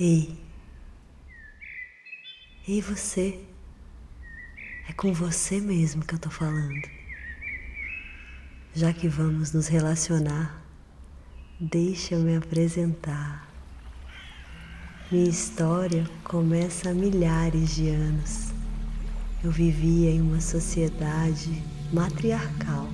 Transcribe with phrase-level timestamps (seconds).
[0.00, 0.36] Ei,
[2.66, 3.38] ei você,
[4.88, 6.82] é com você mesmo que eu tô falando.
[8.74, 10.60] Já que vamos nos relacionar,
[11.60, 13.48] deixa eu me apresentar.
[15.12, 18.48] Minha história começa há milhares de anos.
[19.44, 22.88] Eu vivia em uma sociedade matriarcal.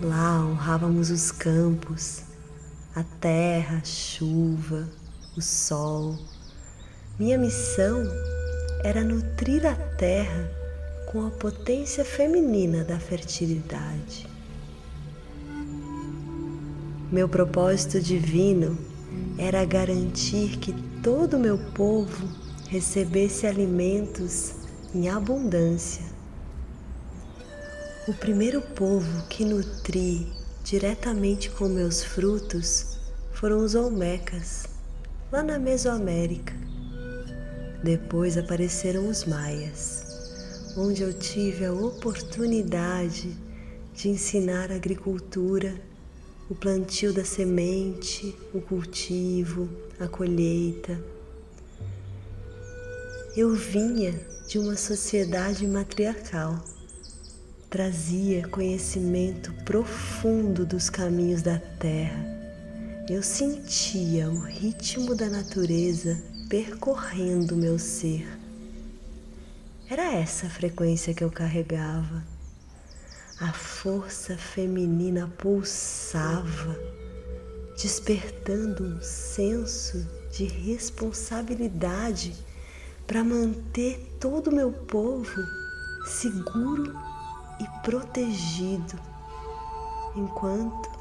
[0.00, 2.24] Lá honrávamos os campos,
[2.94, 4.88] a terra, a chuva,
[5.36, 6.18] o sol.
[7.18, 8.02] Minha missão
[8.84, 10.50] era nutrir a terra
[11.10, 14.26] com a potência feminina da fertilidade.
[17.10, 18.78] Meu propósito divino
[19.38, 22.28] era garantir que todo o meu povo
[22.68, 24.54] recebesse alimentos
[24.94, 26.04] em abundância.
[28.08, 30.32] O primeiro povo que nutri
[30.64, 32.98] diretamente com meus frutos
[33.32, 34.71] foram os Olmecas,
[35.32, 36.52] lá na Mesoamérica.
[37.82, 43.34] Depois apareceram os Maias, onde eu tive a oportunidade
[43.94, 45.74] de ensinar a agricultura,
[46.50, 51.02] o plantio da semente, o cultivo, a colheita.
[53.34, 54.14] Eu vinha
[54.46, 56.62] de uma sociedade matriarcal
[57.70, 62.31] trazia conhecimento profundo dos caminhos da terra.
[63.10, 68.38] Eu sentia o ritmo da natureza percorrendo meu ser.
[69.90, 72.22] Era essa a frequência que eu carregava.
[73.40, 76.78] A força feminina pulsava,
[77.76, 82.32] despertando um senso de responsabilidade
[83.04, 85.42] para manter todo o meu povo
[86.06, 86.96] seguro
[87.60, 88.96] e protegido,
[90.14, 90.91] enquanto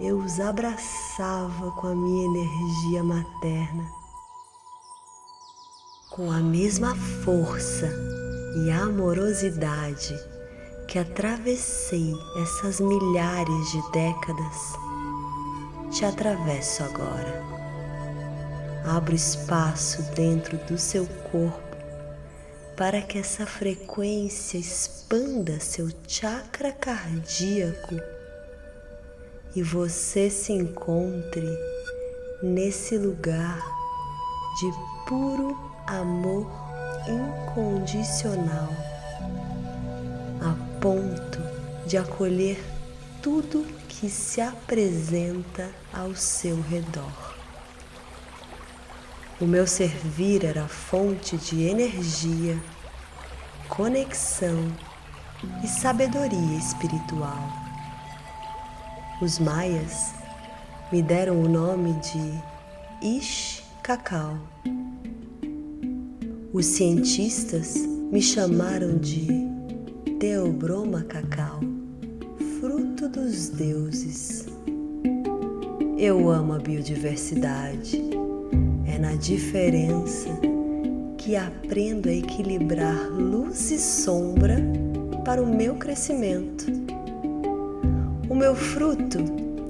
[0.00, 3.88] eu os abraçava com a minha energia materna.
[6.10, 7.88] Com a mesma força
[8.56, 10.14] e amorosidade
[10.88, 12.12] que atravessei
[12.42, 14.72] essas milhares de décadas,
[15.90, 17.42] te atravesso agora.
[18.84, 21.62] Abro espaço dentro do seu corpo
[22.76, 28.13] para que essa frequência expanda seu chakra cardíaco
[29.54, 31.48] e você se encontre
[32.42, 33.58] nesse lugar
[34.58, 34.72] de
[35.08, 35.56] puro
[35.86, 36.46] amor
[37.06, 38.68] incondicional,
[40.40, 41.40] a ponto
[41.86, 42.62] de acolher
[43.22, 47.34] tudo que se apresenta ao seu redor.
[49.40, 52.60] O meu servir era fonte de energia,
[53.68, 54.72] conexão
[55.62, 57.63] e sabedoria espiritual.
[59.22, 60.12] Os maias
[60.90, 62.34] me deram o nome de
[63.00, 64.36] Ish Cacau.
[66.52, 67.76] Os cientistas
[68.10, 69.28] me chamaram de
[70.18, 71.60] Teobroma Cacau,
[72.58, 74.46] fruto dos deuses.
[75.96, 78.02] Eu amo a biodiversidade
[78.84, 80.28] é na diferença
[81.18, 84.56] que aprendo a equilibrar luz e sombra
[85.24, 86.83] para o meu crescimento.
[88.26, 89.18] O meu fruto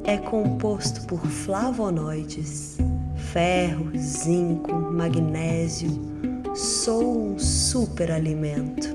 [0.04, 2.78] é composto por flavonoides,
[3.16, 5.90] ferro, zinco, magnésio.
[6.54, 8.94] Sou um superalimento.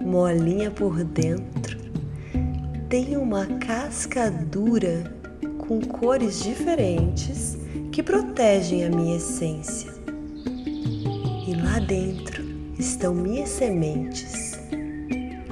[0.00, 1.78] Molinha por dentro,
[2.88, 5.04] tenho uma casca dura
[5.58, 7.58] com cores diferentes
[7.92, 9.92] que protegem a minha essência.
[11.46, 12.42] E lá dentro
[12.78, 14.58] estão minhas sementes,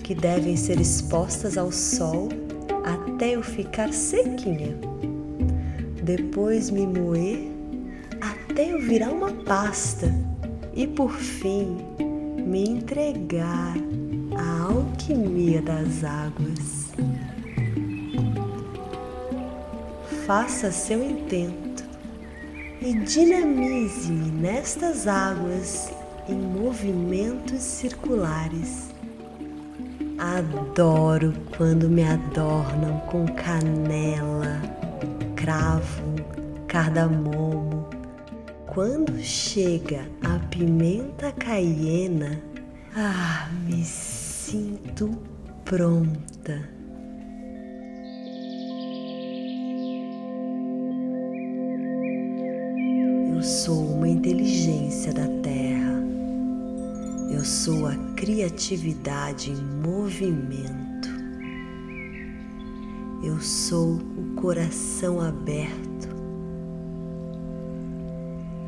[0.03, 2.38] que devem ser expostas ao sol
[3.19, 4.79] até eu ficar sequinha.
[6.05, 7.49] Depois me moer
[8.21, 10.15] até eu virar uma pasta
[10.73, 11.79] e por fim
[12.47, 13.75] me entregar
[14.37, 16.87] à alquimia das águas.
[20.25, 21.85] Faça seu intento
[22.81, 25.91] e dinamize-me nestas águas
[26.29, 28.88] em movimentos circulares.
[30.39, 34.63] Adoro quando me adornam com canela,
[35.35, 36.15] cravo,
[36.69, 37.91] cardamomo.
[38.65, 42.41] Quando chega a pimenta caiena,
[42.95, 45.11] ah, me sinto
[45.65, 46.78] pronta.
[58.49, 61.09] Criatividade em movimento.
[63.23, 66.09] Eu sou o coração aberto.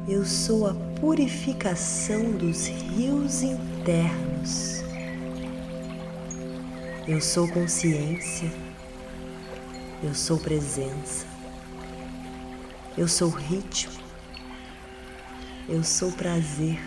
[0.07, 4.83] Eu sou a purificação dos rios internos.
[7.09, 8.53] Eu sou consciência.
[10.03, 11.27] Eu sou presença.
[12.99, 13.93] Eu sou ritmo.
[15.69, 16.79] Eu sou prazer.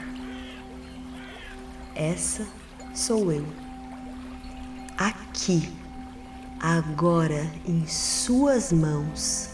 [1.96, 2.46] Essa
[2.94, 3.46] sou eu.
[4.98, 5.74] Aqui,
[6.60, 9.50] agora em Suas mãos.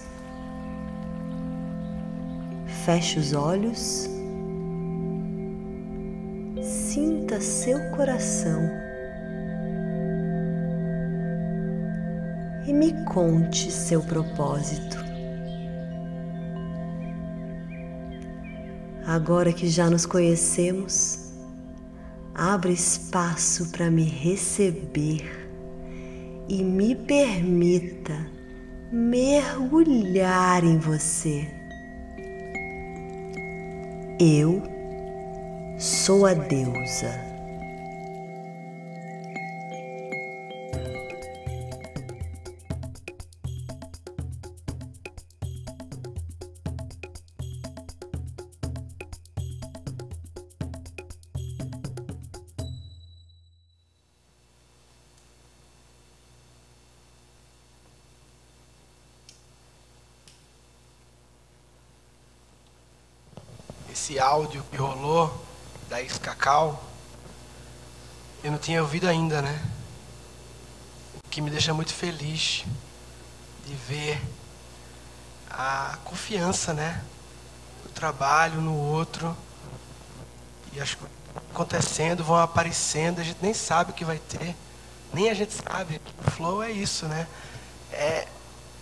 [2.85, 4.09] Feche os olhos.
[6.61, 8.61] Sinta seu coração.
[12.67, 14.97] E me conte seu propósito.
[19.07, 21.18] Agora que já nos conhecemos,
[22.39, 25.49] abra espaço para me receber
[26.47, 28.15] e me permita
[28.93, 31.45] mergulhar em você.
[34.17, 34.63] Eu
[35.77, 37.28] sou a deusa.
[64.29, 65.43] Áudio que rolou
[65.89, 66.83] da ex-cacau,
[68.43, 69.59] eu não tinha ouvido ainda, né?
[71.25, 72.63] O que me deixa muito feliz
[73.65, 74.21] de ver
[75.49, 77.03] a confiança, né?
[77.83, 79.35] O trabalho no outro.
[80.73, 81.17] E as coisas
[81.51, 84.55] acontecendo, vão aparecendo, a gente nem sabe o que vai ter.
[85.11, 85.99] Nem a gente sabe.
[86.23, 87.27] O flow é isso, né?
[87.91, 88.27] É,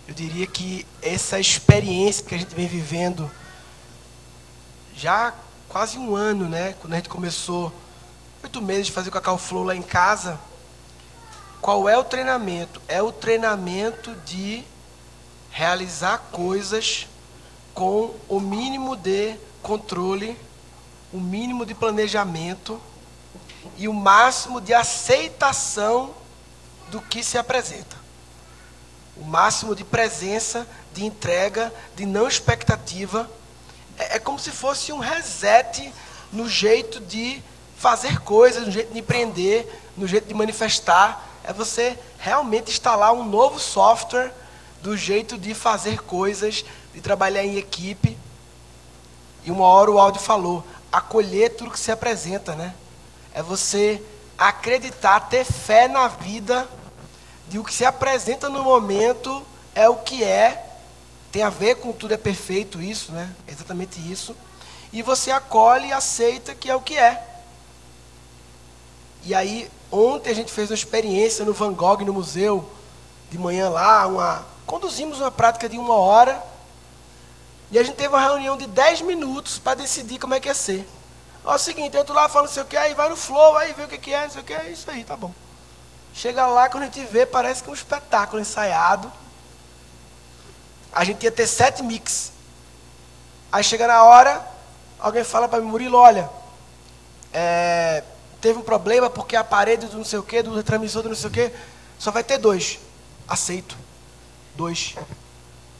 [0.06, 3.30] eu diria que essa experiência que a gente vem vivendo
[4.98, 5.32] já
[5.68, 6.74] quase um ano, né?
[6.80, 7.72] Quando a gente começou,
[8.42, 10.40] oito meses de fazer o Cacau Flow lá em casa.
[11.60, 12.82] Qual é o treinamento?
[12.88, 14.64] É o treinamento de
[15.50, 17.06] realizar coisas
[17.72, 20.36] com o mínimo de controle,
[21.12, 22.80] o mínimo de planejamento
[23.76, 26.12] e o máximo de aceitação
[26.90, 27.96] do que se apresenta.
[29.16, 33.30] O máximo de presença, de entrega, de não expectativa
[33.98, 35.92] é, é como se fosse um reset
[36.32, 37.42] no jeito de
[37.76, 41.26] fazer coisas, no jeito de empreender, no jeito de manifestar.
[41.44, 44.32] É você realmente instalar um novo software
[44.82, 46.64] do jeito de fazer coisas,
[46.94, 48.16] de trabalhar em equipe.
[49.44, 52.74] E uma hora o áudio falou, acolher tudo que se apresenta, né?
[53.32, 54.02] É você
[54.36, 56.68] acreditar, ter fé na vida
[57.48, 60.67] de o que se apresenta no momento é o que é
[61.30, 63.34] tem a ver com tudo é perfeito isso, né?
[63.46, 64.34] É exatamente isso.
[64.92, 67.22] E você acolhe e aceita que é o que é.
[69.24, 72.70] E aí, ontem a gente fez uma experiência no Van Gogh, no museu,
[73.30, 76.42] de manhã lá, uma, conduzimos uma prática de uma hora.
[77.70, 80.54] E a gente teve uma reunião de 10 minutos para decidir como é que ia
[80.54, 80.88] ser.
[81.44, 83.16] Ó, é o seguinte, eu tô lá falando não sei o que, aí vai no
[83.16, 85.14] flow, aí vê o que, que é, não sei o que, é isso aí, tá
[85.14, 85.32] bom.
[86.14, 89.12] Chega lá, quando a gente vê, parece que é um espetáculo ensaiado
[90.92, 92.32] a gente ia ter sete mix.
[93.50, 94.44] Aí chega na hora,
[94.98, 96.28] alguém fala para mim, Murilo, olha,
[97.32, 98.02] é,
[98.40, 101.16] teve um problema porque a parede do não sei o que, do transmissor do não
[101.16, 101.52] sei o que,
[101.98, 102.78] só vai ter dois.
[103.26, 103.76] Aceito.
[104.54, 104.94] Dois.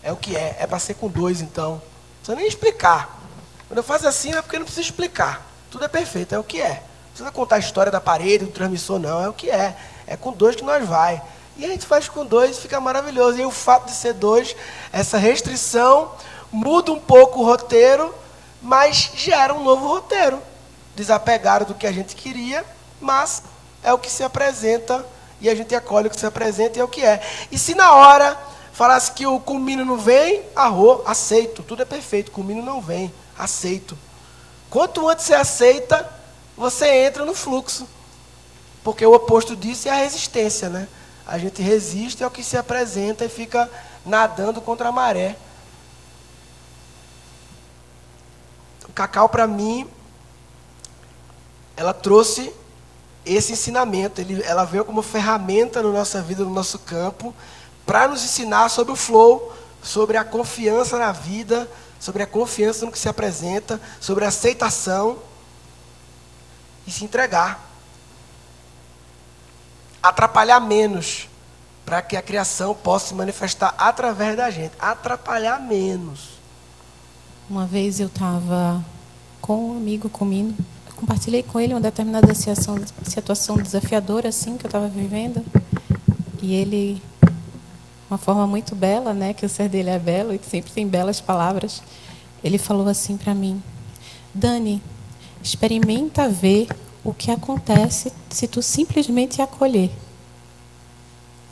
[0.03, 0.57] É o que é.
[0.61, 1.73] É para ser com dois, então.
[1.73, 1.81] Não
[2.19, 3.19] precisa nem explicar.
[3.67, 5.47] Quando eu faço assim é porque não precisa explicar.
[5.71, 6.71] Tudo é perfeito, é o que é.
[6.71, 9.23] Não precisa contar a história da parede, do transmissor, não.
[9.23, 9.77] É o que é.
[10.07, 11.23] É com dois que nós vai.
[11.59, 13.39] E a gente faz com dois fica maravilhoso.
[13.39, 14.55] E o fato de ser dois,
[14.93, 16.13] essa restrição,
[16.53, 18.15] muda um pouco o roteiro,
[18.63, 20.41] mas gera um novo roteiro.
[20.95, 22.65] Desapegado do que a gente queria,
[23.01, 23.43] mas
[23.83, 25.05] é o que se apresenta
[25.41, 27.21] e a gente acolhe o que se apresenta e é o que é.
[27.51, 28.39] E se na hora
[28.73, 31.63] falasse que o culmino não vem, arro, aceito.
[31.65, 33.99] Tudo é perfeito, culmino não vem, aceito.
[34.71, 36.09] Quanto antes você aceita,
[36.57, 37.89] você entra no fluxo.
[38.85, 40.89] Porque o oposto disso é a resistência, né?
[41.29, 43.71] A gente resiste ao que se apresenta e fica
[44.05, 45.37] nadando contra a maré.
[48.89, 49.87] O cacau, para mim,
[51.77, 52.51] ela trouxe
[53.27, 54.23] esse ensinamento.
[54.23, 57.35] Ele, ela veio como ferramenta na nossa vida, no nosso campo,
[57.85, 61.71] para nos ensinar sobre o flow, sobre a confiança na vida,
[62.01, 65.19] sobre a confiança no que se apresenta, sobre a aceitação
[66.87, 67.68] e se entregar
[70.03, 71.29] atrapalhar menos,
[71.85, 74.73] para que a criação possa se manifestar através da gente.
[74.79, 76.39] Atrapalhar menos.
[77.49, 78.85] Uma vez eu estava
[79.41, 80.55] com um amigo, comigo.
[80.95, 85.45] Compartilhei com ele uma determinada situação, situação desafiadora assim que eu estava vivendo.
[86.43, 87.01] E ele,
[88.11, 91.21] uma forma muito bela, né, que o ser dele é belo e sempre tem belas
[91.21, 91.83] palavras.
[92.45, 93.63] Ele falou assim para mim:
[94.35, 94.83] "Dani,
[95.43, 96.69] experimenta ver
[97.05, 99.91] o que acontece se tu simplesmente acolher.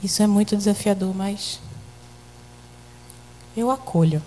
[0.03, 1.61] Isso é muito desafiador, mas
[3.57, 4.23] eu acolho.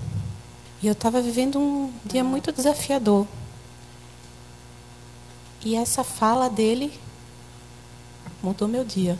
[0.82, 3.28] E eu estava vivendo um dia muito desafiador.
[5.64, 6.92] E essa fala dele
[8.42, 9.20] mudou meu dia.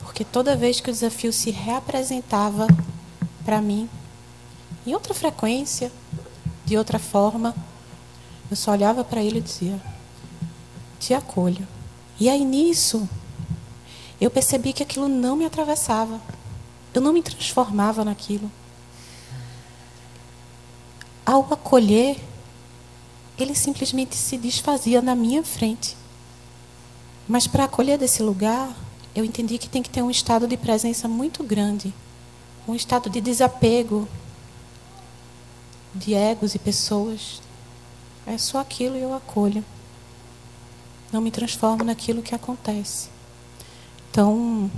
[0.00, 2.66] Porque toda vez que o desafio se reapresentava
[3.44, 3.88] para mim,
[4.86, 5.92] em outra frequência,
[6.64, 7.54] de outra forma,
[8.50, 9.80] eu só olhava para ele e dizia:
[10.98, 11.66] Te acolho.
[12.18, 13.08] E aí nisso,
[14.20, 16.20] eu percebi que aquilo não me atravessava.
[16.92, 18.50] Eu não me transformava naquilo.
[21.24, 22.16] Ao acolher,
[23.38, 25.96] ele simplesmente se desfazia na minha frente.
[27.28, 28.74] Mas para acolher desse lugar,
[29.14, 31.92] eu entendi que tem que ter um estado de presença muito grande,
[32.66, 34.08] um estado de desapego
[35.94, 37.40] de egos e pessoas.
[38.26, 39.64] É só aquilo e eu acolho.
[41.12, 43.08] Não me transformo naquilo que acontece.
[44.10, 44.70] Então,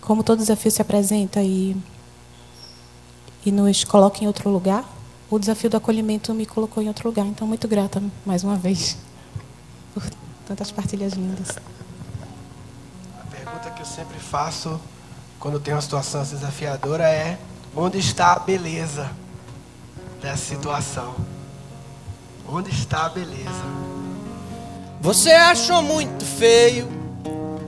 [0.00, 1.76] como todo desafio se apresenta e,
[3.44, 4.84] e nos coloca em outro lugar,
[5.30, 7.26] o desafio do acolhimento me colocou em outro lugar.
[7.26, 8.96] Então, muito grata mais uma vez
[9.92, 10.02] por
[10.46, 11.56] tantas partilhas lindas.
[13.20, 14.80] A pergunta que eu sempre faço
[15.40, 17.38] quando tem uma situação desafiadora é:
[17.74, 19.10] onde está a beleza
[20.20, 21.14] dessa situação?
[22.48, 23.95] Onde está a beleza?
[25.06, 26.88] Você achou muito feio,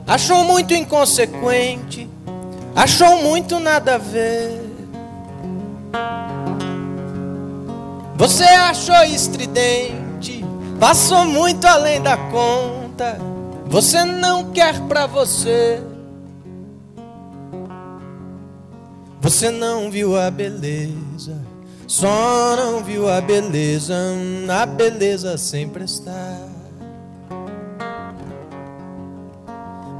[0.04, 2.10] achou muito inconsequente,
[2.74, 4.60] achou muito nada a ver.
[8.16, 10.44] Você achou estridente,
[10.80, 13.16] passou muito além da conta.
[13.66, 15.80] Você não quer pra você.
[19.20, 21.40] Você não viu a beleza,
[21.86, 23.94] só não viu a beleza.
[24.48, 26.57] A beleza sempre está.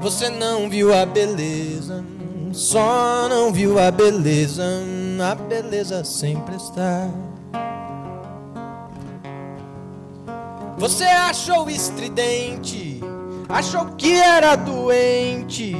[0.00, 2.04] Você não viu a beleza,
[2.52, 4.64] só não viu a beleza.
[5.20, 7.08] A beleza sempre está.
[10.78, 13.00] Você achou estridente,
[13.48, 15.74] achou que era doente.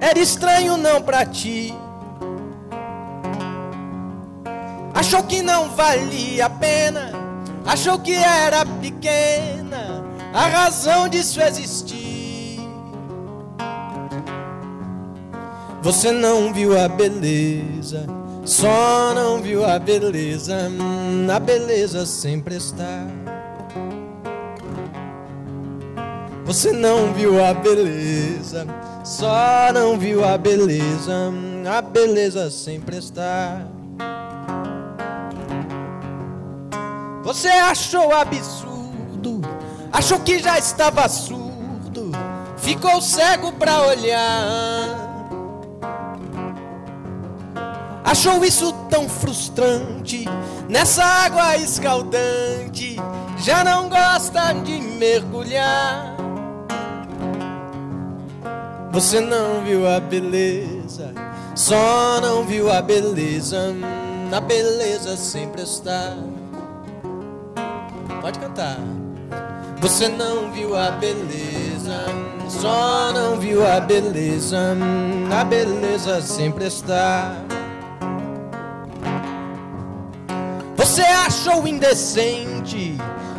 [0.00, 1.74] Era estranho não pra ti.
[4.94, 7.10] Achou que não valia a pena,
[7.66, 10.03] achou que era pequena
[10.34, 12.60] a razão disso existir.
[15.80, 18.06] Você não viu a beleza
[18.44, 20.54] só não viu a beleza,
[21.34, 23.06] a beleza sempre está.
[26.44, 28.66] Você não viu a beleza,
[29.02, 31.32] só não viu a beleza,
[31.66, 33.62] a beleza sempre está.
[37.22, 38.73] Você achou absurdo,
[39.94, 42.10] achou que já estava surdo,
[42.56, 45.12] ficou cego pra olhar.
[48.02, 50.24] Achou isso tão frustrante
[50.68, 52.96] nessa água escaldante,
[53.38, 56.16] já não gosta de mergulhar.
[58.90, 61.12] Você não viu a beleza,
[61.54, 63.74] só não viu a beleza,
[64.32, 66.16] a beleza sempre está.
[68.20, 69.03] Pode cantar.
[69.80, 72.06] Você não viu a beleza,
[72.48, 74.76] só não viu a beleza,
[75.38, 77.34] a beleza sempre está.
[80.76, 82.96] Você achou indecente,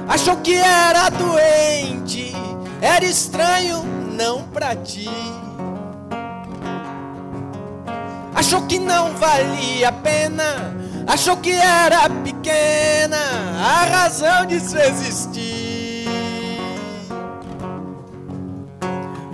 [0.07, 2.33] achou que era doente,
[2.81, 3.83] era estranho
[4.15, 5.09] não pra ti.
[8.33, 10.75] Achou que não valia a pena,
[11.07, 13.17] achou que era pequena
[13.57, 15.64] a razão de se existir.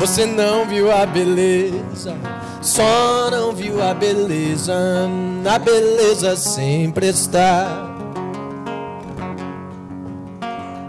[0.01, 2.15] Você não viu a beleza,
[2.60, 4.74] só não viu a beleza,
[5.48, 7.88] a beleza sempre está.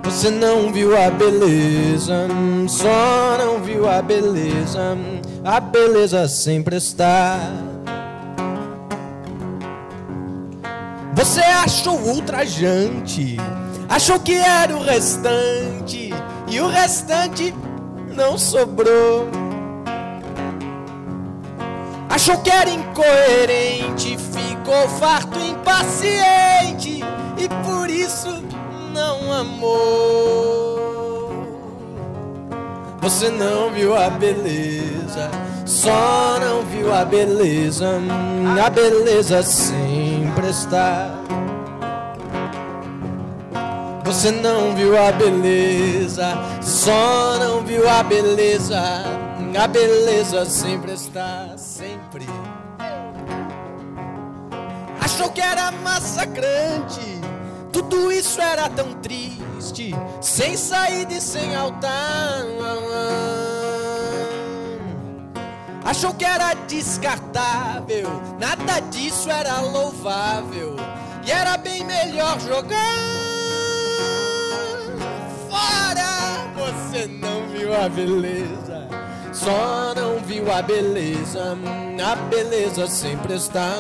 [0.03, 2.27] Você não viu a beleza,
[2.67, 4.97] só não viu a beleza,
[5.45, 7.39] a beleza sempre está.
[11.15, 13.37] Você achou ultrajante,
[13.91, 16.15] achou que era o restante,
[16.49, 17.53] e o restante
[18.13, 19.29] não sobrou.
[22.09, 27.03] Achou que era incoerente, ficou farto, impaciente
[27.39, 28.43] e por isso
[28.93, 30.83] não amou.
[33.01, 35.31] Você não viu a beleza,
[35.65, 37.99] só não viu a beleza,
[38.65, 41.22] a beleza sempre está.
[44.13, 48.79] Você não viu a beleza, só não viu a beleza,
[49.59, 52.27] a beleza sempre está, sempre.
[55.01, 57.01] Achou que era massacrante,
[57.73, 62.45] tudo isso era tão triste, sem saída e sem altar.
[65.87, 70.77] Achou que era descartável, nada disso era louvável,
[71.25, 73.22] e era bem melhor jogar
[75.53, 76.49] fora.
[76.57, 78.89] Você não viu a beleza,
[79.33, 81.57] só não viu a beleza,
[82.11, 83.75] a beleza sempre está.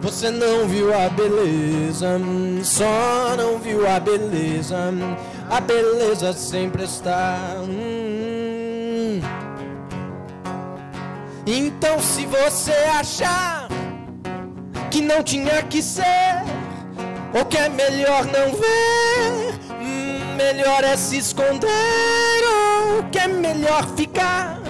[0.00, 2.18] Você não viu a beleza,
[2.64, 4.76] só não viu a beleza,
[5.48, 7.38] a beleza sempre está.
[11.46, 13.68] Então, se você achar
[14.90, 16.42] que não tinha que ser,
[17.34, 19.74] ou que é melhor não ver,
[20.36, 21.70] melhor é se esconder,
[22.46, 24.60] ou que é melhor ficar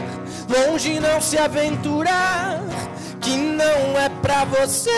[0.48, 2.60] longe, não se aventurar
[3.20, 4.90] que não é pra você.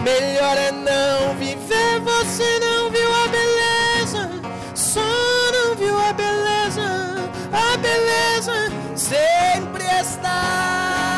[0.00, 4.30] Melhor é não viver, você não viu a beleza,
[4.74, 5.00] só
[5.52, 11.13] não viu a beleza, a beleza sempre está.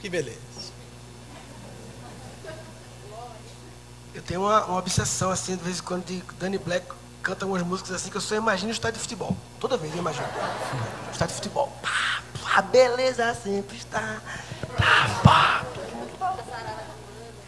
[0.00, 0.38] Que beleza.
[4.14, 6.86] Eu tenho uma, uma obsessão, assim, de vez em quando, de Danny Black
[7.26, 9.36] canta umas músicas assim que eu só imagino o estádio de futebol.
[9.58, 10.28] Toda vez eu imagino.
[11.10, 11.76] Estádio de futebol.
[11.82, 14.20] Pá, pá, a beleza sempre está.
[14.78, 15.64] Pá, pá.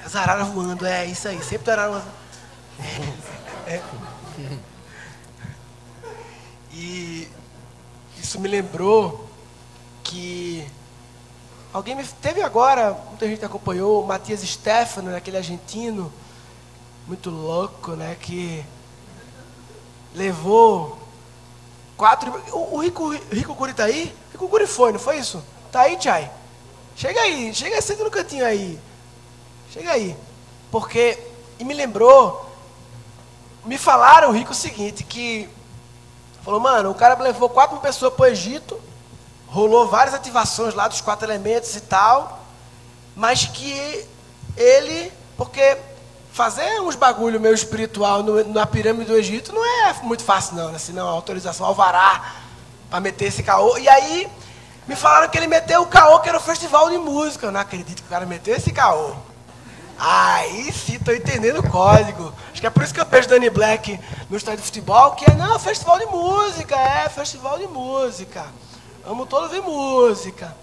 [0.09, 1.38] As araras voando, é isso aí.
[1.42, 2.03] Sempre tem arara
[3.66, 3.83] é.
[6.73, 7.29] E
[8.16, 9.29] isso me lembrou
[10.03, 10.66] que
[11.75, 16.11] alguém me teve agora, muita gente acompanhou, o Matias Stefano, aquele argentino,
[17.07, 18.16] muito louco, né?
[18.18, 18.64] Que
[20.14, 20.99] levou
[21.99, 22.33] quatro.
[22.51, 24.16] O, o Rico, Rico Guri tá aí?
[24.33, 25.44] Rico Guri foi, não foi isso?
[25.71, 26.31] Tá aí, Tchai?
[26.97, 28.88] Chega aí, chega senta no cantinho aí.
[29.79, 30.17] Chega aí.
[30.73, 31.17] Porque.
[31.59, 32.45] E me lembrou.
[33.64, 35.49] Me falaram, Rico, o seguinte, que.
[36.45, 38.81] Falou, mano, o cara levou quatro pessoas pro Egito.
[39.47, 42.41] Rolou várias ativações lá dos quatro elementos e tal.
[43.14, 44.05] Mas que
[44.57, 45.12] ele.
[45.37, 45.79] Porque
[46.33, 50.73] fazer uns bagulho meio espiritual no, na pirâmide do Egito não é muito fácil, não,
[50.73, 50.79] né?
[50.79, 52.35] Senão, autorização, alvará,
[52.91, 53.79] para meter esse caô.
[53.79, 54.29] E aí,
[54.88, 57.47] me falaram que ele meteu o caô, que era o festival de música.
[57.47, 59.14] Eu não acredito que o cara meteu esse caô.
[59.99, 62.33] Aí sim, tô entendendo o código.
[62.53, 63.99] Acho que é por isso que eu vejo Danny Black
[64.31, 68.47] no estádio de futebol, que é, não, festival de música, é, festival de música.
[69.05, 70.55] Vamos todos ver música.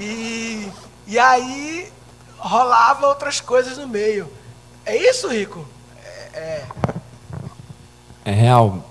[0.00, 0.66] E,
[1.06, 1.92] e aí
[2.38, 4.30] rolava outras coisas no meio.
[4.84, 5.66] É isso, Rico?
[6.02, 6.66] É, é.
[8.24, 8.82] É real.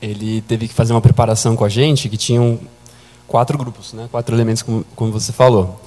[0.00, 2.60] Ele teve que fazer uma preparação com a gente que tinham
[3.26, 4.08] quatro grupos, né?
[4.10, 5.80] quatro elementos, como, como você falou.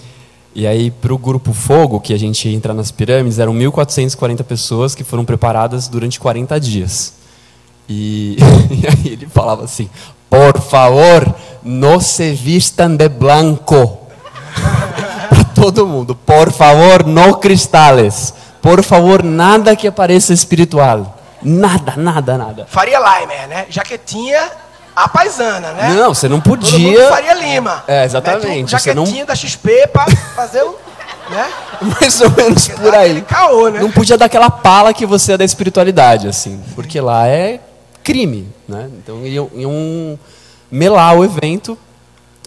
[0.56, 4.96] E aí, para o grupo Fogo, que a gente entra nas pirâmides, eram 1.440 pessoas
[4.96, 7.14] que foram preparadas durante 40 dias.
[7.90, 8.38] E,
[8.72, 9.90] e aí ele falava assim:
[10.30, 14.00] Por favor, não se vistam de blanco.
[15.30, 16.16] para todo mundo.
[16.16, 18.34] Por favor, não cristales.
[18.62, 21.18] Por favor, nada que pareça espiritual.
[21.42, 22.66] Nada, nada, nada.
[22.68, 23.66] Faria Limer, né?
[23.70, 24.50] Jaquetinha,
[24.96, 25.94] a paisana, né?
[25.94, 27.10] Não, você não Todo podia.
[27.10, 27.84] Faria Lima.
[27.88, 30.06] É, exatamente, um você não- da XP pra
[30.36, 30.76] fazer o...
[31.30, 31.48] Né?
[32.00, 33.22] Mais ou menos por aí.
[33.24, 33.80] caô, né?
[33.80, 36.62] Não podia dar aquela pala que você é da espiritualidade, assim.
[36.76, 37.60] Porque lá é
[38.04, 38.90] crime, né?
[39.00, 40.20] Então iam, iam
[40.72, 41.78] melar o evento.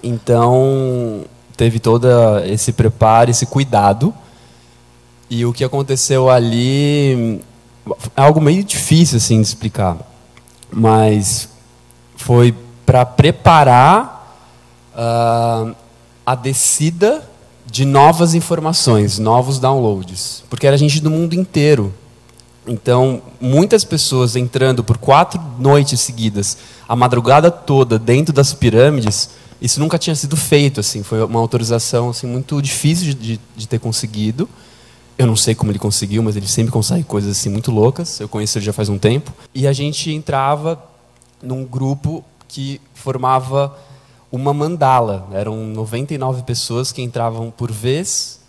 [0.02, 1.24] Então
[1.56, 2.06] teve todo
[2.46, 4.14] esse preparo, esse cuidado.
[5.28, 7.42] E o que aconteceu ali
[8.16, 9.96] é algo meio difícil assim de explicar,
[10.72, 11.48] mas
[12.18, 12.54] foi
[12.84, 14.36] para preparar
[14.94, 15.72] ah,
[16.26, 17.26] a descida
[17.64, 21.94] de novas informações, novos downloads, porque era gente do mundo inteiro.
[22.66, 29.80] Então, muitas pessoas entrando por quatro noites seguidas, a madrugada toda dentro das pirâmides, isso
[29.80, 30.80] nunca tinha sido feito.
[30.80, 34.48] Assim, foi uma autorização assim muito difícil de, de ter conseguido.
[35.16, 38.20] Eu não sei como ele conseguiu, mas ele sempre consegue coisas assim muito loucas.
[38.20, 39.32] Eu conheço ele já faz um tempo.
[39.54, 40.78] E a gente entrava
[41.42, 43.76] num grupo que formava
[44.30, 45.28] uma mandala.
[45.32, 48.40] Eram 99 pessoas que entravam por vez,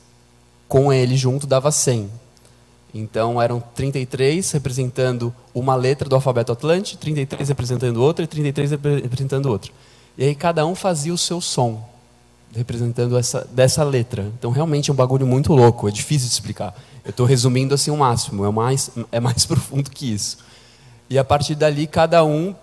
[0.68, 2.10] com ele junto dava 100.
[2.94, 9.46] Então eram 33 representando uma letra do alfabeto Atlante, 33 representando outra e 33 representando
[9.48, 9.72] outra.
[10.18, 11.88] E aí cada um fazia o seu som,
[12.56, 14.32] representando essa dessa letra.
[14.38, 16.76] Então realmente é um bagulho muito louco, é difícil de explicar.
[17.06, 20.40] Eu estou resumindo assim o máximo, é mais é mais profundo que isso.
[21.10, 22.56] E a partir dali cada um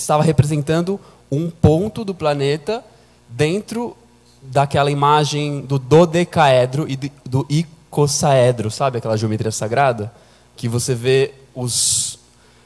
[0.00, 2.84] estava representando um ponto do planeta
[3.28, 3.96] dentro
[4.42, 10.12] daquela imagem do dodecaedro e do icosaedro, sabe aquela geometria sagrada?
[10.56, 12.18] Que você vê os,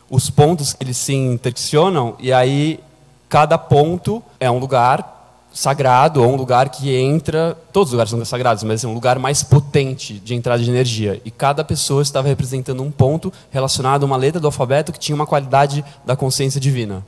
[0.08, 2.80] os pontos que eles se interseccionam e aí
[3.28, 5.18] cada ponto é um lugar
[5.52, 7.56] sagrado ou um lugar que entra.
[7.72, 11.20] Todos os lugares são sagrados, mas é um lugar mais potente de entrada de energia.
[11.24, 15.16] E cada pessoa estava representando um ponto relacionado a uma letra do alfabeto que tinha
[15.16, 17.04] uma qualidade da consciência divina.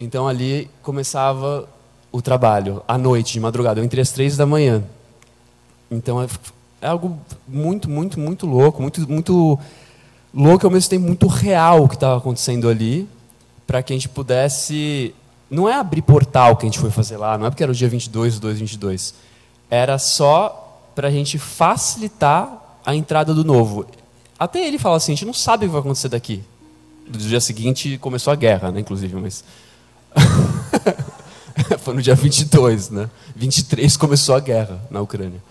[0.00, 1.68] Então ali começava
[2.10, 4.82] o trabalho, à noite, de madrugada, entre as três da manhã.
[5.90, 6.26] Então é,
[6.80, 9.58] é algo muito, muito, muito louco, muito, muito
[10.32, 13.08] louco ao mesmo tempo muito real o que estava acontecendo ali,
[13.66, 15.14] para que a gente pudesse.
[15.50, 17.74] Não é abrir portal que a gente foi fazer lá, não é porque era o
[17.74, 19.14] dia 22 do 2, 22.
[19.70, 23.86] Era só para a gente facilitar a entrada do novo.
[24.38, 26.42] Até ele fala assim: a gente não sabe o que vai acontecer daqui.
[27.06, 29.42] No dia seguinte começou a guerra, né, inclusive, mas
[31.80, 33.10] Foi no dia 22, né?
[33.34, 35.42] 23 começou a guerra na Ucrânia.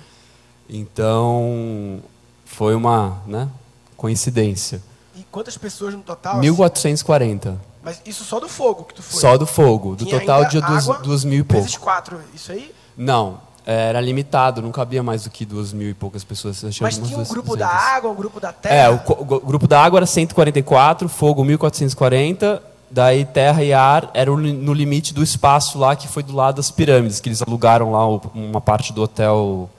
[0.70, 2.02] Então,
[2.46, 3.48] foi uma né,
[3.96, 4.82] coincidência.
[5.16, 6.40] E quantas pessoas no total?
[6.40, 7.50] 1440.
[7.50, 7.60] Assim?
[7.84, 9.22] Mas isso só do fogo que tu foi?
[9.22, 9.96] Só do fogo.
[9.96, 11.64] Do Tinha total de duas, duas mil e pouco.
[11.64, 12.74] Vezes quatro, isso aí?
[12.98, 16.62] Não, era limitado, não cabia mais do que duas mil e poucas pessoas.
[16.82, 18.76] Mas tinha um grupo da água, um grupo da terra?
[18.76, 24.38] É, o, o, grupo da água era 144, fogo 1440 Daí terra e ar eram
[24.38, 28.08] no limite do espaço lá que foi do lado das pirâmides, que eles alugaram lá
[28.34, 29.69] uma parte do hotel,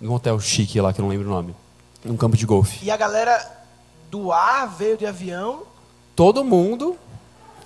[0.00, 1.54] um hotel chique lá, que eu não lembro o nome,
[2.02, 2.84] num campo de golfe.
[2.84, 3.38] E a galera
[4.10, 5.62] do ar veio de avião?
[6.16, 6.96] Todo mundo.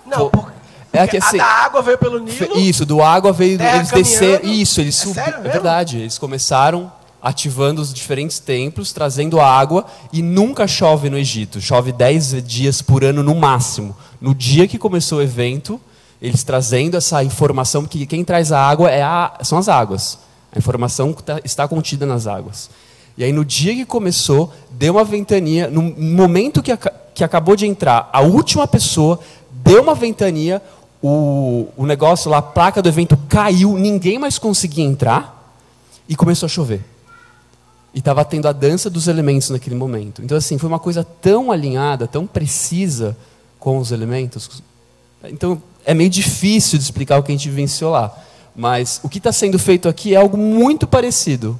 [0.05, 0.51] Não, porque,
[0.91, 2.57] é que, assim, a da água veio pelo Nilo.
[2.59, 4.45] Isso, do água veio, eles desceram.
[4.45, 5.39] Isso, eles é subiram.
[5.39, 6.91] É verdade, eles começaram
[7.23, 11.61] ativando os diferentes templos, trazendo água, e nunca chove no Egito.
[11.61, 13.95] Chove 10 dias por ano no máximo.
[14.19, 15.79] No dia que começou o evento,
[16.21, 20.19] eles trazendo essa informação, que quem traz a água é a, são as águas.
[20.51, 22.69] A informação tá, está contida nas águas.
[23.17, 25.69] E aí, no dia que começou, deu uma ventania.
[25.69, 26.77] No momento que,
[27.15, 29.17] que acabou de entrar, a última pessoa
[29.49, 30.61] deu uma ventania,
[31.01, 35.55] o, o negócio lá, a placa do evento caiu, ninguém mais conseguia entrar,
[36.09, 36.92] e começou a chover.
[37.93, 40.21] E estava tendo a dança dos elementos naquele momento.
[40.23, 43.15] Então, assim, foi uma coisa tão alinhada, tão precisa
[43.59, 44.63] com os elementos.
[45.25, 48.13] Então, é meio difícil de explicar o que a gente vivenciou lá.
[48.55, 51.59] Mas o que está sendo feito aqui é algo muito parecido.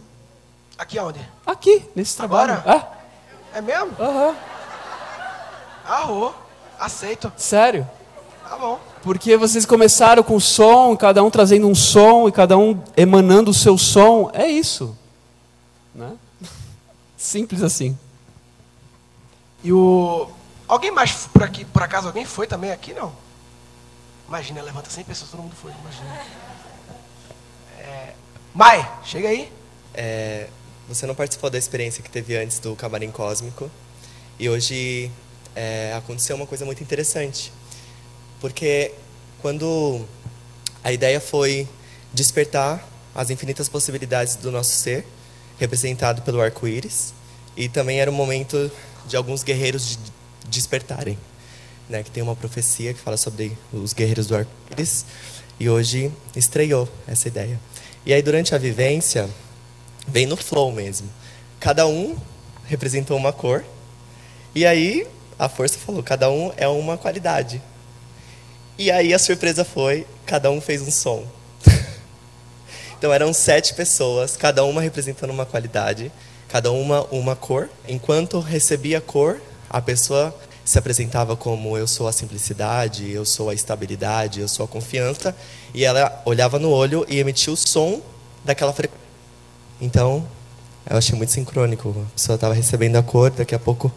[0.77, 1.19] Aqui onde?
[1.45, 2.53] Aqui, nesse trabalho.
[2.53, 2.87] Agora?
[3.53, 3.91] É, é mesmo?
[3.99, 4.27] Aham.
[4.27, 4.35] Uhum.
[5.85, 6.33] Arro.
[6.79, 7.31] Aceito.
[7.37, 7.87] Sério?
[8.49, 8.79] Tá bom.
[9.01, 13.53] Porque vocês começaram com som, cada um trazendo um som e cada um emanando o
[13.53, 14.29] seu som.
[14.33, 14.95] É isso.
[15.93, 16.11] Né?
[17.23, 17.97] Simples assim.
[19.63, 20.29] E o.
[20.67, 23.15] Alguém mais por aqui, por acaso alguém foi também aqui, não?
[24.27, 26.21] Imagina, levanta 100 pessoas, todo mundo foi, imagina.
[27.79, 28.13] É...
[28.53, 29.49] Mai, chega aí.
[29.93, 30.49] É,
[30.89, 33.71] você não participou da experiência que teve antes do Camarim Cósmico.
[34.37, 35.09] E hoje
[35.55, 37.53] é, aconteceu uma coisa muito interessante.
[38.41, 38.93] Porque
[39.41, 40.05] quando
[40.83, 41.69] a ideia foi
[42.13, 45.07] despertar as infinitas possibilidades do nosso ser,
[45.63, 47.13] representado pelo arco-íris,
[47.55, 48.69] e também era o momento
[49.07, 49.97] de alguns guerreiros
[50.49, 51.17] despertarem,
[51.89, 52.03] né?
[52.03, 55.05] Que tem uma profecia que fala sobre os guerreiros do arco-íris,
[55.57, 57.57] e hoje estreou essa ideia.
[58.05, 59.29] E aí durante a vivência
[60.05, 61.07] vem no flow mesmo.
[61.61, 62.17] Cada um
[62.65, 63.63] representou uma cor,
[64.53, 65.07] e aí
[65.39, 67.61] a força falou, cada um é uma qualidade.
[68.77, 71.25] E aí a surpresa foi, cada um fez um som.
[73.03, 76.09] Então eram sete pessoas, cada uma representando uma qualidade,
[76.47, 77.69] cada uma uma cor.
[77.85, 83.49] Enquanto recebia a cor, a pessoa se apresentava como eu sou a simplicidade, eu sou
[83.49, 85.35] a estabilidade, eu sou a confiança,
[85.73, 88.01] e ela olhava no olho e emitia o som
[88.41, 89.05] daquela frequência.
[89.81, 90.25] Então,
[90.89, 91.89] Eu achei muito sincrônico.
[91.89, 93.91] A pessoa estava recebendo a cor, daqui a pouco.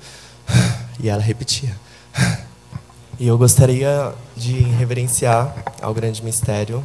[0.98, 1.78] E ela repetia.
[3.20, 6.82] E eu gostaria de reverenciar ao grande mistério,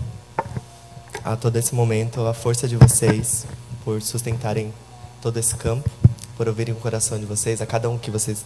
[1.24, 3.46] a todo esse momento, a força de vocês
[3.84, 4.74] por sustentarem
[5.22, 5.90] todo esse campo,
[6.36, 8.44] por ouvirem o coração de vocês, a cada um que vocês,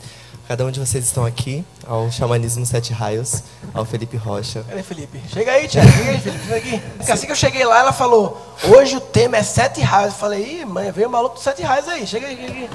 [0.48, 4.64] cada um de vocês estão aqui, ao Xamanismo Sete Raios, ao Felipe Rocha.
[4.68, 5.22] Cadê Felipe?
[5.32, 5.82] Chega aí, Tia.
[5.82, 6.44] Chega aí, Felipe.
[6.44, 6.82] Chega aqui.
[6.98, 10.14] Porque assim que eu cheguei lá, ela falou: hoje o tema é sete raios.
[10.14, 12.06] Eu falei: ih, mãe, veio o maluco dos sete raios aí.
[12.06, 12.70] Chega aí, chega aí.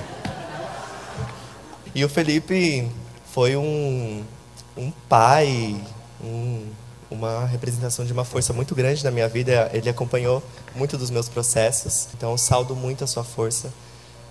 [1.94, 2.88] E o Felipe
[3.32, 4.24] foi um,
[4.76, 5.76] um pai,
[6.22, 6.66] um,
[7.10, 9.70] uma representação de uma força muito grande na minha vida.
[9.72, 10.42] Ele acompanhou
[10.74, 12.08] muito dos meus processos.
[12.14, 13.72] Então, eu saldo muito a sua força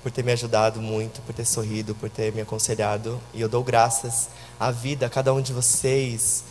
[0.01, 3.19] por ter me ajudado muito, por ter sorrido, por ter me aconselhado.
[3.33, 6.43] E eu dou graças à vida, a cada um de vocês,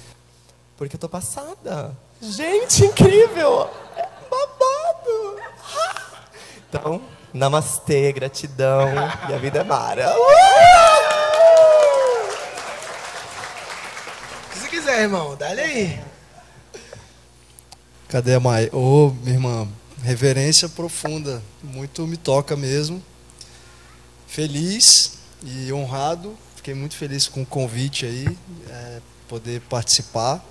[0.77, 1.97] porque eu tô passada.
[2.21, 3.71] Gente, incrível!
[3.97, 5.41] É babado!
[6.69, 7.01] Então,
[7.33, 8.89] namastê, gratidão,
[9.29, 10.15] e a vida é mara.
[14.51, 15.35] Que você quiser, irmão.
[15.37, 16.08] Dá-lhe aí.
[18.09, 18.71] Cadê a Mai?
[18.73, 19.69] Ô, minha irmã,
[20.03, 23.03] reverência profunda, muito me toca mesmo.
[24.27, 28.27] Feliz e honrado, fiquei muito feliz com o convite aí,
[28.71, 30.43] é, poder participar.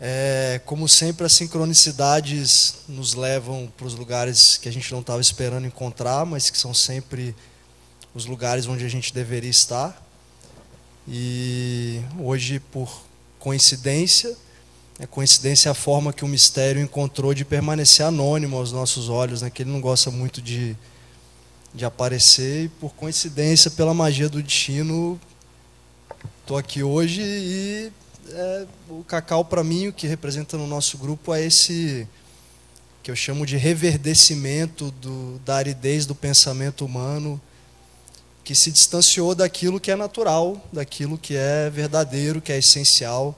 [0.00, 5.20] É, como sempre, as sincronicidades nos levam para os lugares que a gente não estava
[5.20, 7.36] esperando encontrar, mas que são sempre
[8.14, 10.02] os lugares onde a gente deveria estar.
[11.06, 13.02] E hoje, por
[13.38, 14.34] coincidência,
[15.00, 19.48] é coincidência a forma que o mistério encontrou de permanecer anônimo aos nossos olhos, né?
[19.48, 20.76] que ele não gosta muito de,
[21.74, 25.18] de aparecer, e por coincidência, pela magia do destino,
[26.42, 27.90] estou aqui hoje e
[28.28, 32.06] é, o cacau, para mim, o que representa no nosso grupo é esse
[33.02, 37.40] que eu chamo de reverdecimento do, da aridez do pensamento humano,
[38.44, 43.34] que se distanciou daquilo que é natural, daquilo que é verdadeiro, que é essencial.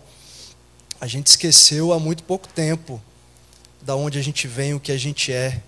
[1.03, 3.03] A gente esqueceu há muito pouco tempo
[3.81, 5.61] da onde a gente vem, o que a gente é.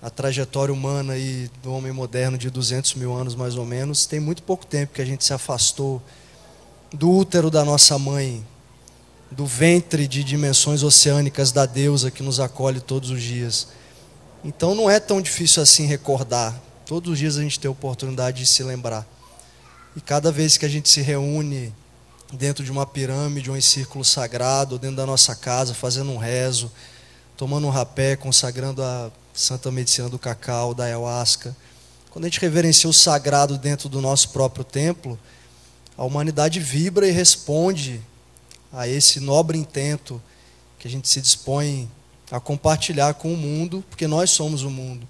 [0.00, 4.20] A trajetória humana aí do homem moderno de 200 mil anos mais ou menos, tem
[4.20, 6.00] muito pouco tempo que a gente se afastou
[6.92, 8.46] do útero da nossa mãe,
[9.28, 13.66] do ventre de dimensões oceânicas da deusa que nos acolhe todos os dias.
[14.44, 16.56] Então não é tão difícil assim recordar.
[16.86, 19.04] Todos os dias a gente tem a oportunidade de se lembrar.
[19.96, 21.74] E cada vez que a gente se reúne
[22.32, 26.70] dentro de uma pirâmide ou em círculo sagrado, dentro da nossa casa, fazendo um rezo,
[27.36, 31.56] tomando um rapé, consagrando a santa medicina do cacau, da ayahuasca.
[32.10, 35.18] Quando a gente reverencia o sagrado dentro do nosso próprio templo,
[35.96, 38.00] a humanidade vibra e responde
[38.72, 40.20] a esse nobre intento
[40.78, 41.90] que a gente se dispõe
[42.30, 45.06] a compartilhar com o mundo, porque nós somos o mundo.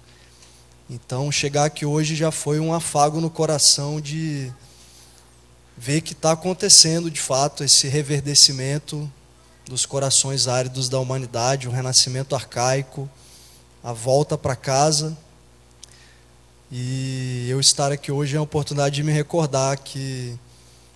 [0.89, 4.51] Então, chegar aqui hoje já foi um afago no coração de
[5.77, 9.09] ver que está acontecendo de fato esse reverdecimento
[9.65, 13.09] dos corações áridos da humanidade, o renascimento arcaico,
[13.83, 15.15] a volta para casa.
[16.71, 20.37] E eu estar aqui hoje é a oportunidade de me recordar que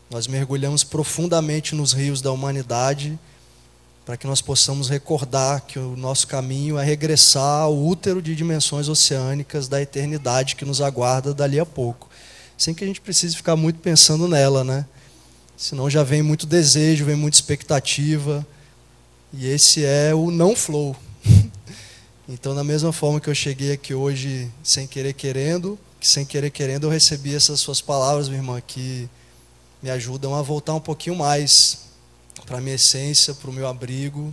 [0.10, 3.18] nós mergulhamos profundamente nos rios da humanidade
[4.06, 8.90] para que nós possamos recordar que o nosso caminho é regressar ao útero de dimensões
[8.90, 12.10] oceânicas da eternidade que nos aguarda dali a pouco.
[12.62, 14.86] Sem que a gente precise ficar muito pensando nela, né?
[15.58, 18.46] Senão já vem muito desejo, vem muita expectativa.
[19.34, 20.96] E esse é o não flow.
[22.30, 26.52] então, da mesma forma que eu cheguei aqui hoje sem querer querendo, que sem querer
[26.52, 29.10] querendo eu recebi essas suas palavras, minha irmã, que
[29.82, 31.86] me ajudam a voltar um pouquinho mais
[32.46, 34.32] para a minha essência, para o meu abrigo.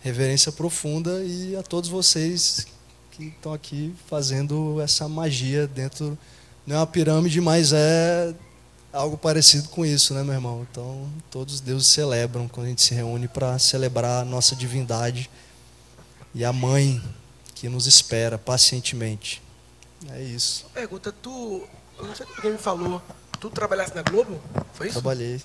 [0.00, 2.66] Reverência profunda e a todos vocês
[3.12, 6.18] que estão aqui fazendo essa magia dentro.
[6.66, 8.34] Não é uma pirâmide, mas é
[8.92, 10.66] algo parecido com isso, né, meu irmão?
[10.70, 15.30] Então, todos os deuses celebram quando a gente se reúne para celebrar a nossa divindade
[16.34, 17.02] e a mãe
[17.54, 19.42] que nos espera pacientemente.
[20.10, 20.66] É isso.
[20.72, 21.66] Pergunta, tu.
[21.98, 23.02] Eu não sei quem me falou.
[23.38, 24.40] Tu trabalhaste na Globo?
[24.72, 25.00] Foi isso?
[25.00, 25.42] Trabalhei.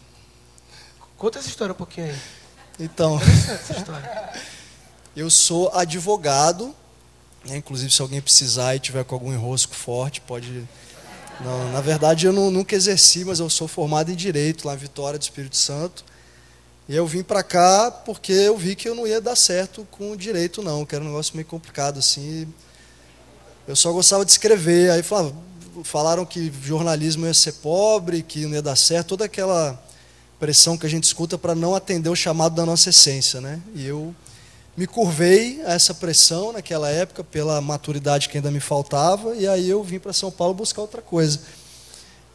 [1.17, 2.19] Conta essa história um pouquinho aí.
[2.79, 4.33] Então, Essa história.
[5.15, 6.75] eu sou advogado,
[7.45, 7.57] né?
[7.57, 10.67] inclusive se alguém precisar e tiver com algum enrosco forte, pode.
[11.41, 14.77] Não, na verdade, eu não, nunca exerci, mas eu sou formado em Direito lá em
[14.77, 16.05] Vitória do Espírito Santo.
[16.87, 20.15] E eu vim para cá porque eu vi que eu não ia dar certo com
[20.15, 22.47] direito, não, que era um negócio meio complicado assim.
[23.67, 24.91] Eu só gostava de escrever.
[24.91, 25.33] Aí falava,
[25.83, 29.83] falaram que jornalismo ia ser pobre, que não ia dar certo, toda aquela
[30.39, 33.59] pressão que a gente escuta para não atender o chamado da nossa essência, né?
[33.73, 34.13] E eu
[34.77, 39.69] me curvei a essa pressão naquela época, pela maturidade que ainda me faltava, e aí
[39.69, 41.39] eu vim para São Paulo buscar outra coisa.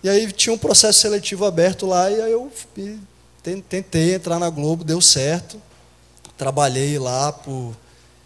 [0.02, 2.50] E aí tinha um processo seletivo aberto lá, e aí eu
[3.42, 5.60] tentei entrar na Globo, deu certo.
[6.38, 7.76] Trabalhei lá por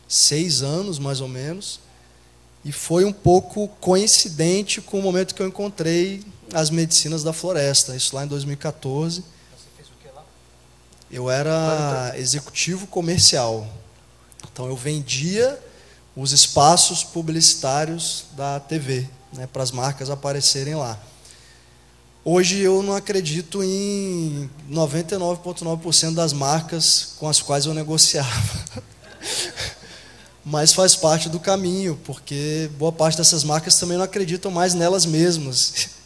[0.08, 1.80] seis anos, mais ou menos,
[2.64, 6.22] e foi um pouco coincidente com o momento que eu encontrei
[6.52, 9.22] as medicinas da floresta, isso lá em 2014.
[9.22, 9.24] Você
[9.76, 10.22] fez o que lá?
[11.10, 13.66] Eu era executivo comercial.
[14.52, 15.58] Então eu vendia
[16.16, 20.98] os espaços publicitários da TV, né, para as marcas aparecerem lá.
[22.24, 28.30] Hoje eu não acredito em 99,9% das marcas com as quais eu negociava.
[30.42, 35.04] Mas faz parte do caminho, porque boa parte dessas marcas também não acreditam mais nelas
[35.06, 35.88] mesmas.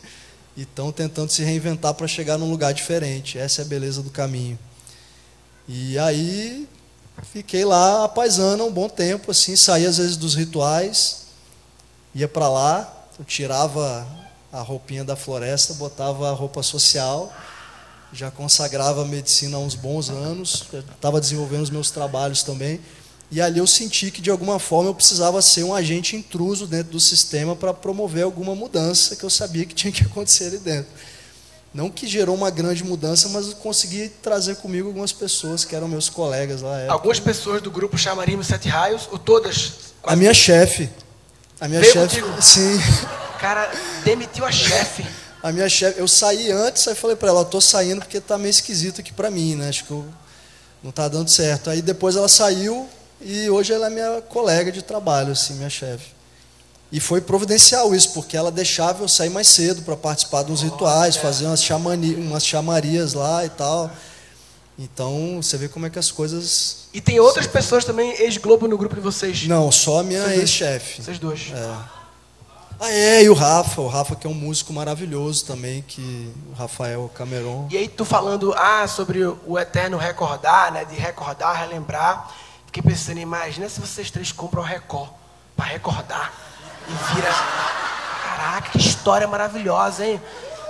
[0.56, 3.38] E estão tentando se reinventar para chegar num lugar diferente.
[3.38, 4.58] Essa é a beleza do caminho.
[5.68, 6.68] E aí
[7.22, 11.26] fiquei lá apaisando um bom tempo, assim, saía às vezes dos rituais,
[12.14, 14.06] ia para lá, eu tirava
[14.52, 17.32] a roupinha da floresta, botava a roupa social,
[18.12, 22.80] já consagrava a medicina há uns bons anos, estava desenvolvendo os meus trabalhos também.
[23.30, 26.92] E ali eu senti que de alguma forma eu precisava ser um agente intruso dentro
[26.92, 30.90] do sistema para promover alguma mudança que eu sabia que tinha que acontecer ali dentro.
[31.78, 35.86] Não que gerou uma grande mudança, mas eu consegui trazer comigo algumas pessoas que eram
[35.86, 36.76] meus colegas lá.
[36.88, 39.74] Algumas pessoas do grupo Chamarismo Sete Raios, ou todas?
[40.02, 40.90] A minha chefe.
[41.60, 42.20] A minha chefe.
[42.40, 42.80] Sim.
[43.38, 43.70] Cara,
[44.02, 45.06] demitiu a chefe.
[45.40, 48.50] A minha chefe, eu saí antes, aí falei para ela, tô saindo porque tá meio
[48.50, 49.68] esquisito aqui para mim, né?
[49.68, 50.04] Acho que eu,
[50.82, 51.70] não tá dando certo.
[51.70, 52.88] Aí depois ela saiu
[53.20, 56.17] e hoje ela é minha colega de trabalho, assim, minha chefe.
[56.90, 60.62] E foi providencial isso, porque ela deixava eu sair mais cedo para participar de uns
[60.62, 63.90] rituais, fazer umas, chamani, umas chamarias lá e tal.
[64.78, 66.88] Então, você vê como é que as coisas.
[66.94, 69.46] E tem outras pessoas também, ex-Globo, no grupo de vocês?
[69.46, 71.02] Não, só a minha ex-chefe.
[71.02, 71.52] Vocês dois.
[71.52, 71.98] É.
[72.80, 76.54] Ah, é, e o Rafa, o Rafa que é um músico maravilhoso também, que o
[76.54, 77.66] Rafael Cameron.
[77.70, 82.32] E aí tu falando ah, sobre o eterno recordar, né, de recordar, relembrar,
[82.66, 85.10] fiquei pensando, imagina se vocês três compram o Record
[85.56, 86.47] para recordar
[86.88, 87.30] e vira.
[88.22, 90.20] Caraca, que história maravilhosa, hein?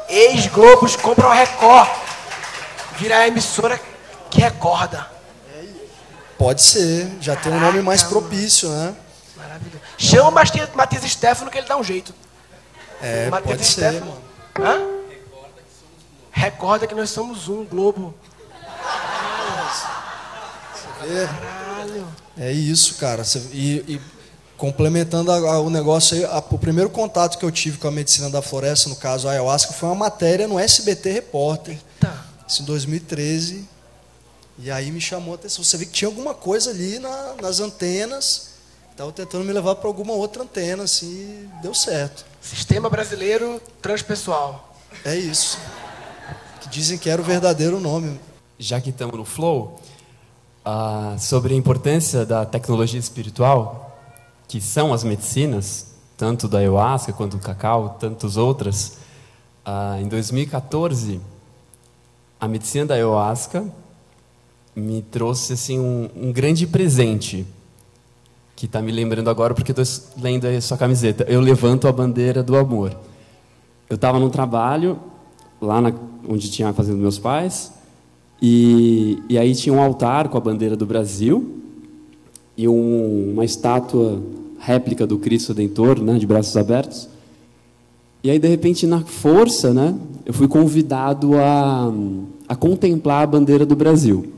[0.08, 1.88] Ex-Globos compram o Record.
[2.96, 3.80] Vira a emissora
[4.30, 5.06] que recorda.
[6.36, 8.94] Pode ser, já Caraca, tem um nome mais propício, né?
[9.36, 9.82] Maravilha.
[9.96, 12.14] Chama o Matias, Stefano que ele dá um jeito.
[13.02, 13.98] É, Matias pode Stefano.
[13.98, 14.22] ser, mano.
[14.60, 14.98] Hã?
[16.30, 18.14] Recorda que nós somos um Globo.
[21.00, 22.06] Caralho.
[22.36, 23.22] É isso, cara.
[23.52, 24.00] E, e
[24.58, 27.90] complementando a, a, o negócio aí, a, o primeiro contato que eu tive com a
[27.90, 31.78] medicina da floresta, no caso a ayahuasca, foi uma matéria no SBT Repórter.
[32.02, 32.26] Eita.
[32.46, 33.66] Isso em 2013.
[34.58, 35.64] E aí me chamou a atenção.
[35.64, 38.48] Você vê que tinha alguma coisa ali na, nas antenas
[38.98, 42.26] Estava tentando me levar para alguma outra antena, assim, deu certo.
[42.40, 44.76] Sistema Brasileiro Transpessoal.
[45.04, 45.56] É isso.
[46.60, 48.18] Que dizem que era o verdadeiro nome.
[48.58, 49.80] Já que estamos no Flow,
[50.64, 53.87] ah, sobre a importância da tecnologia espiritual,
[54.48, 58.98] que são as medicinas, tanto da ayahuasca quanto do cacau, tantas outras,
[59.64, 61.20] ah, em 2014,
[62.40, 63.64] a medicina da ayahuasca
[64.74, 67.46] me trouxe assim um, um grande presente
[68.56, 69.84] que está me lembrando agora porque estou
[70.20, 71.24] lendo a sua camiseta.
[71.28, 72.96] Eu levanto a bandeira do amor.
[73.88, 74.98] Eu estava num trabalho
[75.60, 75.92] lá na,
[76.26, 77.72] onde tinha a fazenda dos meus pais
[78.40, 81.60] e, e aí tinha um altar com a bandeira do Brasil
[82.56, 84.20] e um, uma estátua
[84.58, 87.08] réplica do Cristo Redentor, né, de braços abertos.
[88.22, 89.94] E aí de repente na força, né,
[90.26, 91.92] eu fui convidado a,
[92.48, 94.32] a contemplar a bandeira do Brasil.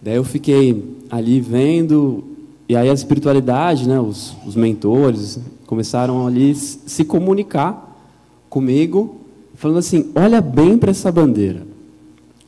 [0.00, 2.24] Daí eu fiquei ali vendo
[2.70, 7.98] e aí a espiritualidade, né, os, os mentores, começaram ali se comunicar
[8.48, 9.16] comigo,
[9.56, 11.66] falando assim: olha bem para essa bandeira.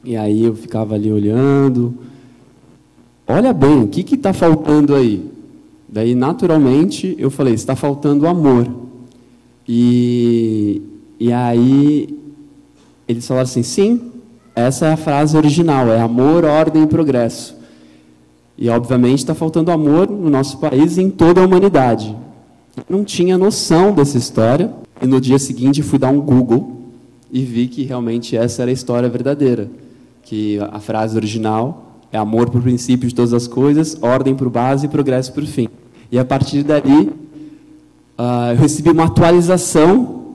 [0.04, 1.92] E aí eu ficava ali olhando,
[3.26, 5.28] olha bem, o que está faltando aí?
[5.92, 8.66] Daí, naturalmente, eu falei: está faltando amor.
[9.68, 10.80] E,
[11.20, 12.18] e aí
[13.06, 14.10] eles falaram assim: sim,
[14.56, 17.54] essa é a frase original, é amor, ordem e progresso.
[18.56, 22.16] E, obviamente, está faltando amor no nosso país e em toda a humanidade.
[22.88, 24.72] Não tinha noção dessa história.
[25.00, 26.80] E no dia seguinte fui dar um Google
[27.30, 29.68] e vi que realmente essa era a história verdadeira.
[30.22, 34.86] Que a frase original é amor por princípio de todas as coisas, ordem por base
[34.86, 35.68] e progresso por fim.
[36.12, 37.08] E a partir dali,
[38.18, 40.26] uh, eu recebi uma atualização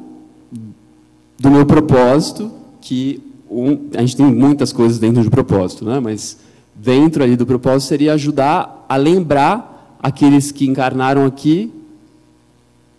[1.39, 2.51] do meu propósito,
[2.81, 5.99] que um, a gente tem muitas coisas dentro de propósito, né?
[5.99, 6.39] mas
[6.73, 11.71] dentro ali do propósito seria ajudar a lembrar aqueles que encarnaram aqui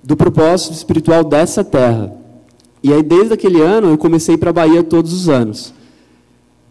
[0.00, 2.12] do propósito espiritual dessa terra.
[2.80, 5.74] E aí, desde aquele ano, eu comecei para a Bahia todos os anos.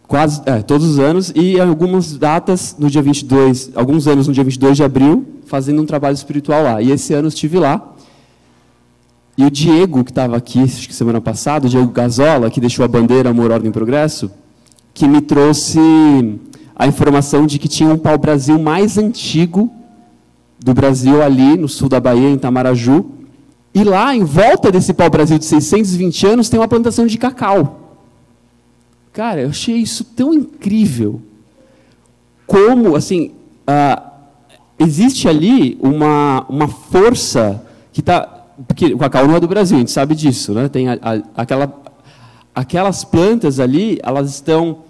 [0.08, 4.42] Quase, é, todos os anos, e algumas datas no dia 22, alguns anos no dia
[4.42, 6.82] 22 de abril, fazendo um trabalho espiritual lá.
[6.82, 7.92] E esse ano eu estive lá.
[9.36, 12.86] E o Diego, que estava aqui acho que semana passada, o Diego Gazola, que deixou
[12.86, 14.30] a bandeira Amor, Ordem e Progresso,
[14.94, 15.78] que me trouxe
[16.74, 19.70] a informação de que tinha um pau-brasil mais antigo
[20.58, 23.04] do Brasil ali no sul da Bahia, em Tamaraju,
[23.74, 27.87] e lá, em volta desse pau-brasil de 620 anos, tem uma plantação de cacau.
[29.18, 31.20] Cara, eu achei isso tão incrível.
[32.46, 33.32] Como, assim,
[33.68, 34.00] uh,
[34.78, 37.60] existe ali uma, uma força
[37.92, 38.44] que está.
[38.68, 40.68] Porque o cacau não é do Brasil, a gente sabe disso, né?
[40.68, 41.82] Tem a, a, aquela,
[42.54, 44.84] aquelas plantas ali, elas estão.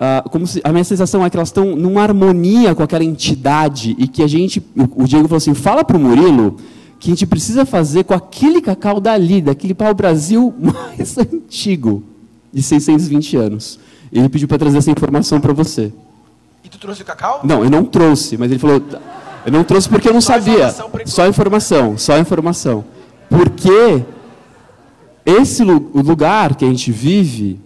[0.00, 3.94] Uh, como se, a minha sensação é que elas estão numa harmonia com aquela entidade
[3.98, 4.58] e que a gente.
[4.74, 6.56] O, o Diego falou assim: fala para o Murilo
[6.98, 12.02] que a gente precisa fazer com aquele cacau dali, daquele pau-brasil mais antigo,
[12.52, 13.78] de 620 anos.
[14.12, 15.92] Ele pediu para trazer essa informação para você.
[16.64, 17.40] E tu trouxe o cacau?
[17.44, 18.82] Não, eu não trouxe, mas ele falou.
[19.46, 20.68] Eu não trouxe porque eu não só sabia.
[20.68, 22.84] Informação só informação, só informação.
[23.28, 24.04] Porque
[25.24, 27.60] esse lugar que a gente vive,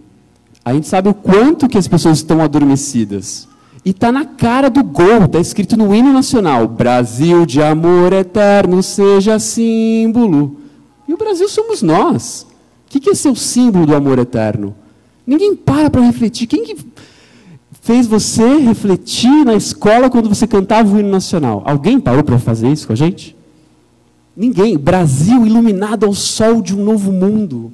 [0.63, 3.47] a gente sabe o quanto que as pessoas estão adormecidas.
[3.83, 8.81] E está na cara do gol, está escrito no hino nacional: Brasil de amor eterno
[8.81, 10.57] seja símbolo.
[11.07, 12.47] E o Brasil somos nós.
[12.95, 14.73] Que, que é ser o símbolo do amor eterno?
[15.27, 16.47] Ninguém para para refletir.
[16.47, 16.77] Quem que
[17.81, 21.61] fez você refletir na escola quando você cantava o hino nacional?
[21.65, 23.35] Alguém parou para fazer isso com a gente?
[24.33, 24.77] Ninguém.
[24.77, 27.73] Brasil iluminado ao sol de um novo mundo.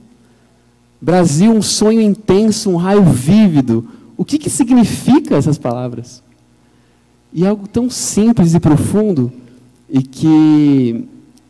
[0.99, 6.21] Brasil, um sonho intenso, um raio vívido o que, que significa essas palavras?
[7.31, 9.31] E algo tão simples e profundo,
[9.89, 11.05] e que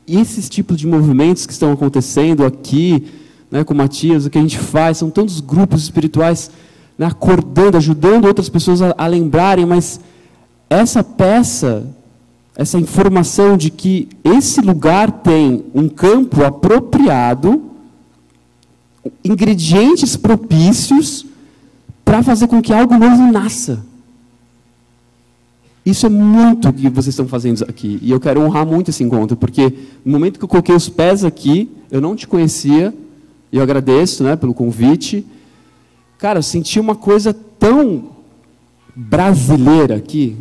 [0.08, 3.21] esses tipos de movimentos que estão acontecendo aqui,
[3.52, 6.50] né, com Matias, o que a gente faz, são tantos grupos espirituais
[6.98, 10.00] né, acordando, ajudando outras pessoas a, a lembrarem, mas
[10.70, 11.86] essa peça,
[12.56, 17.62] essa informação de que esse lugar tem um campo apropriado,
[19.24, 21.26] ingredientes propícios
[22.06, 23.84] para fazer com que algo novo nasça.
[25.86, 28.00] Isso é muito o que vocês estão fazendo aqui.
[28.02, 29.74] E eu quero honrar muito esse encontro, porque
[30.06, 32.94] no momento que eu coloquei os pés aqui, eu não te conhecia,
[33.52, 35.26] e eu agradeço né, pelo convite.
[36.18, 38.12] Cara, eu senti uma coisa tão
[38.96, 40.38] brasileira aqui.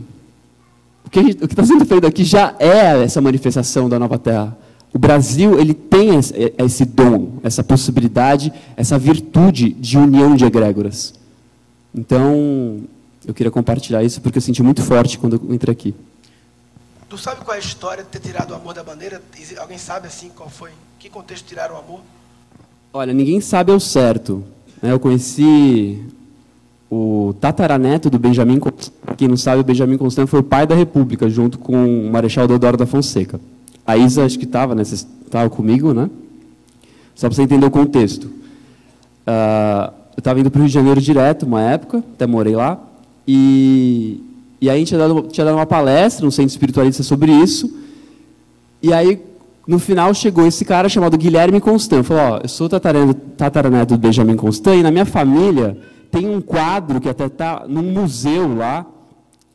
[1.05, 4.57] O que está sendo feito aqui já é essa manifestação da nova terra.
[4.93, 6.11] O Brasil ele tem
[6.59, 11.15] esse dom, essa possibilidade, essa virtude de união de egrégoras.
[11.95, 12.81] Então,
[13.27, 15.95] eu queria compartilhar isso porque eu senti muito forte quando eu entrei aqui.
[17.09, 19.21] Tu sabe qual é a história de ter tirado o amor da bandeira?
[19.59, 20.71] Alguém sabe assim qual foi?
[20.99, 22.01] Que contexto tiraram o amor?
[22.93, 24.43] Olha, ninguém sabe ao certo.
[24.83, 24.93] Né?
[24.93, 26.03] Eu conheci
[26.91, 28.59] o tataraneto do Benjamin
[29.17, 32.49] Quem não sabe, o Benjamin Constant foi o pai da República, junto com o Marechal
[32.49, 33.41] Deodoro da Fonseca.
[33.87, 34.83] A Isa, acho que estava, né?
[35.51, 36.11] comigo, né?
[37.15, 38.25] Só para você entender o contexto.
[38.25, 42.79] Uh, eu estava indo para o Rio de Janeiro direto, uma época, até morei lá,
[43.27, 44.21] e,
[44.61, 47.73] e aí a gente tinha dado, tinha dado uma palestra no Centro Espiritualista sobre isso,
[48.83, 49.21] e aí,
[49.67, 54.37] no final, chegou esse cara chamado Guilherme Constant, falou, ó, eu sou tataraneto do Benjamin
[54.37, 55.79] Constant, e na minha família
[56.11, 58.87] tem um quadro que até está num museu lá,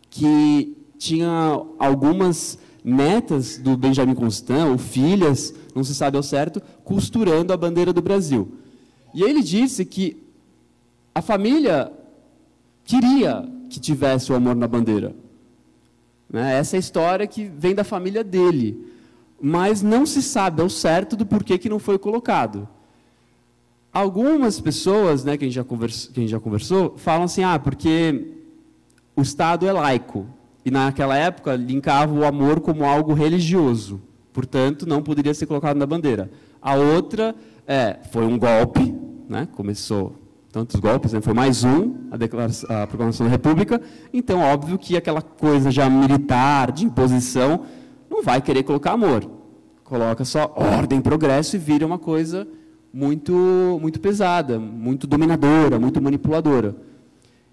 [0.10, 7.51] que tinha algumas netas do Benjamin Constant, ou filhas, não se sabe ao certo, costurando
[7.51, 8.53] a bandeira do Brasil.
[9.14, 10.24] E ele disse que
[11.14, 11.91] a família
[12.84, 15.16] queria que tivesse o amor na bandeira.
[16.30, 16.58] Né?
[16.60, 18.93] Essa é a história que vem da família dele.
[19.48, 22.68] Mas não se sabe ao certo do porquê que não foi colocado.
[23.93, 27.43] Algumas pessoas, né, que, a gente já conversou, que a gente já conversou, falam assim,
[27.43, 28.39] ah, porque
[29.16, 30.26] o Estado é laico.
[30.66, 34.02] E naquela época linkava o amor como algo religioso.
[34.34, 36.32] Portanto, não poderia ser colocado na bandeira.
[36.60, 37.36] A outra
[37.68, 38.96] é, foi um golpe,
[39.30, 40.16] né, começou
[40.52, 41.22] tantos golpes, né?
[41.22, 43.80] foi mais um, a, a proclamação da República,
[44.12, 47.66] então óbvio que aquela coisa já militar, de imposição,
[48.16, 49.30] não vai querer colocar amor.
[49.84, 52.47] Coloca só ordem, progresso e vira uma coisa
[52.91, 53.34] muito,
[53.82, 56.76] muito pesada, muito dominadora, muito manipuladora.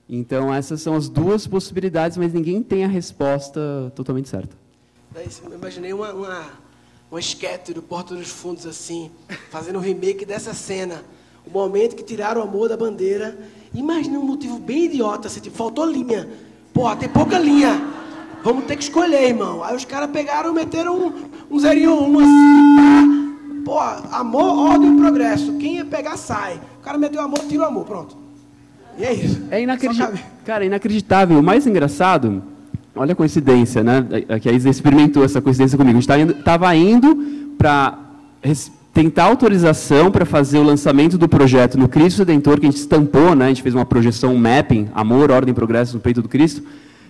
[0.08, 4.56] Então essas são as duas possibilidades, mas ninguém tem a resposta totalmente certa.
[5.14, 6.44] Eu imaginei uma, uma,
[7.10, 9.10] uma esquete do Porto dos Fundos assim,
[9.50, 11.02] fazendo um remake dessa cena
[11.44, 13.36] o momento que tiraram o amor da bandeira.
[13.74, 16.28] Imagina um motivo bem idiota, assim, tipo, faltou linha.
[16.72, 18.01] Pô, tem pouca linha.
[18.44, 19.62] Vamos ter que escolher, irmão.
[19.62, 21.12] Aí os caras pegaram e meteram um,
[21.50, 23.22] um zerinho, um assim, tá?
[23.64, 23.78] Pô,
[24.14, 25.52] amor, ordem e progresso.
[25.54, 26.60] Quem ia pegar, sai.
[26.80, 28.16] O cara meteu amor, tira o amor, pronto.
[28.98, 29.40] E é isso.
[29.50, 30.18] É inacreditável.
[30.44, 31.38] Cara, é inacreditável.
[31.38, 32.42] O mais engraçado,
[32.94, 34.04] olha a coincidência, né?
[34.28, 35.96] É que a Isa experimentou essa coincidência comigo.
[35.96, 37.98] A gente estava indo, indo para
[38.92, 43.34] tentar autorização para fazer o lançamento do projeto no Cristo Redentor, que a gente estampou,
[43.34, 43.46] né?
[43.46, 46.62] A gente fez uma projeção, um mapping, amor, ordem e progresso no peito do Cristo.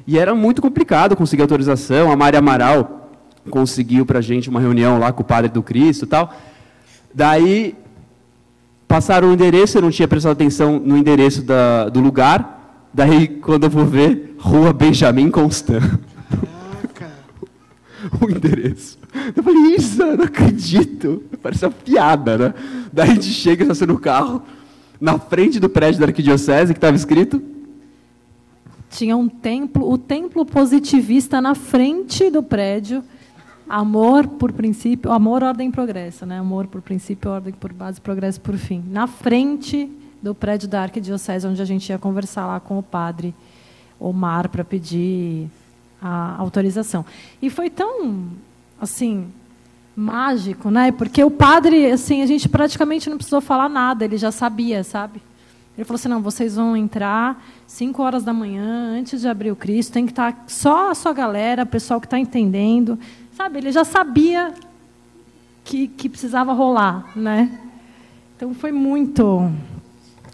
[0.07, 2.11] E era muito complicado conseguir autorização.
[2.11, 3.11] A Maria Amaral
[3.51, 6.35] conseguiu para a gente uma reunião lá com o Padre do Cristo e tal.
[7.15, 7.77] Daí,
[8.89, 12.89] passaram o endereço, eu não tinha prestado atenção no endereço da, do lugar.
[12.93, 15.83] Daí, quando eu vou ver, Rua Benjamin Constant.
[18.21, 18.99] o endereço.
[19.37, 21.23] Eu falei, Isa, não acredito.
[21.43, 22.55] Parece uma piada, né?
[22.93, 24.43] Daí a gente chega, está no carro,
[25.01, 27.43] na frente do prédio da arquidiocese, que estava escrito
[28.93, 33.03] tinha um templo, o templo positivista na frente do prédio.
[33.69, 36.39] Amor por princípio, amor, ordem e progresso, né?
[36.39, 38.85] Amor por princípio, ordem por base, progresso por fim.
[38.91, 39.91] Na frente
[40.21, 43.35] do prédio da Arquidiocese, onde a gente ia conversar lá com o padre
[43.99, 45.49] Omar para pedir
[46.01, 47.05] a autorização.
[47.41, 48.27] E foi tão,
[48.79, 49.33] assim,
[49.97, 50.93] mágico, né?
[50.93, 55.23] Porque o padre, assim, a gente praticamente não precisou falar nada, ele já sabia, sabe?
[55.77, 57.43] Ele falou assim: não, vocês vão entrar
[57.73, 61.15] 5 horas da manhã, antes de abrir o Cristo, tem que estar só a sua
[61.15, 62.99] galera, o pessoal que está entendendo.
[63.35, 64.53] Sabe, ele já sabia
[65.65, 67.59] que, que precisava rolar, né?
[68.37, 69.51] Então foi muito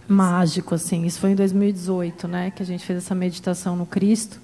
[0.09, 1.07] mágico, assim.
[1.07, 4.41] Isso foi em 2018, né, que a gente fez essa meditação no Cristo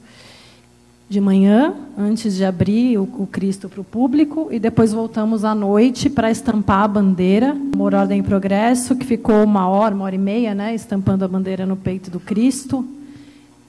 [1.08, 5.54] de manhã, antes de abrir o, o Cristo para o público, e depois voltamos à
[5.54, 10.14] noite para estampar a bandeira, uma ordem em progresso, que ficou uma hora, uma hora
[10.14, 12.86] e meia, né, estampando a bandeira no peito do Cristo.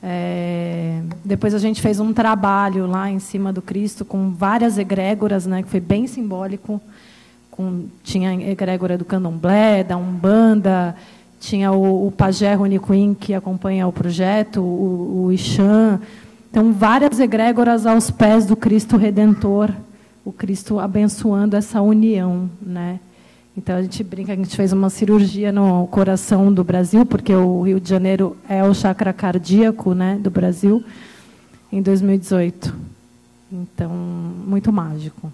[0.02, 5.46] É, depois a gente fez um trabalho lá em cima do Cristo com várias egrégoras,
[5.46, 6.80] né, que foi bem simbólico.
[7.52, 10.96] Com, tinha a egrégora do candomblé, da Umbanda,
[11.40, 16.00] tinha o, o pajé Rony Queen, que acompanha o projeto, o, o Ixan,
[16.56, 19.72] então, várias egrégoras aos pés do Cristo Redentor,
[20.24, 23.02] o Cristo abençoando essa união, né?
[23.58, 27.36] Então a gente brinca que a gente fez uma cirurgia no coração do Brasil, porque
[27.36, 30.82] o Rio de Janeiro é o chakra cardíaco, né, do Brasil,
[31.74, 32.74] em 2018.
[33.52, 33.92] Então,
[34.48, 35.30] muito mágico.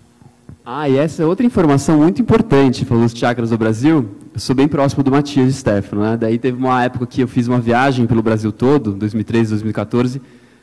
[0.66, 4.10] Ah, e essa é outra informação muito importante, falou dos chakras do Brasil.
[4.34, 6.18] Eu sou bem próximo do Matias Stefano, né?
[6.18, 10.20] Daí teve uma época que eu fiz uma viagem pelo Brasil todo, 2013, 2014,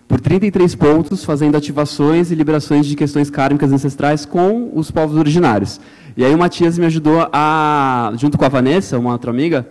[0.08, 5.78] por 33 pontos, fazendo ativações e liberações de questões kármicas ancestrais com os povos originários.
[6.16, 9.68] E aí o Matias me ajudou a, junto com a Vanessa, uma outra amiga,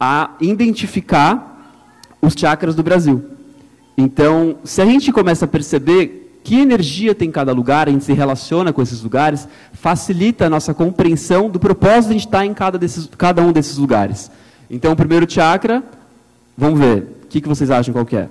[0.00, 1.70] a identificar
[2.20, 3.22] os chakras do Brasil.
[3.96, 8.12] Então, se a gente começa a perceber que energia tem cada lugar, a gente se
[8.12, 12.54] relaciona com esses lugares, facilita a nossa compreensão do propósito de a gente estar em
[12.54, 14.30] cada, desses, cada um desses lugares.
[14.70, 15.82] Então, o primeiro chakra,
[16.56, 18.28] vamos ver, o que, que vocês acham qual que é?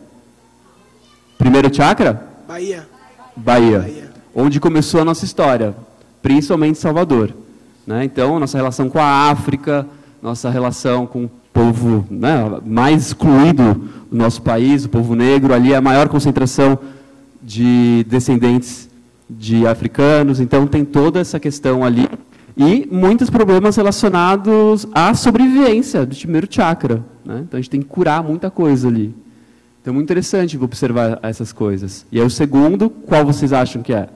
[1.43, 2.25] Primeiro chakra?
[2.47, 2.87] Bahia.
[3.35, 3.79] Bahia.
[3.79, 4.11] Bahia.
[4.33, 5.75] Onde começou a nossa história,
[6.21, 7.33] principalmente Salvador.
[7.85, 8.05] Né?
[8.05, 9.85] Então, nossa relação com a África,
[10.21, 13.73] nossa relação com o povo né, mais excluído
[14.09, 16.79] do nosso país, o povo negro, ali é a maior concentração
[17.41, 18.89] de descendentes
[19.29, 22.07] de africanos, então tem toda essa questão ali.
[22.55, 27.03] E muitos problemas relacionados à sobrevivência do primeiro chakra.
[27.25, 27.41] Né?
[27.45, 29.13] Então a gente tem que curar muita coisa ali.
[29.83, 32.05] Então é muito interessante observar essas coisas.
[32.09, 34.07] E aí o segundo, qual vocês acham que é?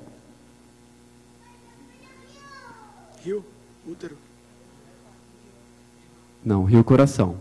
[3.22, 3.44] Rio,
[3.86, 4.16] útero.
[6.44, 7.36] Não, Rio Coração.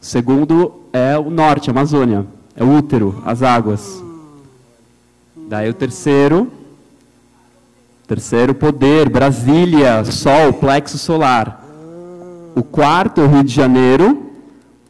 [0.00, 2.24] O segundo é o norte, Amazônia.
[2.54, 4.00] É o útero, as águas.
[5.48, 6.52] Daí o terceiro,
[8.06, 11.66] terceiro poder, Brasília, Sol, plexo solar.
[12.54, 14.30] O quarto, Rio de Janeiro,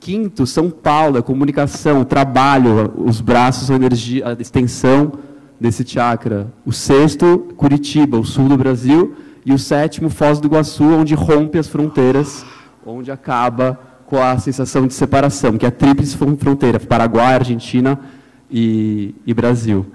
[0.02, 5.12] Quinto, São Paulo, a comunicação, o trabalho, os braços, a energia, a extensão
[5.60, 6.52] desse chakra.
[6.66, 9.14] O sexto, Curitiba, o sul do Brasil.
[9.46, 12.44] E o sétimo, Foz do Iguaçu, onde rompe as fronteiras,
[12.84, 17.96] onde acaba com a sensação de separação, que é a tríplice fronteira, Paraguai, Argentina
[18.50, 19.86] e, e Brasil.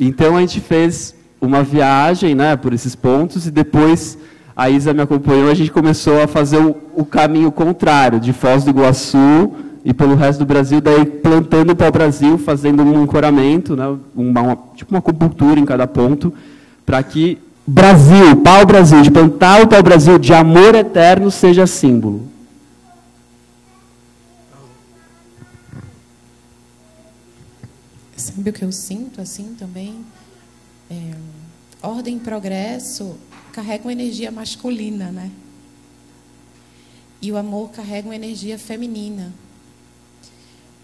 [0.00, 4.16] Então a gente fez uma viagem né, por esses pontos e depois
[4.56, 8.64] a Isa me acompanhou, a gente começou a fazer o, o caminho contrário, de Foz
[8.64, 9.52] do Iguaçu
[9.84, 14.40] e pelo resto do Brasil, daí plantando para o Brasil, fazendo um ancoramento, né, uma,
[14.40, 16.32] uma, tipo uma acupuntura em cada ponto,
[16.84, 22.32] para que Brasil, pau-brasil, de plantar o pau-brasil de amor eterno seja símbolo.
[28.22, 30.04] sabe o que eu sinto assim também?
[30.90, 31.14] É,
[31.82, 33.16] ordem e progresso
[33.52, 35.30] carrega uma energia masculina, né?
[37.20, 39.32] E o amor carrega uma energia feminina.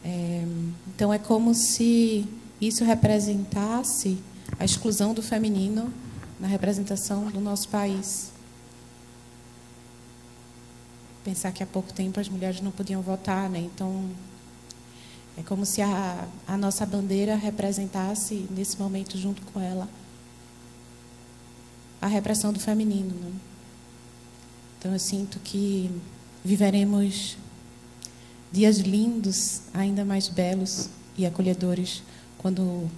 [0.04, 0.44] É,
[0.86, 2.26] então é como se
[2.60, 4.18] isso representasse
[4.58, 5.92] a exclusão do feminino
[6.38, 8.30] na representação do nosso país.
[11.24, 13.58] Pensar que há pouco tempo as mulheres não podiam votar, né?
[13.58, 14.08] Então
[15.36, 19.88] é como se a, a nossa bandeira representasse nesse momento junto com ela
[22.00, 23.14] a repressão do feminino.
[23.14, 23.32] Né?
[24.78, 25.90] Então eu sinto que
[26.44, 27.36] viveremos
[28.50, 32.02] dias lindos, ainda mais belos e acolhedores
[32.38, 32.88] quando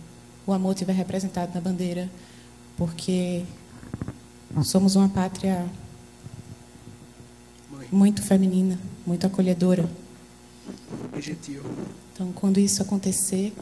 [0.46, 2.10] o amor estiver representado na bandeira,
[2.76, 3.44] porque
[4.62, 5.66] somos uma pátria
[7.90, 9.88] muito feminina, muito acolhedora.
[12.12, 13.52] Então, quando isso acontecer,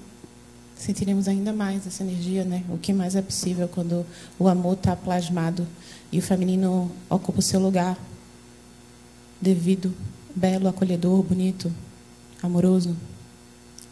[0.79, 2.65] sentiremos ainda mais essa energia, né?
[2.69, 4.07] O que mais é possível quando
[4.39, 5.67] o amor está plasmado
[6.11, 7.99] e o feminino ocupa o seu lugar
[9.41, 9.93] devido,
[10.35, 11.73] belo, acolhedor, bonito,
[12.43, 12.97] amoroso,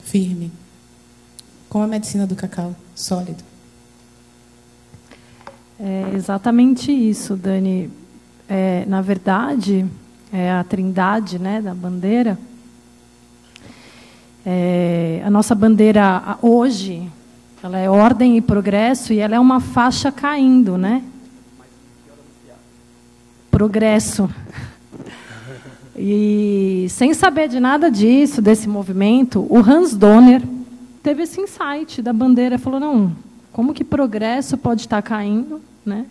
[0.05, 0.53] firme,
[1.69, 3.43] como a medicina do cacau, sólido.
[5.79, 7.91] É exatamente isso, Dani.
[8.49, 9.85] É, na verdade,
[10.33, 12.39] é a trindade né, da bandeira
[14.49, 17.11] é, a nossa bandeira hoje,
[17.61, 21.03] ela é ordem e progresso e ela é uma faixa caindo, né?
[23.51, 24.31] Progresso.
[25.99, 30.41] E sem saber de nada disso, desse movimento, o Hans Donner
[31.03, 33.17] teve esse insight da bandeira, falou não,
[33.51, 36.07] como que progresso pode estar caindo, né?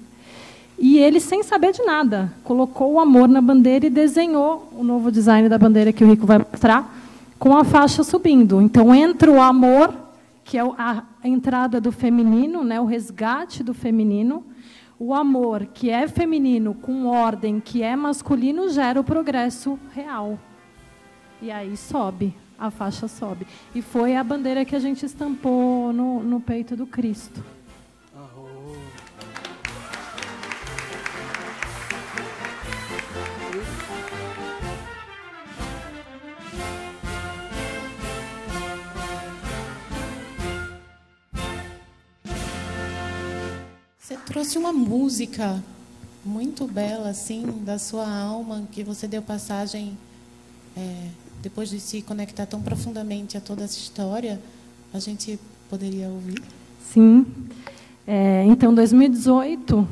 [0.77, 5.09] E ele, sem saber de nada, colocou o amor na bandeira e desenhou o novo
[5.09, 7.04] design da bandeira que o Rico vai mostrar
[7.45, 8.59] com a faixa subindo.
[8.59, 9.93] Então entra o amor,
[10.43, 14.43] que é a entrada do feminino, né, o resgate do feminino.
[14.97, 20.39] O amor, que é feminino, com ordem, que é masculino, gera o progresso real.
[21.39, 23.45] E aí sobe, a faixa sobe.
[23.75, 27.43] E foi a bandeira que a gente estampou no, no peito do Cristo.
[44.05, 45.63] Você trouxe uma música
[46.23, 49.97] muito bela, assim, da sua alma, que você deu passagem,
[50.77, 51.07] é,
[51.41, 54.39] depois de se conectar tão profundamente a toda essa história,
[54.93, 55.39] a gente
[55.71, 56.39] poderia ouvir?
[56.93, 57.25] Sim.
[58.05, 59.87] É, então, 2018,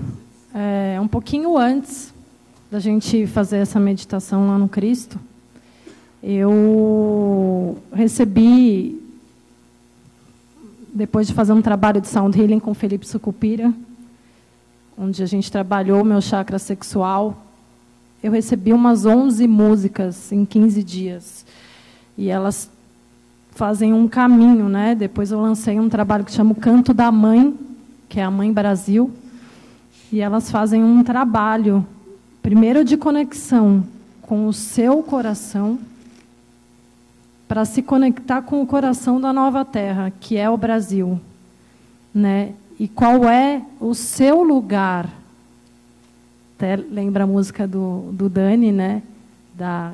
[0.53, 2.13] é, um pouquinho antes
[2.69, 5.19] da gente fazer essa meditação lá no Cristo,
[6.21, 9.01] eu recebi,
[10.93, 13.73] depois de fazer um trabalho de sound healing com Felipe Sucupira,
[14.97, 17.43] onde a gente trabalhou o meu chakra sexual,
[18.21, 21.45] eu recebi umas 11 músicas em 15 dias.
[22.17, 22.69] E elas
[23.51, 24.95] fazem um caminho, né?
[24.95, 27.57] Depois eu lancei um trabalho que chama Canto da Mãe,
[28.07, 29.11] que é a Mãe Brasil,
[30.11, 31.85] e elas fazem um trabalho
[32.41, 33.83] primeiro de conexão
[34.21, 35.79] com o seu coração
[37.47, 41.19] para se conectar com o coração da nova terra, que é o Brasil,
[42.13, 42.53] né?
[42.79, 45.09] E qual é o seu lugar.
[46.57, 49.01] Até lembra a música do, do Dani, né?
[49.53, 49.93] Da,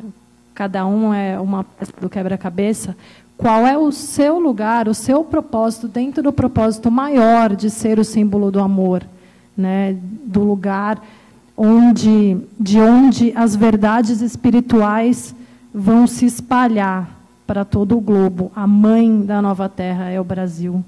[0.53, 2.95] cada um é uma peça do quebra-cabeça.
[3.38, 8.03] Qual é o seu lugar, o seu propósito dentro do propósito maior de ser o
[8.03, 9.03] símbolo do amor,
[9.55, 9.95] né?
[10.25, 11.01] Do lugar
[11.55, 15.36] onde, de onde as verdades espirituais
[15.73, 17.09] vão se espalhar
[17.45, 18.51] para todo o globo.
[18.55, 20.84] A mãe da nova terra é o Brasil.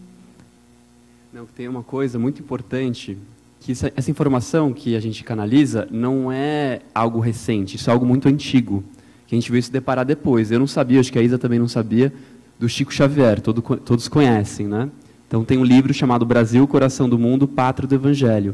[1.33, 3.17] Não, tem uma coisa muito importante,
[3.61, 8.27] que essa, informação que a gente canaliza não é algo recente, isso é algo muito
[8.27, 8.83] antigo,
[9.25, 10.51] que a gente veio se deparar depois.
[10.51, 12.11] Eu não sabia, acho que a Isa também não sabia,
[12.59, 14.89] do Chico Xavier, todo, todos conhecem, né?
[15.25, 18.53] Então tem um livro chamado Brasil, Coração do Mundo, Pátrio do Evangelho.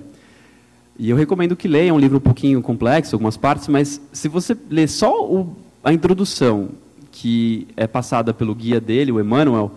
[1.00, 4.28] E eu recomendo que leia, é um livro um pouquinho complexo, algumas partes, mas se
[4.28, 6.70] você ler só o, a introdução,
[7.12, 9.72] que é passada pelo guia dele, o Emmanuel,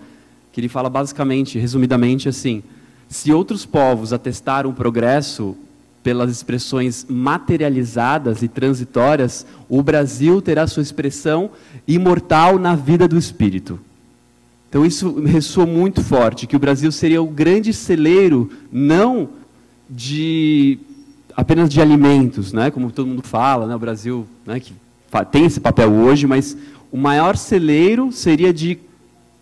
[0.53, 2.63] que ele fala basicamente, resumidamente assim,
[3.11, 5.57] se outros povos atestaram o progresso
[6.01, 11.51] pelas expressões materializadas e transitórias, o Brasil terá sua expressão
[11.87, 13.81] imortal na vida do espírito.
[14.69, 19.29] Então isso ressoa muito forte, que o Brasil seria o grande celeiro não
[19.91, 20.79] de
[21.37, 24.73] apenas de alimentos, né, como todo mundo fala, né, o Brasil né, que
[25.33, 26.57] tem esse papel hoje, mas
[26.93, 28.79] o maior celeiro seria de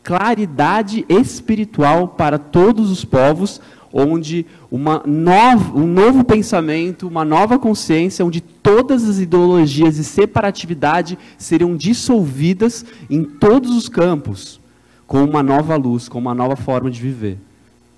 [0.09, 3.61] claridade espiritual para todos os povos,
[3.92, 11.18] onde uma nova, um novo pensamento, uma nova consciência, onde todas as ideologias de separatividade
[11.36, 14.59] seriam dissolvidas em todos os campos,
[15.06, 17.36] com uma nova luz, com uma nova forma de viver.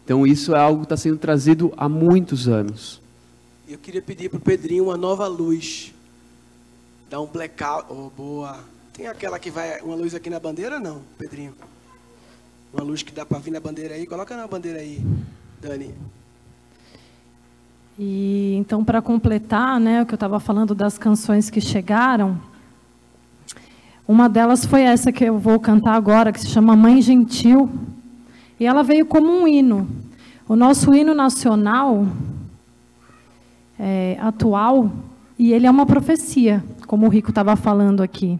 [0.04, 3.00] Então isso é algo que está sendo trazido há muitos anos.
[3.68, 5.94] Eu queria pedir para o Pedrinho uma nova luz.
[7.08, 7.86] Dá um blackout.
[7.88, 8.58] Oh, boa.
[8.92, 9.80] Tem aquela que vai.
[9.80, 11.54] Uma luz aqui na bandeira não, Pedrinho?
[12.72, 14.06] Uma luz que dá para vir na bandeira aí.
[14.06, 15.04] Coloca na bandeira aí,
[15.60, 15.92] Dani.
[17.98, 22.40] E então, para completar, né, o que eu estava falando das canções que chegaram,
[24.06, 27.70] uma delas foi essa que eu vou cantar agora, que se chama Mãe Gentil.
[28.58, 29.88] E ela veio como um hino.
[30.48, 32.06] O nosso hino nacional
[33.78, 34.90] é, atual,
[35.38, 38.38] e ele é uma profecia, como o Rico estava falando aqui,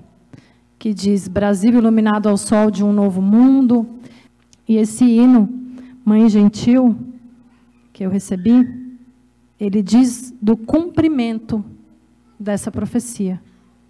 [0.79, 3.87] que diz: Brasil iluminado ao sol de um novo mundo.
[4.71, 5.49] E esse hino,
[6.05, 6.97] Mãe Gentil,
[7.93, 8.95] que eu recebi,
[9.59, 11.65] ele diz do cumprimento
[12.39, 13.43] dessa profecia.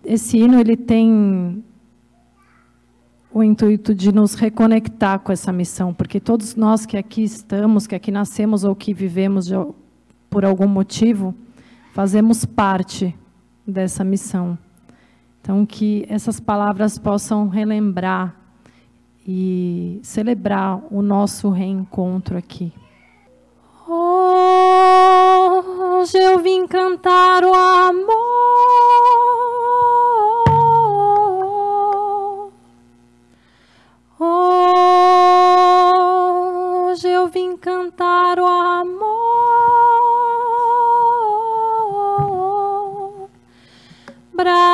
[0.03, 1.63] Esse hino ele tem
[3.31, 7.95] o intuito de nos reconectar com essa missão, porque todos nós que aqui estamos, que
[7.95, 9.57] aqui nascemos ou que vivemos de,
[10.31, 11.35] por algum motivo,
[11.93, 13.15] fazemos parte
[13.67, 14.57] dessa missão.
[15.43, 18.40] Então, que essas palavras possam relembrar
[19.27, 22.73] e celebrar o nosso reencontro aqui.
[23.89, 28.21] Hoje eu vim cantar o amor.
[36.89, 39.31] Hoje eu vim cantar o amor.
[44.33, 44.70] Brasil,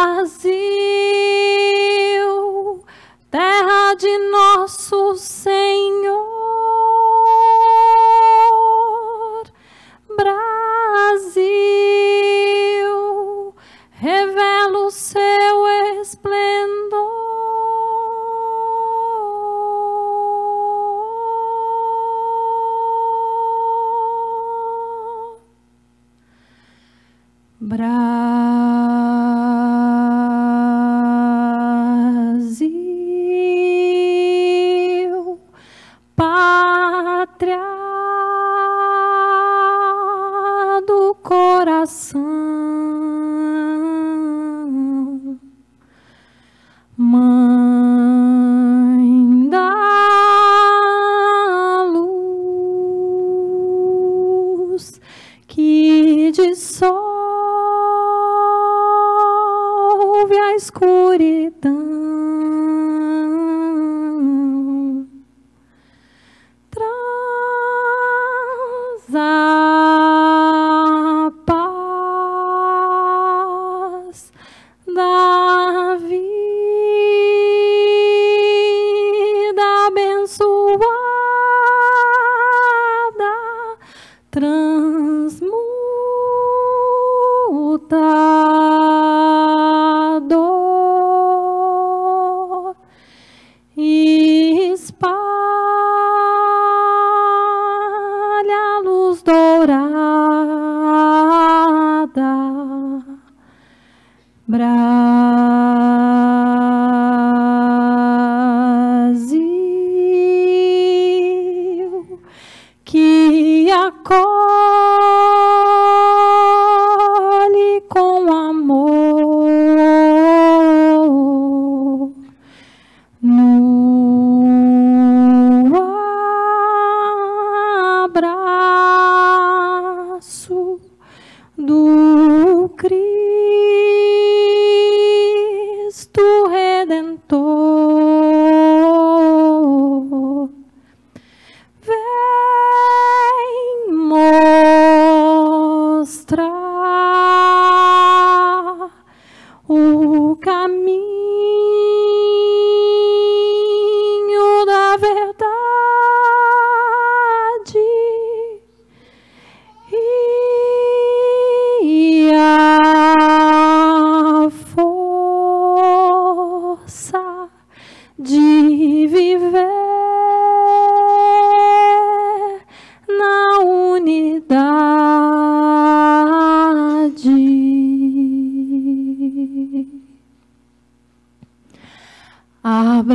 [27.76, 28.25] Brasil,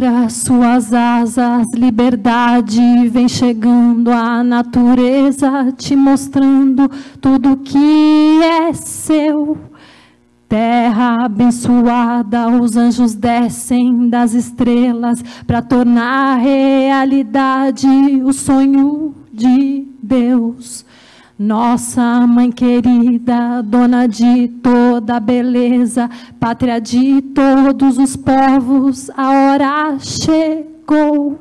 [0.01, 6.89] Abra suas asas, liberdade vem chegando a natureza, te mostrando
[7.21, 9.59] tudo que é seu.
[10.49, 17.87] Terra abençoada, os anjos descem das estrelas para tornar realidade
[18.23, 20.83] o sonho de Deus.
[21.43, 26.07] Nossa mãe querida, dona de toda beleza,
[26.39, 31.39] pátria de todos os povos, a hora chegou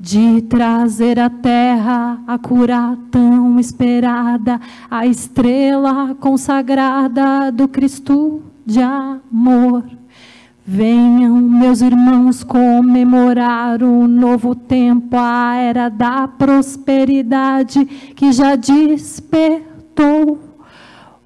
[0.00, 4.60] de trazer à terra a cura tão esperada,
[4.90, 9.84] a estrela consagrada do Cristo de amor.
[10.72, 20.38] Venham, meus irmãos, comemorar o novo tempo, a era da prosperidade que já despertou,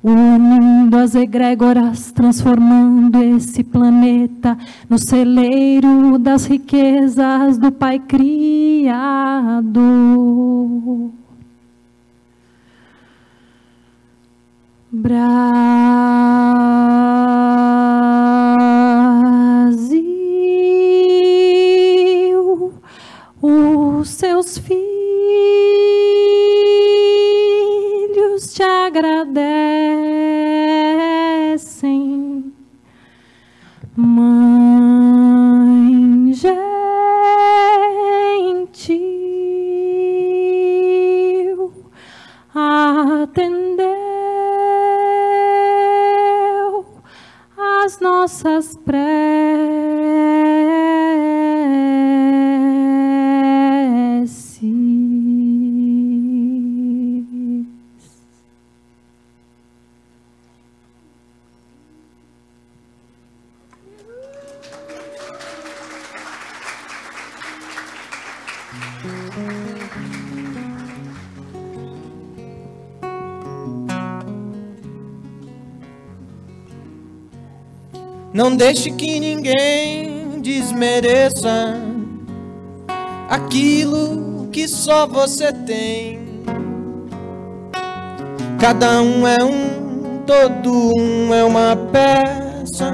[0.03, 4.57] unindo as egrégoras, transformando esse planeta
[4.89, 8.95] no celeiro das riquezas do Pai Criador.
[14.91, 15.85] Brasil,
[48.25, 49.34] nossas preces.
[78.35, 81.81] Não deixe que ninguém desmereça
[83.31, 86.43] aquilo que só você tem.
[88.59, 92.91] Cada um é um, todo um é uma peça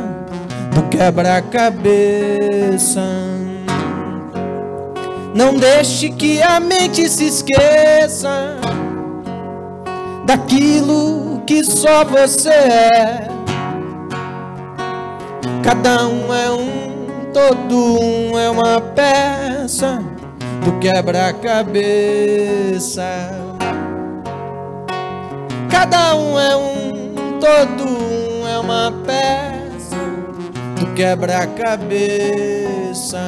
[0.74, 3.00] do quebra-cabeça.
[5.34, 8.58] Não deixe que a mente se esqueça
[10.26, 13.39] daquilo que só você é.
[15.62, 20.02] Cada um é um, todo um é uma peça
[20.64, 23.04] do quebra-cabeça.
[25.70, 29.96] Cada um é um, todo um é uma peça
[30.78, 33.20] do quebra-cabeça.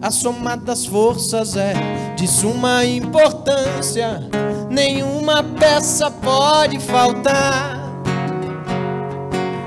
[0.00, 1.74] A soma das forças é
[2.16, 4.22] de suma importância,
[4.70, 7.85] nenhuma peça pode faltar.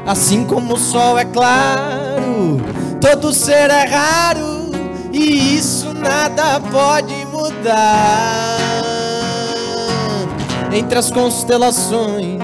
[0.09, 2.59] Assim como o sol é claro,
[2.99, 4.71] todo ser é raro,
[5.13, 8.57] e isso nada pode mudar.
[10.73, 12.39] Entre as constelações,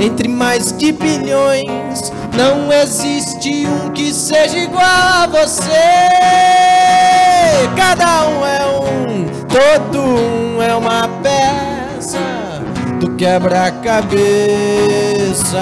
[0.00, 5.70] entre mais de bilhões, não existe um que seja igual a você.
[7.76, 12.39] Cada um é um, todo um é uma peça
[13.00, 15.58] do quebra-cabeça.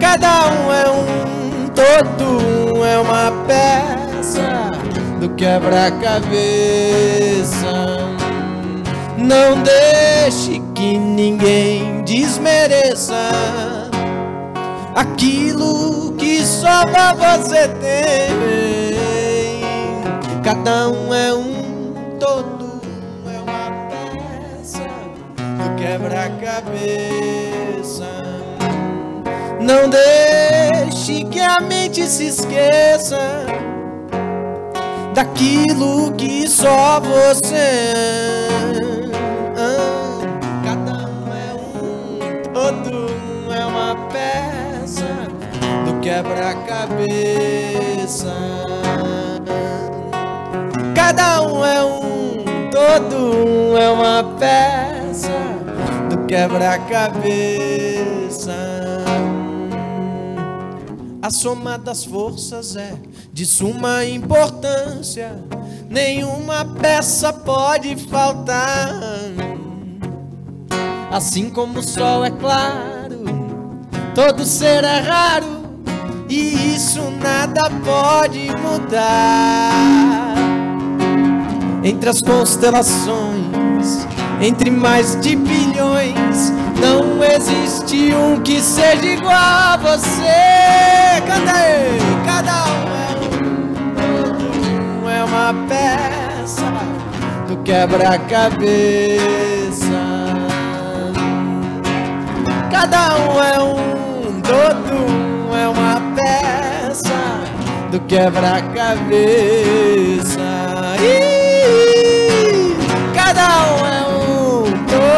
[0.00, 4.70] Cada um é um, todo um é uma peça
[5.20, 6.36] do quebra-cabeça.
[9.16, 13.32] Não deixe que ninguém desmereça
[14.94, 16.84] aquilo que só
[17.16, 18.28] você tem.
[20.44, 21.57] Cada um é um,
[25.78, 28.08] quebra-cabeça.
[29.60, 33.46] Não deixe que a mente se esqueça
[35.14, 38.46] daquilo que só você
[40.64, 43.08] Cada um é um, todo
[43.48, 45.26] um é uma peça
[45.84, 48.32] do quebra-cabeça.
[50.94, 54.97] Cada um é um, todo um é uma peça
[56.28, 58.54] quebra-cabeça.
[61.22, 62.92] A soma das forças é
[63.32, 65.42] de suma importância,
[65.88, 68.92] nenhuma peça pode faltar.
[71.10, 73.24] Assim como o sol é claro,
[74.14, 75.62] todo ser é raro,
[76.28, 80.34] e isso nada pode mudar.
[81.82, 83.67] Entre as constelações,
[84.40, 91.20] entre mais de bilhões, não existe um que seja igual a você.
[91.26, 93.28] Cada um é um,
[93.94, 94.44] todo
[95.04, 96.72] um é uma peça
[97.48, 98.68] do quebra-cabeça.
[102.70, 104.94] Cada um é um, todo
[105.50, 107.14] um é uma peça
[107.90, 110.38] do quebra-cabeça.
[113.14, 113.87] Cada um é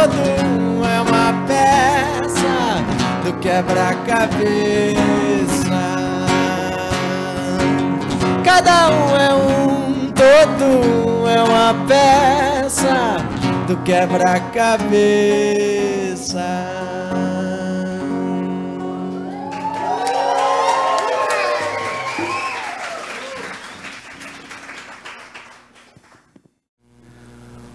[0.01, 2.81] todo é uma peça
[3.23, 4.41] do quebra-cabeça.
[8.43, 13.19] Cada um é um, todo é uma peça
[13.69, 14.81] do quebra-cabeça.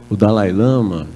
[0.10, 1.08] O Dalai Lama,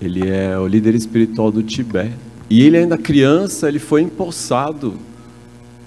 [0.00, 2.14] ele é o líder espiritual do Tibete.
[2.48, 4.94] E ele ainda criança, ele foi empossado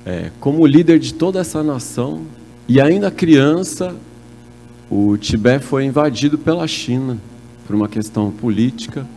[0.05, 2.21] é, como líder de toda essa nação.
[2.67, 3.95] E ainda criança,
[4.89, 7.17] o Tibete foi invadido pela China
[7.65, 9.07] por uma questão política.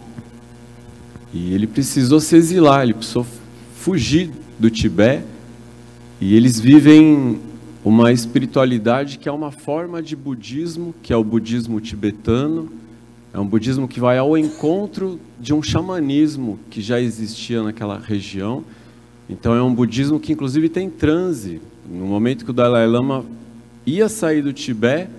[1.33, 3.27] E ele precisou se exilar, ele precisou
[3.75, 5.25] fugir do Tibete.
[6.21, 7.39] E eles vivem
[7.85, 12.69] uma espiritualidade que é uma forma de budismo, que é o budismo tibetano.
[13.37, 18.65] É um budismo que vai ao encontro de um xamanismo que já existia naquela região.
[19.29, 21.61] Então é um budismo que inclusive tem transe.
[21.87, 23.27] No momento que o Dalai Lama
[23.85, 25.11] ia sair do Tibete,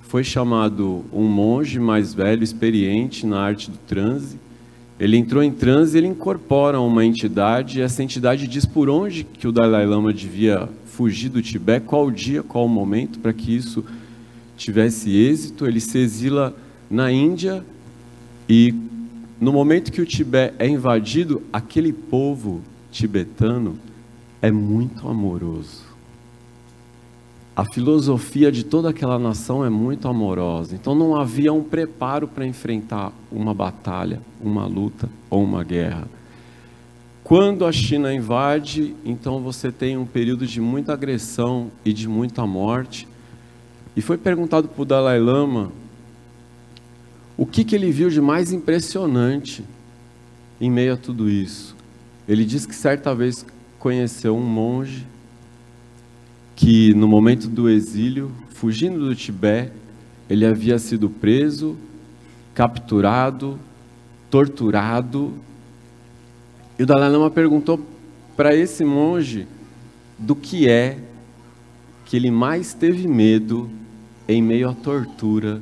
[0.00, 4.38] foi chamado um monge mais velho, experiente na arte do transe.
[4.98, 9.46] Ele entrou em transe ele incorpora uma entidade, e essa entidade diz por onde que
[9.46, 13.84] o Dalai Lama devia fugir do Tibete, qual dia, qual momento para que isso
[14.56, 15.66] tivesse êxito.
[15.66, 16.56] Ele se exila
[16.90, 17.64] na Índia
[18.48, 18.74] e
[19.40, 23.78] no momento que o Tibete é invadido, aquele povo tibetano
[24.40, 25.84] é muito amoroso.
[27.54, 30.74] A filosofia de toda aquela nação é muito amorosa.
[30.74, 36.06] Então não havia um preparo para enfrentar uma batalha, uma luta ou uma guerra.
[37.24, 42.46] Quando a China invade, então você tem um período de muita agressão e de muita
[42.46, 43.08] morte.
[43.96, 45.72] E foi perguntado para o Dalai Lama
[47.36, 49.64] o que, que ele viu de mais impressionante
[50.60, 51.76] em meio a tudo isso.
[52.28, 53.44] Ele disse que certa vez
[53.78, 55.06] conheceu um monge
[56.54, 59.72] que, no momento do exílio, fugindo do Tibete,
[60.28, 61.76] ele havia sido preso,
[62.54, 63.58] capturado,
[64.30, 65.34] torturado.
[66.78, 67.78] E o Dalai Lama perguntou
[68.36, 69.46] para esse monge
[70.18, 70.98] do que é
[72.06, 73.70] que ele mais teve medo
[74.26, 75.60] em meio à tortura.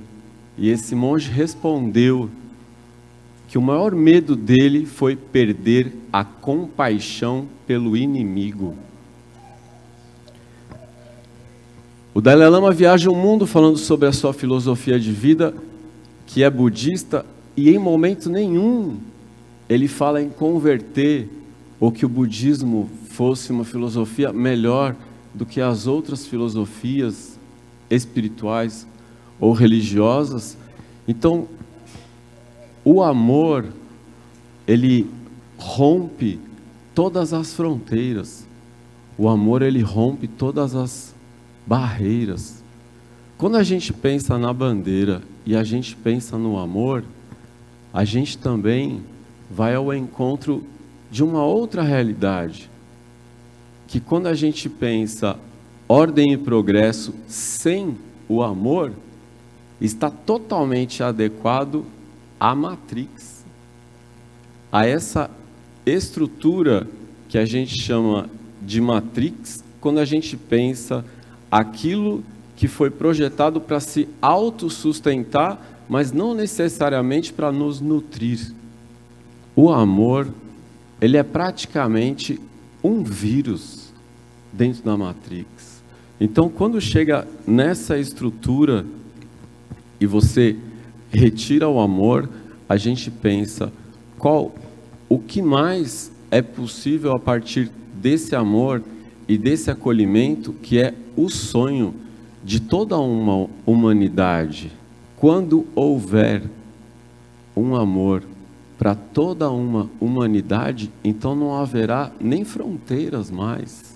[0.57, 2.31] E esse monge respondeu
[3.49, 8.77] que o maior medo dele foi perder a compaixão pelo inimigo.
[12.13, 15.55] O Dalai Lama viaja o mundo falando sobre a sua filosofia de vida,
[16.27, 17.27] que é budista,
[17.57, 18.99] e em momento nenhum
[19.69, 21.29] ele fala em converter
[21.81, 24.95] ou que o budismo fosse uma filosofia melhor
[25.33, 27.39] do que as outras filosofias
[27.91, 28.87] espirituais
[29.41, 30.57] ou religiosas.
[31.07, 31.49] Então,
[32.85, 33.67] o amor,
[34.67, 35.11] ele
[35.57, 36.39] rompe
[36.95, 38.47] todas as fronteiras.
[39.17, 41.15] O amor, ele rompe todas as
[41.67, 42.63] barreiras.
[43.39, 47.05] Quando a gente pensa na bandeira e a gente pensa no amor,
[47.93, 49.03] a gente também
[49.51, 50.65] vai ao encontro
[51.11, 52.71] de uma outra realidade.
[53.87, 55.39] Que quando a gente pensa
[55.89, 57.97] ordem e progresso sem
[58.29, 58.93] o amor,
[59.81, 61.85] está totalmente adequado
[62.39, 63.45] à Matrix,
[64.71, 65.31] a essa
[65.87, 66.87] estrutura
[67.29, 68.29] que a gente chama
[68.63, 71.05] de Matrix, quando a gente pensa
[71.51, 72.25] aquilo
[72.57, 78.53] que foi projetado para se autossustentar, mas não necessariamente para nos nutrir.
[79.55, 80.29] O amor,
[81.01, 82.41] ele é praticamente
[82.83, 83.93] um vírus
[84.53, 85.83] dentro da Matrix.
[86.21, 88.87] Então, quando chega nessa estrutura
[90.01, 90.57] e você
[91.11, 92.29] retira o amor,
[92.69, 93.73] a gente pensa
[94.19, 94.55] qual
[95.09, 98.83] o que mais é possível a partir desse amor
[99.29, 101.95] e desse acolhimento que é o sonho
[102.43, 104.73] de toda uma humanidade.
[105.17, 106.43] Quando houver
[107.57, 108.23] um amor
[108.79, 113.95] para toda uma humanidade, então não haverá nem fronteiras mais.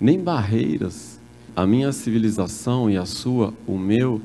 [0.00, 1.18] nem barreiras.
[1.54, 4.20] A minha civilização e a sua, o meu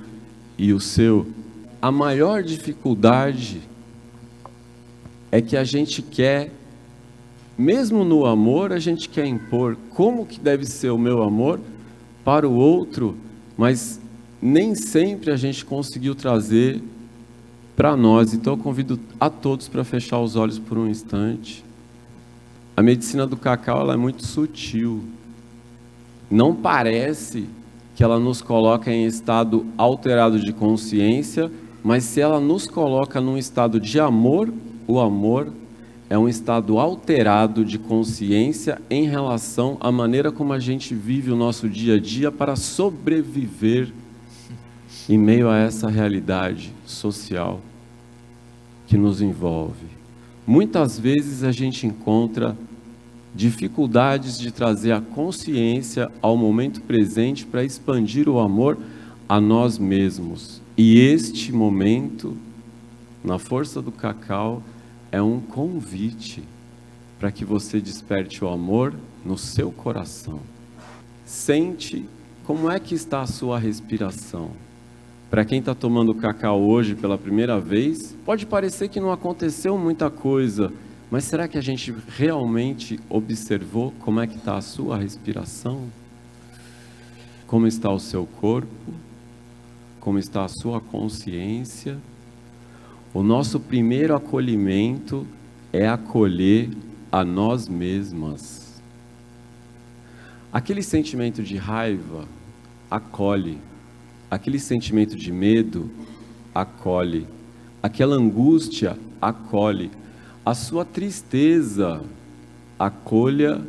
[0.58, 1.28] e o seu.
[1.82, 3.62] A maior dificuldade
[5.32, 6.52] é que a gente quer,
[7.58, 11.60] mesmo no amor, a gente quer impor como que deve ser o meu amor
[12.24, 13.18] para o outro,
[13.58, 14.00] mas
[14.42, 16.82] nem sempre a gente conseguiu trazer
[17.76, 18.34] para nós.
[18.34, 21.64] Então eu convido a todos para fechar os olhos por um instante.
[22.76, 25.04] A medicina do cacau ela é muito sutil.
[26.30, 27.48] Não parece
[27.96, 31.52] que ela nos coloca em estado alterado de consciência,
[31.84, 34.52] mas se ela nos coloca num estado de amor,
[34.88, 35.52] o amor
[36.10, 41.36] é um estado alterado de consciência em relação à maneira como a gente vive o
[41.36, 43.92] nosso dia a dia para sobreviver
[45.10, 47.60] em meio a essa realidade social
[48.88, 49.88] que nos envolve.
[50.46, 52.56] Muitas vezes a gente encontra
[53.36, 58.78] dificuldades de trazer a consciência ao momento presente para expandir o amor
[59.28, 60.62] a nós mesmos.
[60.78, 62.38] E este momento,
[63.24, 64.62] na força do cacau,
[65.12, 66.44] é um convite
[67.20, 68.94] para que você desperte o amor
[69.26, 70.40] no seu coração.
[71.26, 72.06] Sente
[72.44, 74.52] como é que está a sua respiração.
[75.30, 80.10] Para quem está tomando cacau hoje pela primeira vez, pode parecer que não aconteceu muita
[80.10, 80.72] coisa,
[81.14, 85.88] mas será que a gente realmente observou como é que está a sua respiração?
[87.46, 88.68] Como está o seu corpo?
[90.00, 92.00] Como está a sua consciência?
[93.14, 95.28] O nosso primeiro acolhimento
[95.72, 96.72] é acolher
[97.12, 98.82] a nós mesmas.
[100.52, 102.28] Aquele sentimento de raiva
[102.90, 103.60] acolhe
[104.34, 105.92] aquele sentimento de medo
[106.56, 107.28] acolhe,
[107.84, 109.92] aquela angústia acolhe,
[110.46, 112.02] a sua tristeza
[112.78, 113.62] acolha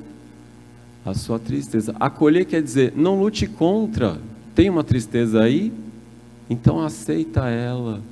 [1.04, 1.94] a sua tristeza.
[2.00, 4.18] Acolher quer dizer não lute contra.
[4.54, 5.72] Tem uma tristeza aí?
[6.48, 8.02] Então aceita ela.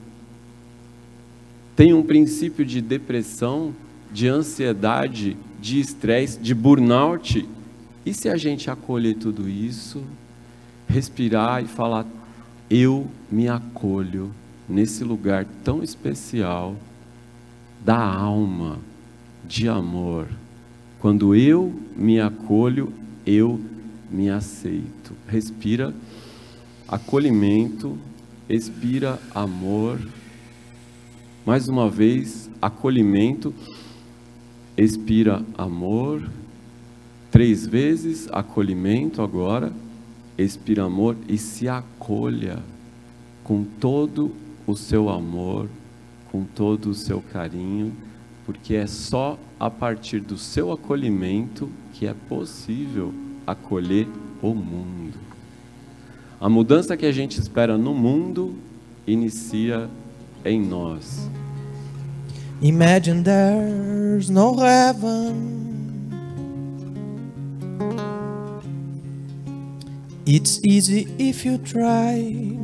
[1.74, 3.74] Tem um princípio de depressão,
[4.12, 7.48] de ansiedade, de estresse, de burnout.
[8.04, 10.02] E se a gente acolher tudo isso,
[10.86, 12.06] respirar e falar
[12.68, 14.32] eu me acolho
[14.68, 16.76] nesse lugar tão especial
[17.84, 18.78] da alma,
[19.44, 20.28] de amor.
[20.98, 22.92] Quando eu me acolho,
[23.26, 23.60] eu
[24.10, 25.12] me aceito.
[25.26, 25.92] Respira
[26.86, 27.98] acolhimento,
[28.48, 29.98] expira amor.
[31.44, 33.52] Mais uma vez, acolhimento,
[34.76, 36.22] expira amor.
[37.30, 39.72] Três vezes, acolhimento agora
[40.36, 42.58] expira amor e se acolha
[43.44, 44.32] com todo
[44.66, 45.68] o seu amor,
[46.32, 47.92] com todo o seu carinho,
[48.46, 53.12] porque é só a partir do seu acolhimento que é possível
[53.46, 54.08] acolher
[54.40, 55.18] o mundo.
[56.40, 58.56] A mudança que a gente espera no mundo
[59.06, 59.88] inicia
[60.44, 61.30] em nós.
[62.62, 65.60] Imagine there's no heaven.
[70.24, 72.56] It's easy if you try.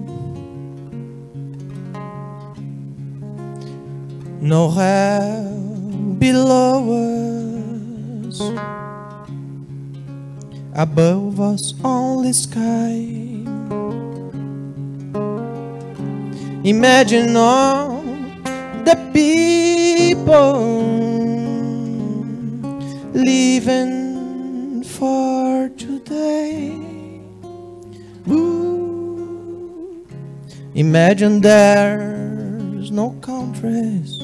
[4.40, 6.78] No hell below
[8.28, 8.40] us,
[10.74, 13.44] above us only sky.
[16.64, 18.00] Imagine all
[18.84, 20.62] the people
[23.12, 26.78] living for today.
[28.30, 30.06] Ooh.
[30.74, 34.17] Imagine there's no countries.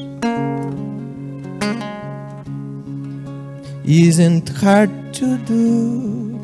[3.84, 6.40] Isn't hard to do.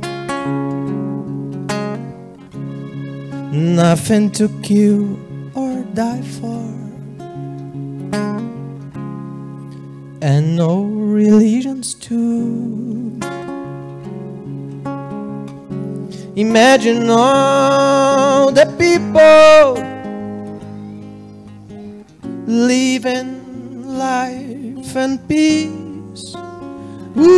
[3.51, 5.19] Nothing to kill
[5.55, 6.63] or die for.
[10.23, 13.19] And no religions too.
[16.37, 19.83] Imagine all the people
[22.47, 23.40] living
[24.01, 26.35] life and peace.
[27.19, 27.29] Ooh,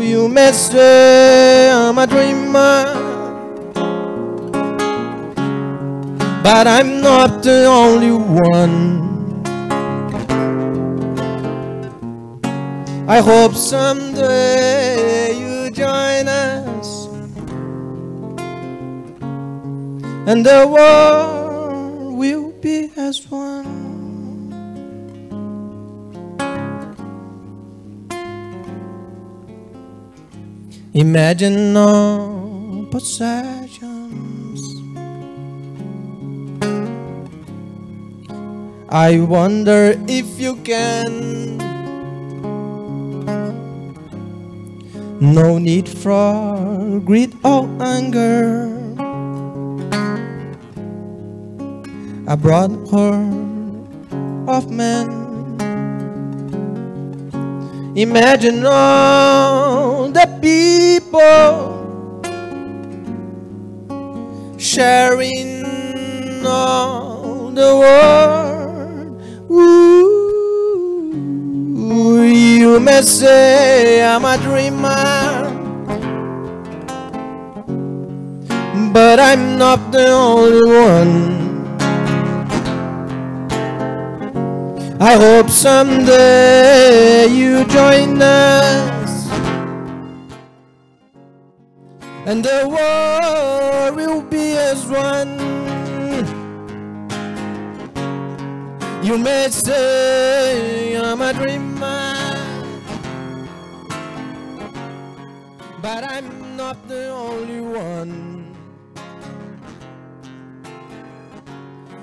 [0.00, 2.84] you may say I'm a dreamer,
[6.46, 9.00] but I'm not the only one.
[13.08, 17.08] I hope someday you join us
[20.30, 23.79] and the world will be as one.
[30.92, 34.58] Imagine no possessions.
[38.90, 41.58] I wonder if you can.
[45.20, 48.66] No need for greed or anger.
[52.26, 53.14] A broad her
[54.50, 55.19] of men.
[58.00, 61.76] Imagine all the people
[64.56, 65.66] sharing
[66.46, 69.20] all the world.
[69.52, 70.72] Ooh,
[72.24, 75.50] you may say I'm a dreamer,
[78.94, 81.39] but I'm not the only one.
[85.02, 89.30] I hope someday you join us
[92.26, 95.40] and the war will be as one.
[99.02, 102.14] You may say I'm a dreamer,
[105.80, 108.29] but I'm not the only one.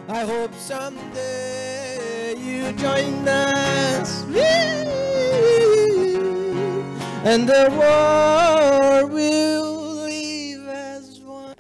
[0.10, 4.24] I hope someday you join us.
[7.26, 11.54] And the war will leave as one.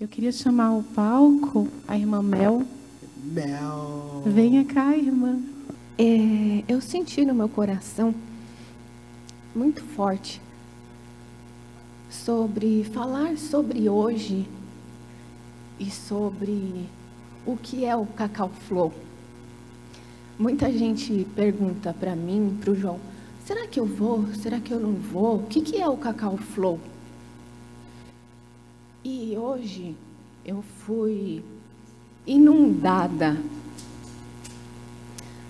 [0.00, 2.64] Eu queria chamar ao palco a irmã Mel.
[3.22, 4.22] Mel.
[4.26, 5.38] Venha cá, irmã.
[5.96, 8.12] É, eu senti no meu coração
[9.54, 10.42] muito forte
[12.22, 14.46] sobre falar sobre hoje
[15.78, 16.86] e sobre
[17.44, 18.92] o que é o Cacau Flow.
[20.38, 23.00] Muita gente pergunta para mim, para o João,
[23.44, 24.26] será que eu vou?
[24.34, 25.36] Será que eu não vou?
[25.36, 26.78] O que, que é o Cacau Flow?
[29.04, 29.94] E hoje
[30.44, 31.42] eu fui
[32.26, 33.36] inundada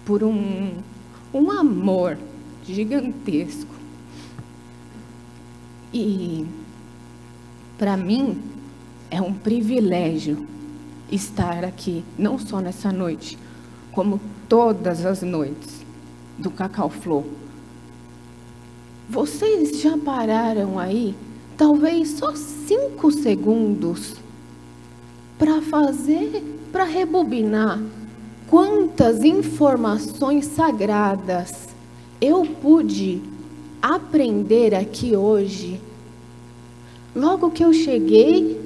[0.05, 0.73] por um,
[1.32, 2.19] um amor
[2.66, 3.73] gigantesco.
[5.97, 6.45] E
[7.79, 8.43] para mim
[9.09, 10.45] é um privilégio
[11.09, 13.39] estar aqui, não só nessa noite,
[13.93, 15.87] como todas as noites
[16.37, 17.25] do Cacau Flow.
[19.09, 21.15] Vocês já pararam aí,
[21.57, 24.16] talvez só cinco segundos,
[25.39, 26.43] para fazer,
[26.73, 27.81] para rebobinar
[28.49, 31.69] quantas informações sagradas
[32.21, 33.23] eu pude
[33.85, 35.79] aprender aqui hoje.
[37.15, 38.61] Logo que eu cheguei,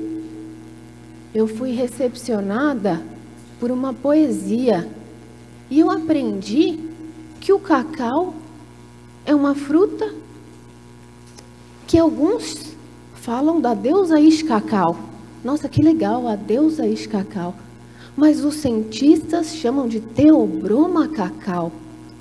[1.34, 3.02] eu fui recepcionada
[3.60, 4.88] por uma poesia
[5.70, 6.78] e eu aprendi
[7.40, 8.32] que o cacau
[9.26, 10.14] é uma fruta
[11.86, 12.74] que alguns
[13.14, 14.96] falam da deusa Iscacau.
[15.44, 17.54] Nossa, que legal, a deusa Iscacau.
[18.16, 21.70] Mas os cientistas chamam de Teobroma cacau.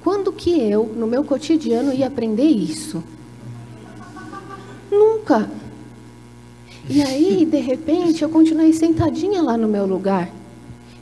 [0.03, 3.01] Quando que eu, no meu cotidiano, ia aprender isso?
[4.91, 5.49] Nunca.
[6.89, 10.29] E aí, de repente, eu continuei sentadinha lá no meu lugar.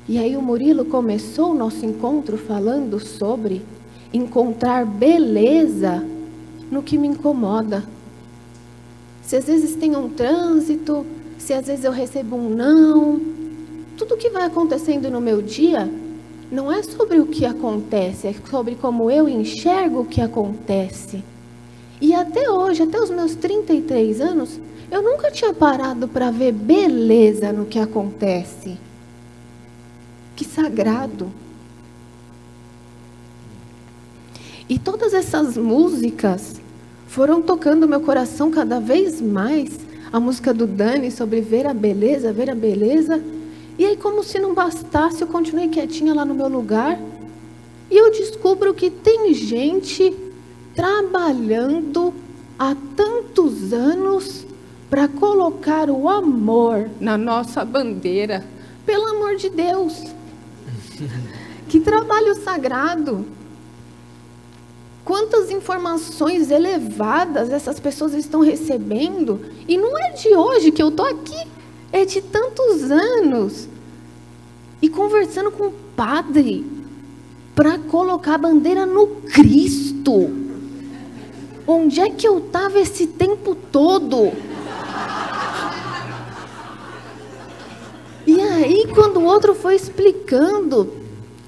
[0.10, 3.62] E aí o Murilo começou o nosso encontro falando sobre
[4.12, 6.04] encontrar beleza
[6.72, 7.84] no que me incomoda.
[9.22, 11.06] Se às vezes tem um trânsito,
[11.38, 13.22] se às vezes eu recebo um não,
[13.96, 15.90] tudo que vai acontecendo no meu dia
[16.52, 21.24] não é sobre o que acontece, é sobre como eu enxergo o que acontece.
[22.02, 24.60] E até hoje, até os meus 33 anos,
[24.92, 28.78] eu nunca tinha parado para ver beleza no que acontece.
[30.36, 31.32] Que sagrado.
[34.68, 36.60] E todas essas músicas
[37.08, 39.70] foram tocando meu coração cada vez mais.
[40.12, 43.22] A música do Dani sobre ver a beleza, ver a beleza.
[43.78, 47.00] E aí, como se não bastasse, eu continuei quietinha lá no meu lugar.
[47.92, 50.16] E eu descubro que tem gente
[50.74, 52.14] trabalhando
[52.58, 54.46] há tantos anos
[54.96, 58.46] para colocar o amor na nossa bandeira.
[58.86, 60.02] Pelo amor de Deus.
[61.68, 63.26] Que trabalho sagrado.
[65.04, 69.42] Quantas informações elevadas essas pessoas estão recebendo.
[69.68, 71.46] E não é de hoje que eu estou aqui,
[71.92, 73.68] é de tantos anos.
[74.82, 76.66] E conversando com o padre
[77.54, 80.30] para colocar a bandeira no Cristo.
[81.68, 84.32] Onde é que eu estava esse tempo todo?
[88.28, 90.92] E aí, quando o outro foi explicando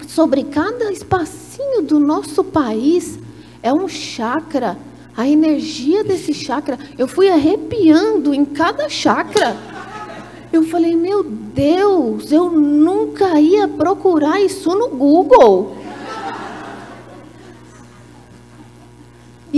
[0.08, 3.20] sobre cada espacinho do nosso país
[3.64, 4.78] é um chakra.
[5.16, 9.58] A energia desse chakra, eu fui arrepiando em cada chakra.
[10.54, 15.76] Eu falei, meu Deus, eu nunca ia procurar isso no Google.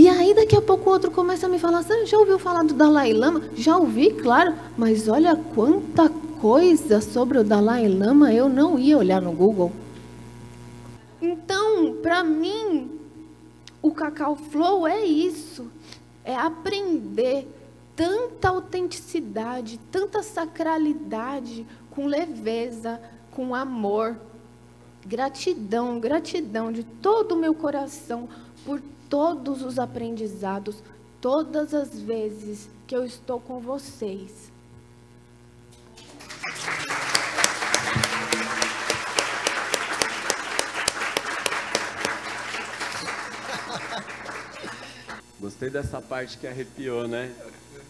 [0.00, 2.62] E aí daqui a pouco o outro começa a me falar, você já ouviu falar
[2.62, 3.42] do Dalai Lama?
[3.54, 6.08] Já ouvi, claro, mas olha quanta
[6.40, 9.70] coisa sobre o Dalai Lama eu não ia olhar no Google.
[11.20, 12.98] Então, para mim,
[13.82, 15.70] o Cacau Flow é isso,
[16.24, 17.46] é aprender
[17.94, 22.98] tanta autenticidade, tanta sacralidade com leveza,
[23.32, 24.16] com amor.
[25.04, 28.26] Gratidão, gratidão de todo o meu coração
[28.64, 30.82] por todos os aprendizados,
[31.20, 34.52] todas as vezes que eu estou com vocês.
[45.40, 47.32] Gostei dessa parte que arrepiou, né?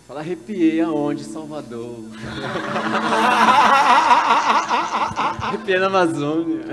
[0.09, 1.25] Fala, arrepiei aonde?
[1.25, 1.99] Salvador.
[5.43, 6.65] arrepiei na Amazônia.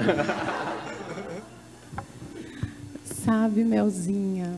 [3.28, 4.58] Sabe, Melzinha,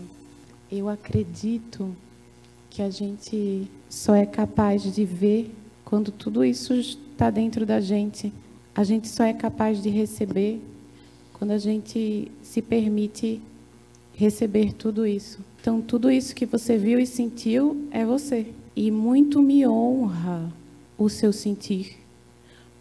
[0.72, 1.92] eu acredito
[2.70, 5.52] que a gente só é capaz de ver
[5.84, 8.32] quando tudo isso está dentro da gente.
[8.76, 10.62] A gente só é capaz de receber
[11.34, 13.42] quando a gente se permite
[14.14, 15.40] receber tudo isso.
[15.60, 18.54] Então, tudo isso que você viu e sentiu é você.
[18.76, 20.54] E muito me honra
[20.96, 21.98] o seu sentir,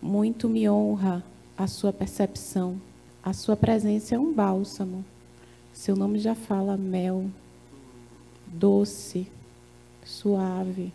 [0.02, 1.24] muito me honra
[1.56, 2.78] a sua percepção.
[3.22, 5.02] A sua presença é um bálsamo.
[5.78, 7.30] Seu nome já fala mel,
[8.48, 9.28] doce,
[10.04, 10.92] suave,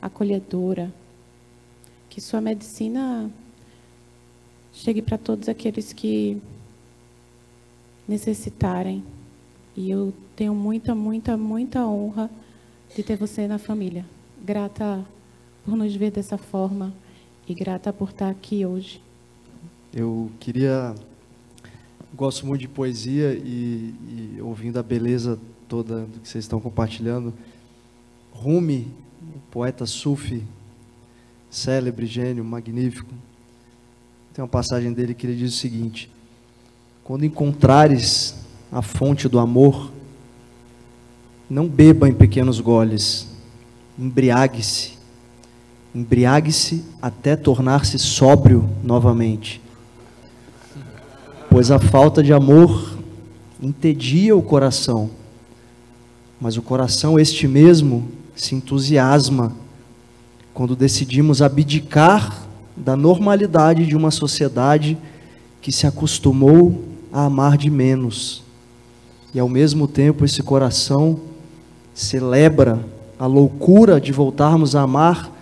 [0.00, 0.94] acolhedora.
[2.08, 3.28] Que sua medicina
[4.72, 6.40] chegue para todos aqueles que
[8.06, 9.02] necessitarem.
[9.76, 12.30] E eu tenho muita, muita, muita honra
[12.94, 14.06] de ter você na família.
[14.40, 15.04] Grata
[15.64, 16.94] por nos ver dessa forma
[17.48, 19.02] e grata por estar aqui hoje.
[19.92, 20.94] Eu queria.
[22.14, 23.94] Gosto muito de poesia e,
[24.36, 25.38] e ouvindo a beleza
[25.68, 27.32] toda do que vocês estão compartilhando.
[28.32, 28.88] Rumi,
[29.50, 30.42] poeta sufi,
[31.50, 33.12] célebre, gênio, magnífico,
[34.32, 36.10] tem uma passagem dele que ele diz o seguinte:
[37.04, 38.34] Quando encontrares
[38.70, 39.92] a fonte do amor,
[41.48, 43.28] não beba em pequenos goles,
[43.98, 44.92] embriague-se,
[45.94, 49.60] embriague-se até tornar-se sóbrio novamente.
[51.50, 52.96] Pois a falta de amor
[53.60, 55.10] entedia o coração,
[56.40, 59.52] mas o coração este mesmo se entusiasma
[60.54, 62.46] quando decidimos abdicar
[62.76, 64.96] da normalidade de uma sociedade
[65.60, 68.44] que se acostumou a amar de menos.
[69.34, 71.18] E ao mesmo tempo esse coração
[71.92, 72.78] celebra
[73.18, 75.32] a loucura de voltarmos a amar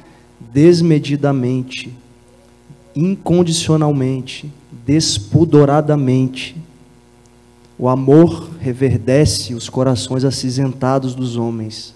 [0.52, 1.94] desmedidamente,
[2.98, 4.52] incondicionalmente,
[4.84, 6.56] despudoradamente.
[7.78, 11.94] O amor reverdece os corações acinzentados dos homens.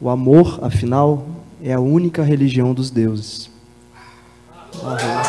[0.00, 1.26] O amor, afinal,
[1.60, 3.50] é a única religião dos deuses.
[4.70, 5.22] Glória!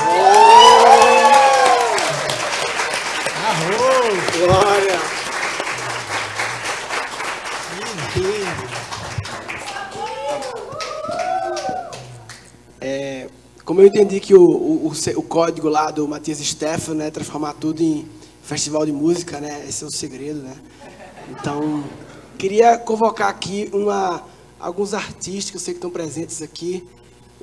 [12.80, 13.28] É,
[13.74, 17.54] como eu entendi que o, o, o, código lá do Matias Stefano é né, transformar
[17.54, 18.06] tudo em
[18.44, 19.66] festival de música, né?
[19.68, 20.54] Esse é o segredo, né?
[21.32, 21.84] Então,
[22.38, 24.22] queria convocar aqui uma,
[24.60, 26.88] alguns artistas que eu sei que estão presentes aqui.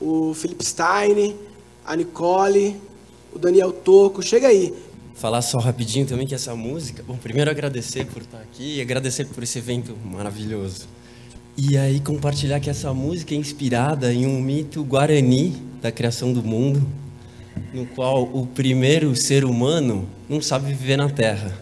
[0.01, 1.35] O Felipe Stein,
[1.85, 2.77] a Nicole,
[3.35, 4.23] o Daniel Toco.
[4.23, 4.73] Chega aí.
[5.16, 7.02] Falar só rapidinho também que essa música.
[7.02, 10.86] Bom, primeiro agradecer por estar aqui e agradecer por esse evento maravilhoso.
[11.59, 16.43] E aí compartilhar que essa música é inspirada em um mito guarani da criação do
[16.43, 16.86] mundo,
[17.73, 21.59] no qual o primeiro ser humano não sabe viver na Terra.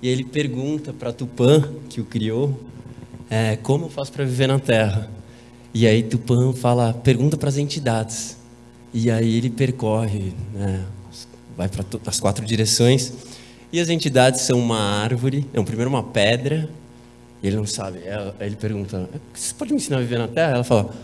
[0.00, 2.58] E ele pergunta para Tupã, que o criou,
[3.30, 5.08] é, como eu faço para viver na Terra?
[5.72, 8.36] E aí Tupã fala, pergunta para as entidades.
[8.92, 10.84] E aí ele percorre, né,
[11.56, 13.12] vai para as quatro direções.
[13.72, 16.68] E as entidades são uma árvore, não, primeiro uma pedra,
[17.42, 18.00] ele não sabe.
[18.38, 20.52] Aí ele pergunta: Você pode me ensinar a viver na terra?
[20.52, 20.94] Ela fala: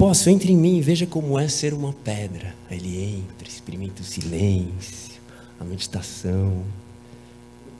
[0.00, 2.54] Posso, entre em mim e veja como é ser uma pedra.
[2.70, 5.20] Aí ele entra, experimenta o silêncio,
[5.60, 6.62] a meditação.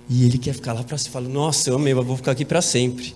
[0.07, 2.45] E ele quer ficar lá para se falar: Nossa, eu amei, eu vou ficar aqui
[2.45, 3.15] para sempre.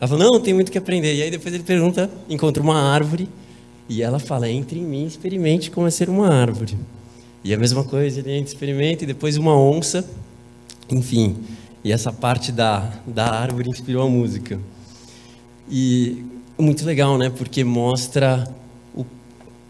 [0.00, 1.16] Ela fala: Não, tem muito que aprender.
[1.16, 3.28] E aí depois ele pergunta: Encontra uma árvore.
[3.88, 6.78] E ela fala: Entre em mim, experimente como é ser uma árvore.
[7.42, 10.08] E a mesma coisa, ele entra, experimenta, e depois uma onça.
[10.88, 11.38] Enfim,
[11.82, 14.60] e essa parte da, da árvore inspirou a música.
[15.68, 16.24] E
[16.58, 17.30] muito legal, né?
[17.30, 18.48] Porque mostra
[18.94, 19.04] o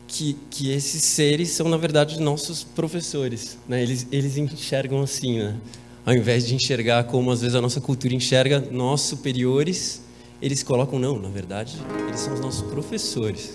[0.06, 3.58] que, que esses seres são, na verdade, nossos professores.
[3.68, 3.82] Né?
[3.82, 5.56] Eles, eles enxergam assim, né?
[6.04, 10.02] Ao invés de enxergar como às vezes a nossa cultura enxerga nós superiores,
[10.40, 13.54] eles colocam, não, na verdade, eles são os nossos professores.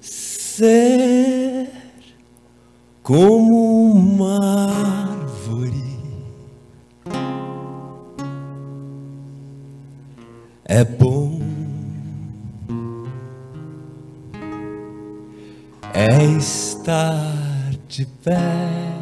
[0.00, 1.70] Ser
[3.02, 4.70] como uma
[5.10, 5.84] árvore
[10.64, 11.23] é bom,
[15.92, 18.94] é estar de pé.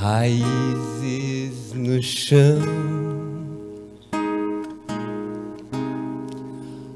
[0.00, 2.58] raízes no chão,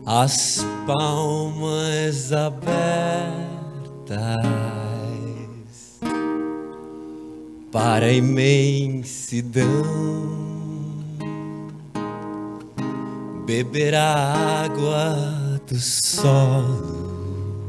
[0.07, 2.75] as palmas abertas
[7.71, 9.65] para a imensidão,
[13.45, 15.44] beber a água
[15.75, 17.65] do solo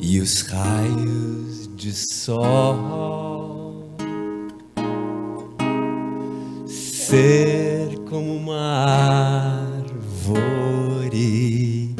[0.00, 3.94] e os raios de sol,
[6.66, 11.94] ser como uma árvore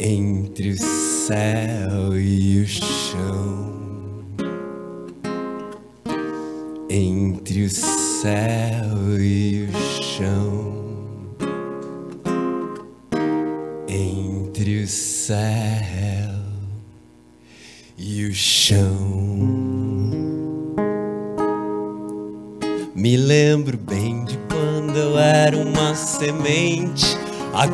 [0.00, 1.65] entre o céu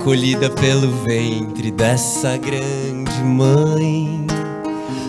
[0.03, 4.27] acolhida pelo ventre dessa grande mãe.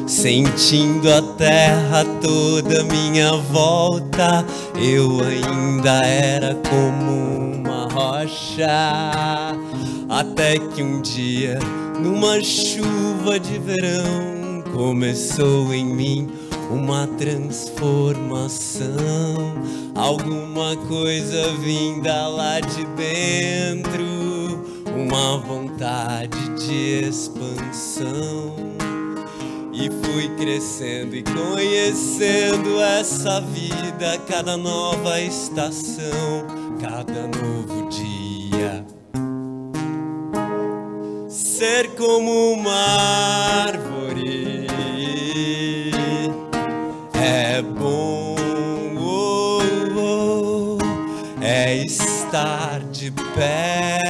[0.05, 4.45] Sentindo a terra toda à minha volta,
[4.75, 8.67] eu ainda era como uma rocha.
[10.07, 11.57] Até que um dia,
[11.99, 14.43] numa chuva de verão,
[14.73, 16.31] Começou em mim
[16.71, 18.89] uma transformação,
[19.93, 24.03] alguma coisa vinda lá de dentro,
[25.03, 28.55] uma vontade de expansão.
[29.73, 36.45] E fui crescendo e conhecendo essa vida, cada nova estação,
[36.79, 38.85] cada novo dia.
[41.27, 42.71] Ser como uma
[43.65, 44.67] árvore
[47.15, 48.35] é bom,
[48.99, 49.59] oh,
[49.97, 50.77] oh,
[51.41, 54.02] é estar de pé,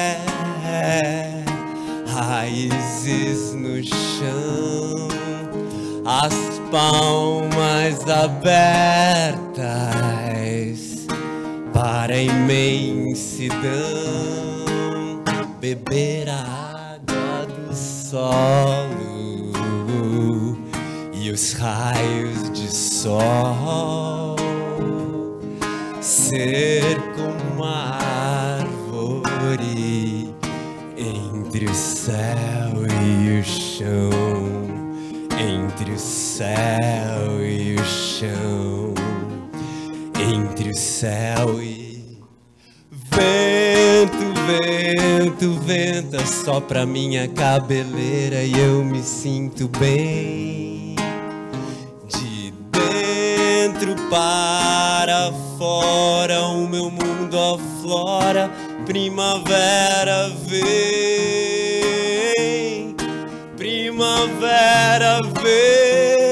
[6.06, 9.64] as palmas abertas
[11.74, 13.62] para a imensidão,
[15.60, 18.94] beber a água do solo
[21.14, 24.36] e os raios de sol,
[26.02, 28.74] ser como árvore
[30.98, 34.43] entre o céu e o chão,
[36.38, 38.96] céu e o chão,
[40.18, 42.18] entre o céu e
[42.92, 50.96] vento, vento, venta só pra minha cabeleira e eu me sinto bem.
[52.72, 58.50] Dentro para fora, o meu mundo aflora,
[58.88, 60.66] primavera vem,
[63.56, 66.23] primavera vem,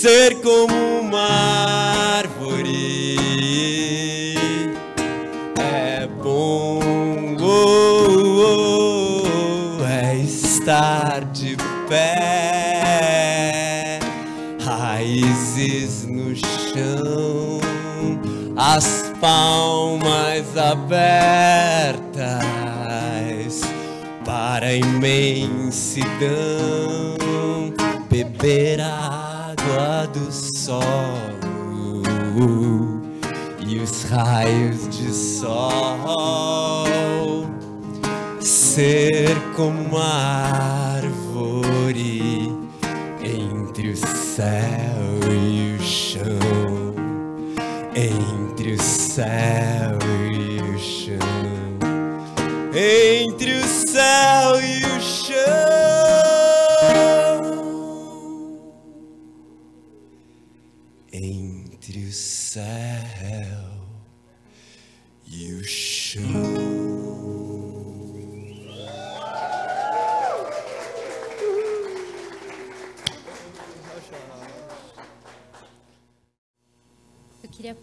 [0.00, 1.28] ser como uma
[2.16, 3.18] árvore.
[5.58, 9.22] É bom, oh,
[9.78, 11.54] oh, é estar de
[11.86, 13.18] pé,
[14.64, 17.60] raízes no chão,
[18.56, 21.20] as palmas abertas
[24.24, 26.08] para a imensidão,
[28.08, 29.19] beber a
[29.60, 32.02] água do solo
[33.66, 36.86] e os raios de sol,
[38.40, 42.50] ser como uma árvore
[43.22, 46.20] entre o céu e o chão,
[47.94, 49.98] Entre o céu
[50.32, 51.18] e o chão,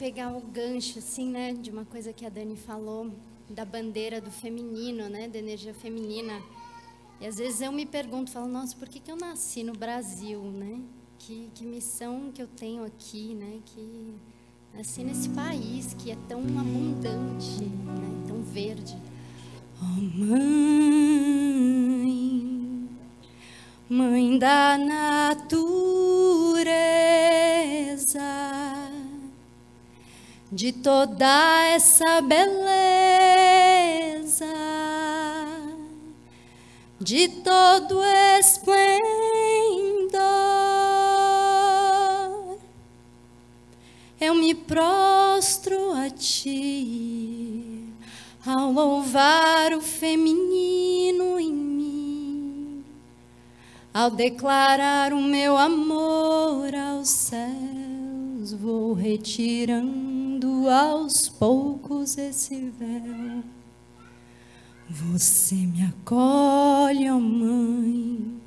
[0.08, 3.12] pegar o gancho, assim, né, de uma coisa que a Dani falou,
[3.50, 6.42] da bandeira do feminino, né, da energia feminina.
[7.20, 10.42] E às vezes eu me pergunto, falo, nossa, por que, que eu nasci no Brasil,
[10.44, 10.80] né?
[11.20, 13.60] Que, que missão que eu tenho aqui, né?
[13.66, 14.14] Que
[14.74, 18.96] nasci nesse país que é tão abundante, né, tão verde.
[19.82, 20.48] Oh, mãe,
[23.90, 26.08] mãe da natureza
[30.52, 32.46] de toda essa beleza,
[37.00, 38.02] de todo
[38.40, 39.02] esplendor,
[44.22, 47.84] eu me prostro a ti
[48.46, 52.86] ao louvar o feminino em mim,
[53.94, 60.17] ao declarar o meu amor aos céus, vou retirando
[60.70, 63.44] aos poucos esse véu.
[64.90, 68.42] Você me acolhe, ó mãe,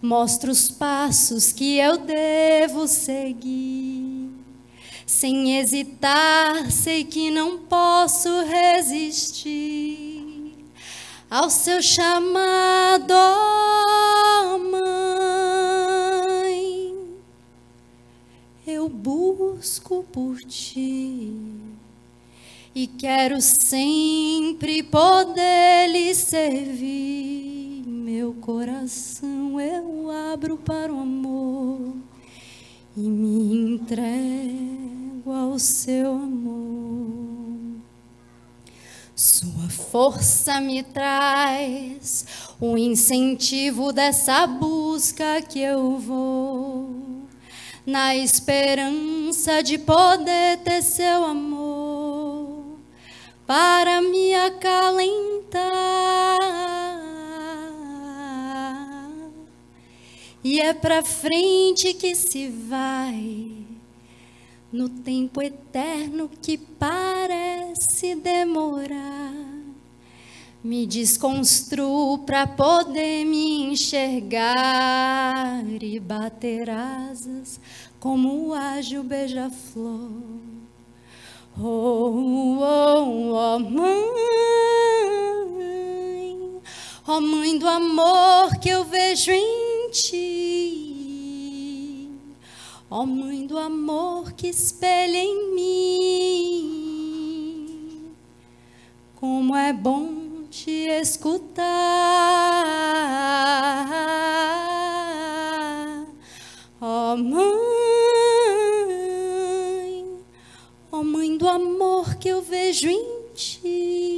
[0.00, 4.30] mostra os passos que eu devo seguir.
[5.06, 10.22] Sem hesitar, sei que não posso resistir
[11.28, 15.71] ao seu chamado, ó mãe.
[18.72, 21.30] Eu busco por ti
[22.74, 27.84] e quero sempre poder lhe servir.
[27.86, 31.96] Meu coração eu abro para o amor
[32.96, 37.76] e me entrego ao seu amor.
[39.14, 42.24] Sua força me traz
[42.58, 47.21] o incentivo dessa busca que eu vou,
[47.84, 52.78] na esperança de poder ter seu amor
[53.46, 55.62] para me acalentar.
[60.44, 63.52] E é pra frente que se vai,
[64.72, 69.51] no tempo eterno que parece demorar.
[70.64, 74.44] Me desconstruo para poder me enxergar
[75.82, 77.58] e bater asas
[77.98, 80.08] como o ágil beija-flor.
[81.58, 84.04] Oh, oh, oh, mãe,
[87.08, 91.28] ó mãe do amor que eu vejo em ti,
[92.88, 96.94] ó mãe do amor que espelha em mim,
[99.16, 100.21] como é bom
[100.52, 101.64] te escutar,
[106.78, 107.56] ó mãe,
[110.92, 114.12] ó mãe do amor que eu vejo em ti.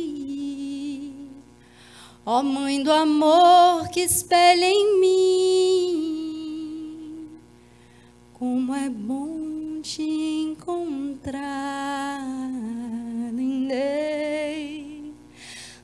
[2.27, 6.09] Ó Mãe do amor que espelha em mim,
[8.32, 11.44] como é bom te encontrar.
[13.31, 14.73] Lindei,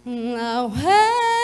[0.07, 1.40] lauheri, laueira,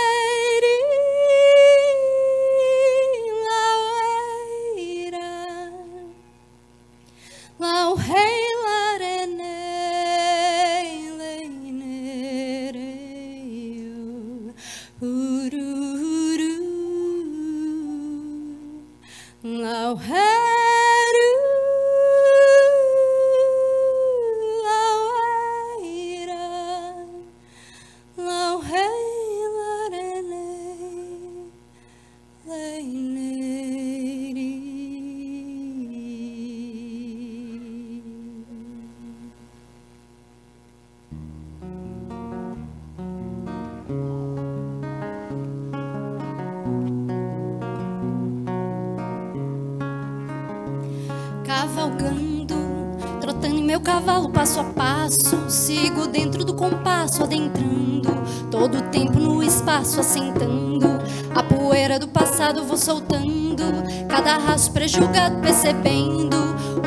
[53.87, 58.11] cavalo passo a passo, sigo dentro do compasso, adentrando
[58.51, 60.99] todo o tempo no espaço, assentando
[61.33, 63.63] a poeira do passado, vou soltando
[64.09, 66.37] cada rastro prejulgado, percebendo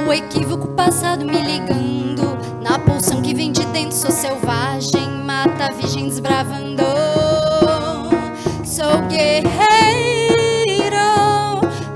[0.05, 2.37] o equívoco passado me ligando.
[2.61, 6.83] Na pulsão que vem de dentro, sou selvagem, mata virgem desbravando.
[8.65, 9.55] Sou guerreiro,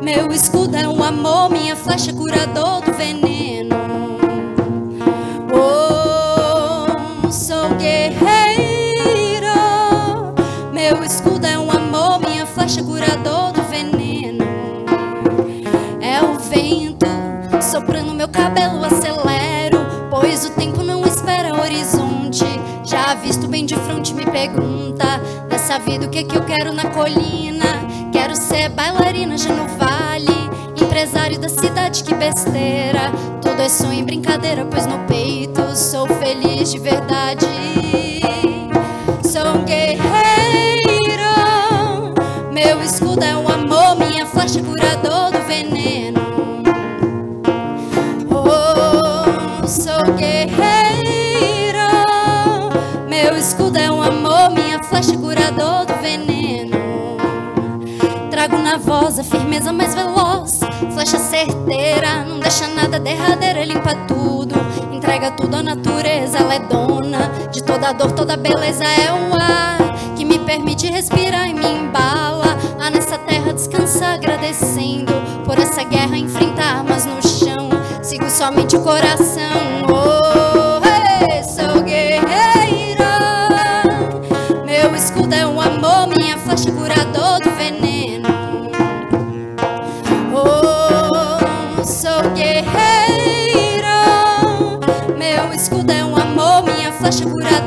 [0.02, 3.53] meu escudo é um amor, minha flecha é curador do veneno.
[12.64, 14.46] Flecha é curador do veneno.
[16.02, 17.06] É o vento
[17.62, 19.80] soprando meu cabelo, acelero,
[20.10, 22.46] pois o tempo não espera horizonte.
[22.86, 25.06] Já visto bem de frente, me pergunta
[25.50, 27.66] dessa vida o que que eu quero na colina.
[28.14, 30.50] Quero ser bailarina já no vale,
[30.82, 33.12] empresário da cidade, que besteira.
[33.42, 37.73] Tudo é sonho e brincadeira, pois no peito sou feliz de verdade.
[58.94, 60.60] Trago na voz a firmeza mais veloz,
[60.94, 64.56] flecha certeira, não deixa nada derradeira, limpa tudo,
[64.92, 70.16] entrega tudo à natureza, ela é dona de toda dor, toda beleza, é o ar
[70.16, 72.56] que me permite respirar e me embala.
[72.80, 75.14] A nessa terra descansar, agradecendo
[75.46, 77.70] por essa guerra, enfrentar armas no chão,
[78.04, 79.73] sigo somente o coração.
[97.14, 97.63] Amor, minha flecha é curador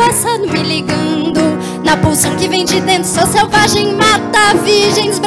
[0.00, 1.40] passado me ligando.
[1.84, 5.18] Na pulsão que vem de dentro, sou selvagem, mata virgens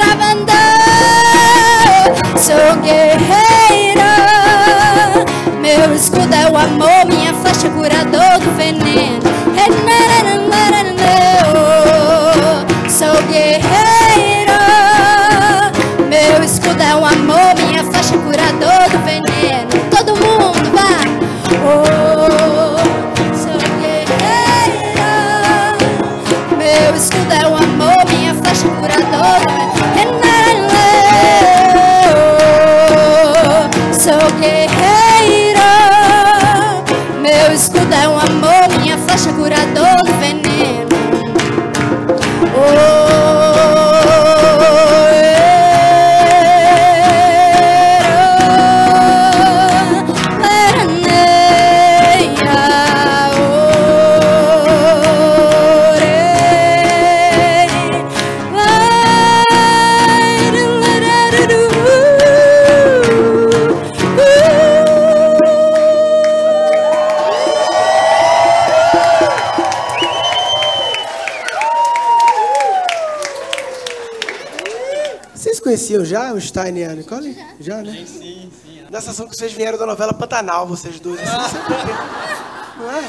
[76.47, 77.37] Stein e a Nicole?
[77.59, 78.05] Já, né?
[78.05, 78.85] Sim, sim.
[78.89, 81.19] Nessa ação que vocês vieram da novela Pantanal, vocês dois.
[81.21, 82.79] Assim, não sei por quê.
[82.79, 83.03] Não é?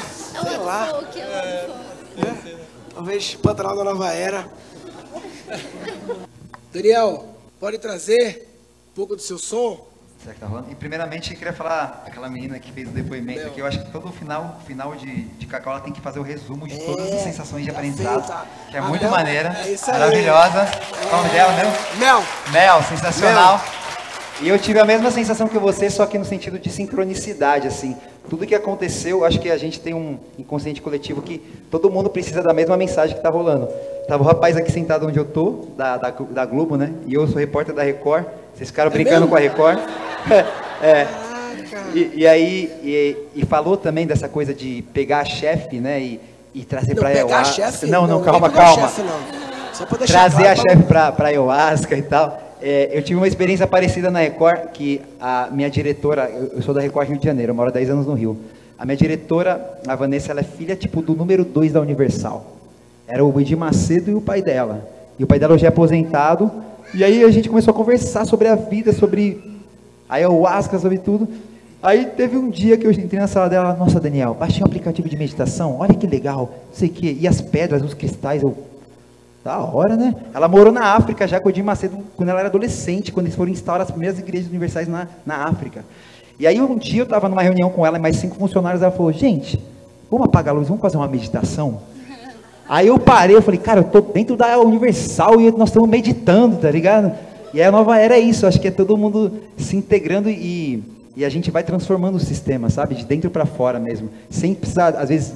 [0.49, 0.87] Sei lá.
[0.87, 1.23] Folk, é
[2.17, 2.57] É.
[2.93, 4.47] Talvez Pantanal da Nova Era.
[6.73, 8.47] Daniel, pode trazer
[8.91, 9.87] um pouco do seu som?
[10.21, 10.71] Será que tá rolando?
[10.71, 11.94] E primeiramente eu queria falar
[12.25, 15.45] aquela menina que fez o depoimento aqui, eu acho que todo final, final de, de
[15.45, 18.79] Cacau ela tem que fazer o resumo de todas as sensações de aprendizado, que é
[18.79, 19.11] Ah, muito Mel?
[19.11, 20.67] maneira, É maravilhosa.
[21.09, 21.73] Qual o nome dela mesmo?
[21.99, 22.23] Mel.
[22.51, 23.63] Mel, sensacional.
[24.41, 27.95] E eu tive a mesma sensação que você, só que no sentido de sincronicidade, assim.
[28.29, 31.37] Tudo que aconteceu, acho que a gente tem um inconsciente coletivo que
[31.69, 33.69] todo mundo precisa da mesma mensagem que está rolando.
[34.07, 36.91] Tava o rapaz aqui sentado onde eu tô, da, da, da Globo, né?
[37.05, 38.25] E eu sou repórter da Record.
[38.53, 39.29] Vocês ficaram brincando mesmo?
[39.29, 39.79] com a Record.
[40.81, 41.24] é.
[41.93, 46.01] E, e aí, e, e falou também dessa coisa de pegar a chefe, né?
[46.01, 46.19] E,
[46.53, 47.53] e trazer para pegar a ayahuasca.
[47.53, 47.85] chefe?
[47.87, 48.87] Não, não, não calma, a calma.
[48.87, 49.45] chefe, não.
[49.73, 52.41] Só pra deixar Trazer claro a chefe para ayahuasca e tal.
[52.61, 56.73] É, eu tive uma experiência parecida na Record, que a minha diretora, eu, eu sou
[56.73, 58.37] da Record Rio de Janeiro, eu moro há 10 anos no Rio.
[58.77, 62.55] A minha diretora, a Vanessa, ela é filha tipo do número 2 da Universal.
[63.07, 64.87] Era o Edir Macedo e o pai dela.
[65.19, 66.51] E o pai dela hoje é aposentado.
[66.93, 69.41] E aí a gente começou a conversar sobre a vida, sobre
[70.09, 71.27] ayahuasca, sobre tudo.
[71.85, 75.07] Aí teve um dia que eu entrei na sala dela, nossa Daniel, baixei um aplicativo
[75.07, 78.57] de meditação, olha que legal, sei que, e as pedras, os cristais, eu,
[79.43, 80.15] da hora, né?
[80.33, 83.35] Ela morou na África já com o Edir Macedo, quando ela era adolescente, quando eles
[83.35, 85.85] foram instaurar as primeiras igrejas universais na, na África.
[86.39, 89.13] E aí um dia eu estava numa reunião com ela mais cinco funcionários, ela falou,
[89.13, 89.63] gente,
[90.09, 91.81] vamos apagar a luz, vamos fazer uma meditação?
[92.67, 96.57] Aí eu parei, eu falei, cara, eu tô dentro da Universal e nós estamos meditando,
[96.57, 97.11] tá ligado?
[97.53, 100.83] E a nova era é isso, acho que é todo mundo se integrando e,
[101.15, 102.95] e a gente vai transformando o sistema, sabe?
[102.95, 104.09] De dentro para fora mesmo.
[104.29, 105.33] Sem precisar, às vezes,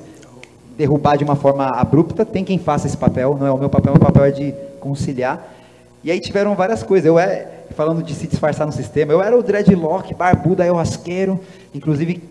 [0.77, 3.93] derrubar de uma forma abrupta, tem quem faça esse papel, não é o meu papel,
[3.93, 5.55] o meu papel é de conciliar.
[6.03, 7.05] E aí tiveram várias coisas.
[7.05, 11.39] Eu é, falando de se disfarçar no sistema, eu era o dreadlock, barbudo, ayahuasqueiro.
[11.73, 12.21] Inclusive,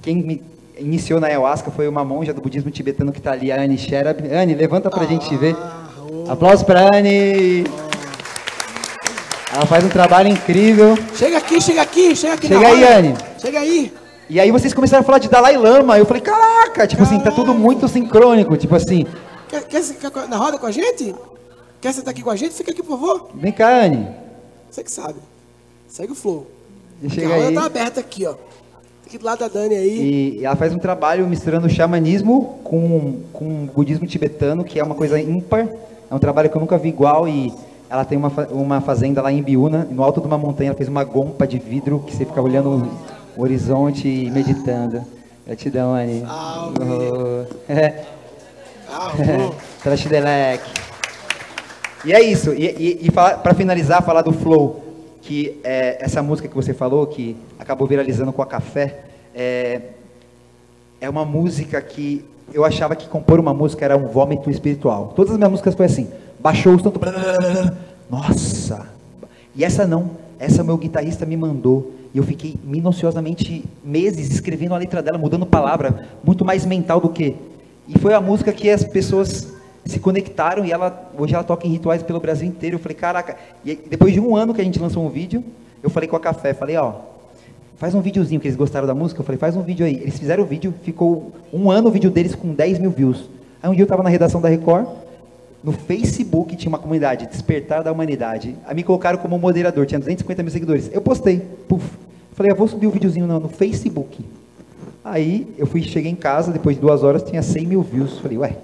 [0.00, 0.42] quem me
[0.78, 4.20] iniciou na ayahuasca foi uma monja do budismo tibetano que está ali, a Anne Sherab.
[4.32, 5.56] Anne, levanta pra gente ver.
[6.28, 7.64] Aplausos pra Anne!
[9.52, 10.96] Ela faz um trabalho incrível.
[11.14, 12.48] Chega aqui, chega aqui, chega aqui.
[12.48, 12.84] Chega aí.
[12.84, 13.14] Anne.
[13.38, 13.92] Chega aí.
[14.30, 15.98] E aí vocês começaram a falar de Dalai Lama.
[15.98, 18.56] Eu falei, caraca, tipo assim, tá tudo muito sincrônico.
[18.56, 19.06] Tipo assim,
[19.48, 21.14] Quer, quer ficar com- na roda com a gente?
[21.80, 22.54] Quer sentar aqui com a gente?
[22.54, 23.28] Fica aqui, por favor.
[23.34, 24.08] vem cá, Anne.
[24.70, 25.16] Você que sabe.
[25.86, 26.46] Segue o flow.
[27.10, 27.54] Chega a roda aí.
[27.54, 28.34] tá aberta aqui, ó.
[29.06, 30.00] Aqui do lado da Dani aí.
[30.00, 34.94] E, e ela faz um trabalho misturando xamanismo com, com budismo tibetano, que é uma
[34.94, 35.68] coisa ímpar.
[36.10, 37.52] É um trabalho que eu nunca vi igual e
[37.92, 40.88] ela tem uma, uma fazenda lá em Biúna, no alto de uma montanha, ela fez
[40.88, 42.88] uma gompa de vidro que você fica olhando
[43.36, 45.04] o horizonte e meditando.
[45.46, 46.24] Gratidão, Anne.
[46.26, 47.44] Oh.
[49.82, 50.62] Trashdelec.
[52.04, 52.52] E é isso.
[52.52, 54.82] E, e, e para finalizar, falar do Flow,
[55.20, 59.82] que é essa música que você falou, que acabou viralizando com a Café, é,
[61.00, 65.12] é uma música que eu achava que compor uma música era um vômito espiritual.
[65.14, 66.10] Todas as minhas músicas foi assim,
[66.42, 67.00] baixou o tanto,
[68.10, 68.86] nossa.
[69.54, 74.78] E essa não, essa meu guitarrista me mandou e eu fiquei minuciosamente meses escrevendo a
[74.78, 77.36] letra dela, mudando palavra, muito mais mental do que.
[77.88, 79.52] E foi a música que as pessoas
[79.84, 82.76] se conectaram e ela hoje ela toca em rituais pelo Brasil inteiro.
[82.76, 83.36] Eu falei, caraca.
[83.64, 85.42] E depois de um ano que a gente lançou um vídeo,
[85.82, 86.94] eu falei com a Café, falei, ó,
[87.76, 89.20] faz um videozinho que eles gostaram da música.
[89.20, 89.96] Eu falei, faz um vídeo aí.
[89.96, 93.28] Eles fizeram o vídeo, ficou um ano o vídeo deles com 10 mil views.
[93.62, 94.86] Aí um dia eu estava na redação da Record,
[95.62, 98.56] no Facebook tinha uma comunidade, Despertar da Humanidade.
[98.66, 100.90] Aí me colocaram como moderador, tinha 250 mil seguidores.
[100.92, 101.84] Eu postei, puf.
[102.32, 104.24] Falei, eu vou subir o videozinho no, no Facebook.
[105.04, 108.18] Aí eu fui, cheguei em casa, depois de duas horas tinha 100 mil views.
[108.18, 108.56] Falei, ué.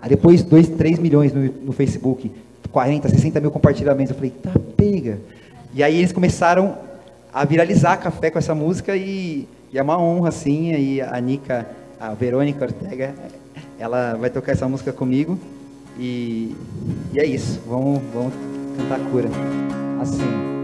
[0.00, 2.30] Aí depois 2, 3 milhões no, no Facebook,
[2.70, 4.10] 40, 60 mil compartilhamentos.
[4.10, 5.18] Eu falei, tá, pega.
[5.74, 6.76] E aí eles começaram
[7.32, 10.72] a viralizar café com essa música e, e é uma honra, assim.
[10.72, 11.66] E a Nica,
[11.98, 13.14] a Verônica Ortega,
[13.78, 15.38] ela vai tocar essa música comigo.
[15.98, 16.54] E,
[17.12, 18.32] e é isso, vamos, vamos
[18.76, 19.28] cantar cura.
[20.00, 20.56] Assim.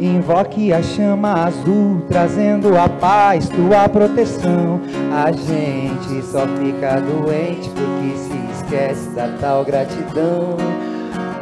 [0.00, 4.80] Invoque a chama azul, trazendo a paz, tua proteção.
[5.12, 10.56] A gente só fica doente porque se esquece da tal gratidão.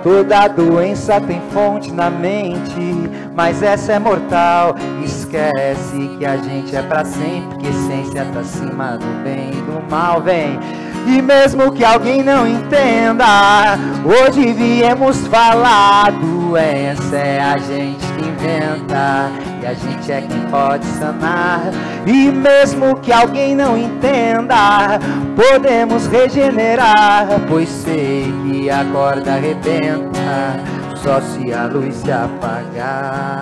[0.02, 4.74] Toda doença tem fonte na mente, mas essa é mortal.
[5.04, 9.90] Esquece que a gente é pra sempre, que essência tá acima do bem e do
[9.90, 10.58] mal, vem.
[11.06, 16.12] E mesmo que alguém não entenda, hoje viemos falar.
[16.12, 19.30] Doença é a gente que inventa,
[19.62, 21.62] e a gente é quem pode sanar.
[22.06, 24.98] E mesmo que alguém não entenda,
[25.36, 27.26] podemos regenerar.
[27.48, 30.60] Pois sei que a corda arrebenta,
[30.96, 33.40] só se a luz se apagar.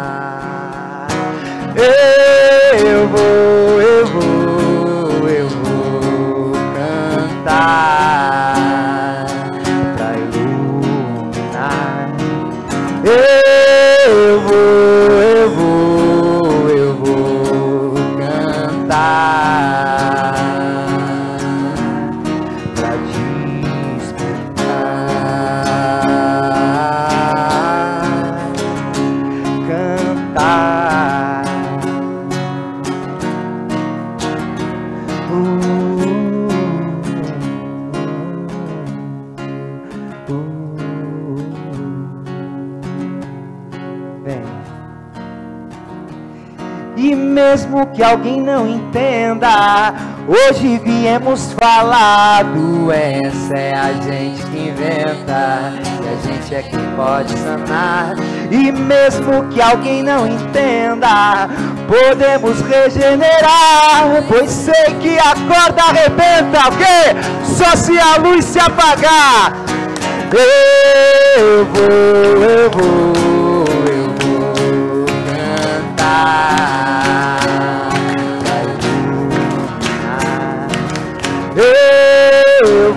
[2.80, 4.37] Eu vou, eu vou,
[7.48, 9.26] cantar
[9.96, 11.78] pra iluminar.
[47.48, 49.94] Mesmo que alguém não entenda,
[50.28, 52.44] hoje viemos falar.
[52.44, 55.72] Doença é a gente que inventa,
[56.02, 58.16] e a gente é quem pode sanar.
[58.50, 61.48] E mesmo que alguém não entenda,
[61.86, 64.22] podemos regenerar.
[64.28, 66.58] Pois sei que a corda arrebenta?
[67.44, 69.54] Só se a luz se apagar.
[70.30, 75.06] Eu vou, eu vou, eu vou
[75.96, 76.67] cantar.
[81.58, 82.94] Eu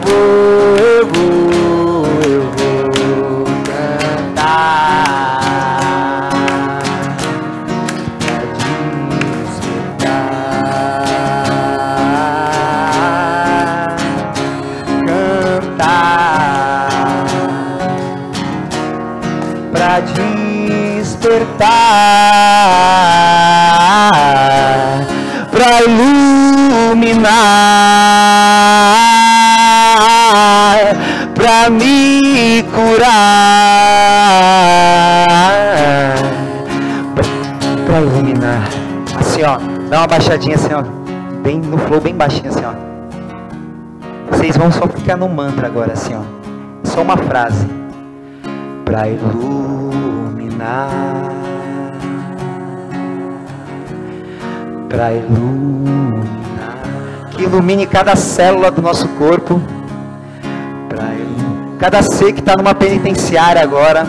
[33.01, 33.25] me curar,
[37.85, 38.69] pra, iluminar.
[39.19, 39.57] Assim ó,
[39.89, 40.83] dá uma baixadinha assim ó,
[41.41, 42.73] bem no flow, bem baixinho assim ó.
[44.29, 46.21] Vocês vão só ficar no mantra agora assim ó,
[46.83, 47.67] só uma frase.
[48.85, 50.87] Pra iluminar,
[54.89, 56.77] pra iluminar,
[57.31, 59.61] que ilumine cada célula do nosso corpo,
[61.81, 64.05] cada ser que está numa penitenciária agora,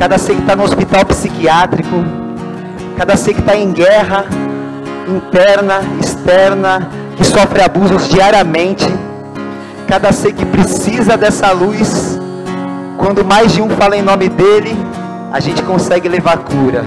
[0.00, 2.04] cada ser que está no hospital psiquiátrico,
[2.96, 4.24] cada ser que está em guerra
[5.06, 8.84] interna, externa, que sofre abusos diariamente,
[9.86, 12.18] cada ser que precisa dessa luz.
[12.98, 14.76] Quando mais de um fala em nome dele,
[15.32, 16.84] a gente consegue levar cura,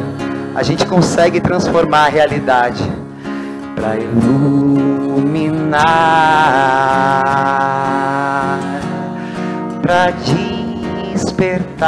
[0.54, 2.84] a gente consegue transformar a realidade
[3.76, 5.78] para iluminar,
[9.88, 10.12] para
[11.14, 11.88] despertar,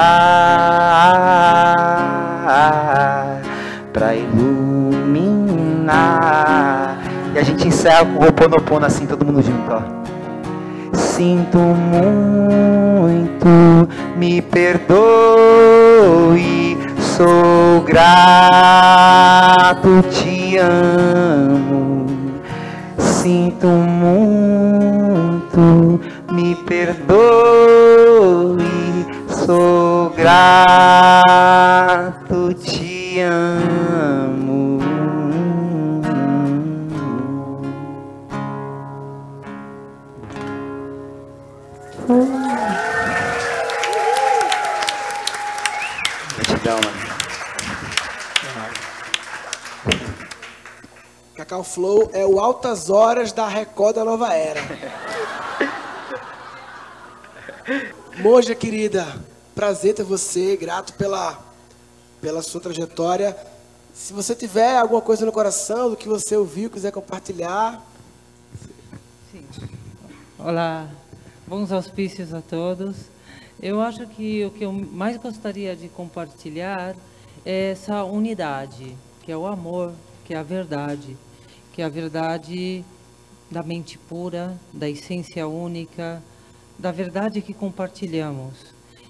[3.92, 5.38] para iluminar.
[7.36, 9.82] E a gente encerra com o Ho'oponopono assim, todo mundo junto, ó.
[10.94, 13.50] Sinto muito,
[14.16, 14.88] me perdoe,
[17.18, 18.70] sou grato,
[20.10, 22.06] te amo.
[22.98, 24.40] Sinto muito,
[26.32, 27.08] me perdoe,
[29.46, 31.24] sou grato,
[32.54, 34.80] te amo.
[46.38, 47.00] Gratidão, mano.
[51.36, 54.62] Cacau Flow é o Altas Horas da Record da Nova Era.
[58.18, 59.06] Moja, querida,
[59.54, 61.40] prazer ter você, grato pela,
[62.20, 63.36] pela sua trajetória.
[63.94, 67.86] Se você tiver alguma coisa no coração do que você ouviu, quiser compartilhar,
[70.42, 70.90] Olá,
[71.46, 72.96] bons auspícios a todos.
[73.62, 76.96] Eu acho que o que eu mais gostaria de compartilhar
[77.46, 79.94] é essa unidade, que é o amor,
[80.24, 81.18] que é a verdade,
[81.74, 82.86] que é a verdade
[83.52, 86.24] da mente pura, da essência única,
[86.80, 88.54] da verdade que compartilhamos.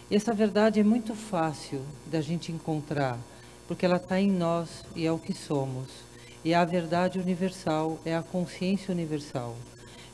[0.10, 3.20] E essa verdade é muito fácil da gente encontrar,
[3.68, 5.88] porque ela está em nós e é o que somos.
[6.44, 9.56] E a verdade universal, é a consciência universal.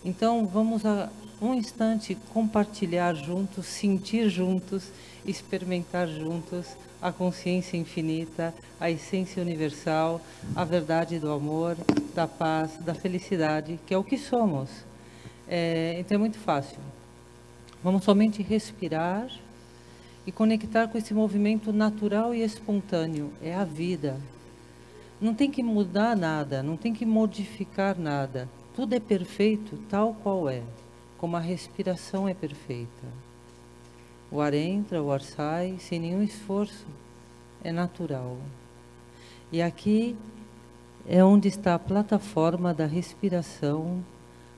[0.04, 1.10] Então, vamos a
[1.42, 4.92] um instante compartilhar juntos, sentir juntos,
[5.26, 6.66] experimentar juntos
[7.02, 10.20] a consciência infinita, a essência universal,
[10.56, 11.78] a verdade do amor,
[12.14, 14.70] da paz, da felicidade, que é o que somos.
[15.48, 16.80] É, então, é muito fácil.
[17.86, 19.30] Vamos somente respirar
[20.26, 23.32] e conectar com esse movimento natural e espontâneo.
[23.44, 24.20] É a vida.
[25.22, 28.50] Não tem que mudar nada, não tem que modificar nada.
[28.76, 30.64] Tudo é perfeito tal qual é.
[31.20, 33.08] como a respiração é perfeita.
[34.32, 36.88] O ar entra, o ar sai, sem nenhum esforço,
[37.64, 38.36] é natural.
[39.52, 40.16] E aqui
[41.08, 44.04] é onde está a plataforma da respiração.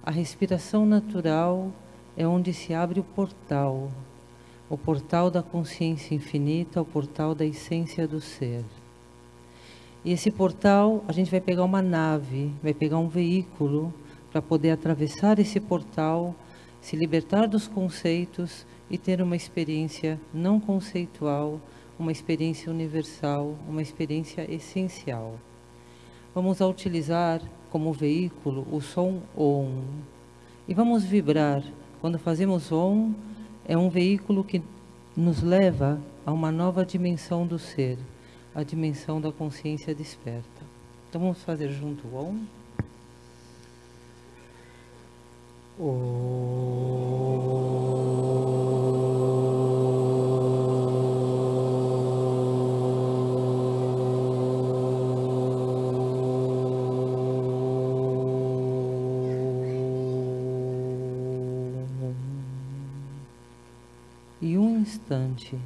[0.02, 1.74] A respiração natural
[2.18, 3.92] é onde se abre o portal,
[4.70, 8.66] o portal da consciência infinita, o portal da essência do ser.
[10.04, 13.94] E esse portal, a gente vai pegar uma nave, vai pegar um veículo
[14.32, 16.34] para poder atravessar esse portal,
[16.82, 21.60] se libertar dos conceitos e ter uma experiência não conceitual,
[22.00, 25.36] uma experiência universal, uma experiência essencial.
[26.34, 29.84] Vamos utilizar como veículo o som OM.
[30.68, 31.64] E vamos vibrar.
[32.00, 33.14] Quando fazemos OM,
[33.68, 34.62] é um veículo que
[35.16, 37.98] nos leva a uma nova dimensão do ser,
[38.54, 40.66] a dimensão da consciência desperta.
[41.10, 42.46] Então vamos fazer junto o OM.
[45.80, 47.87] E
[64.88, 65.60] instante,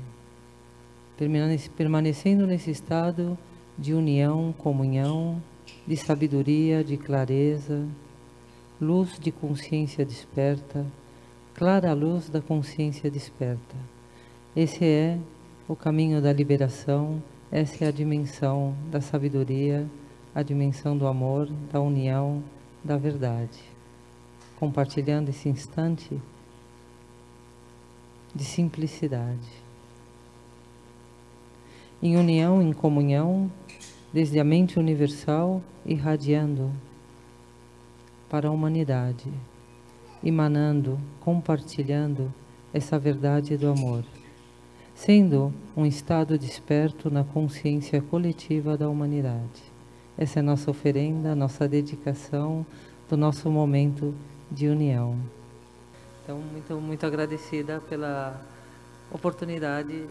[1.78, 3.38] permanecendo nesse estado
[3.78, 5.42] de união, comunhão,
[5.86, 7.88] de sabedoria, de clareza,
[8.82, 10.84] luz de consciência desperta,
[11.54, 13.76] clara luz da consciência desperta.
[14.56, 15.20] Esse é
[15.68, 17.22] o caminho da liberação,
[17.52, 19.88] essa é a dimensão da sabedoria,
[20.34, 22.44] a dimensão do amor, da união,
[22.84, 23.60] da verdade.
[24.60, 26.20] Compartilhando esse instante
[28.34, 29.50] de simplicidade.
[32.02, 33.52] Em união, em comunhão,
[34.12, 36.72] desde a mente universal, irradiando
[38.30, 39.32] para a humanidade,
[40.24, 42.34] emanando, compartilhando
[42.74, 44.04] essa verdade do amor,
[44.96, 49.72] sendo um estado desperto na consciência coletiva da humanidade.
[50.18, 52.66] Essa é nossa oferenda, nossa dedicação
[53.10, 54.14] do nosso momento
[54.52, 55.18] de união.
[56.24, 58.40] Então, muito, muito agradecida pela
[59.12, 60.06] oportunidade,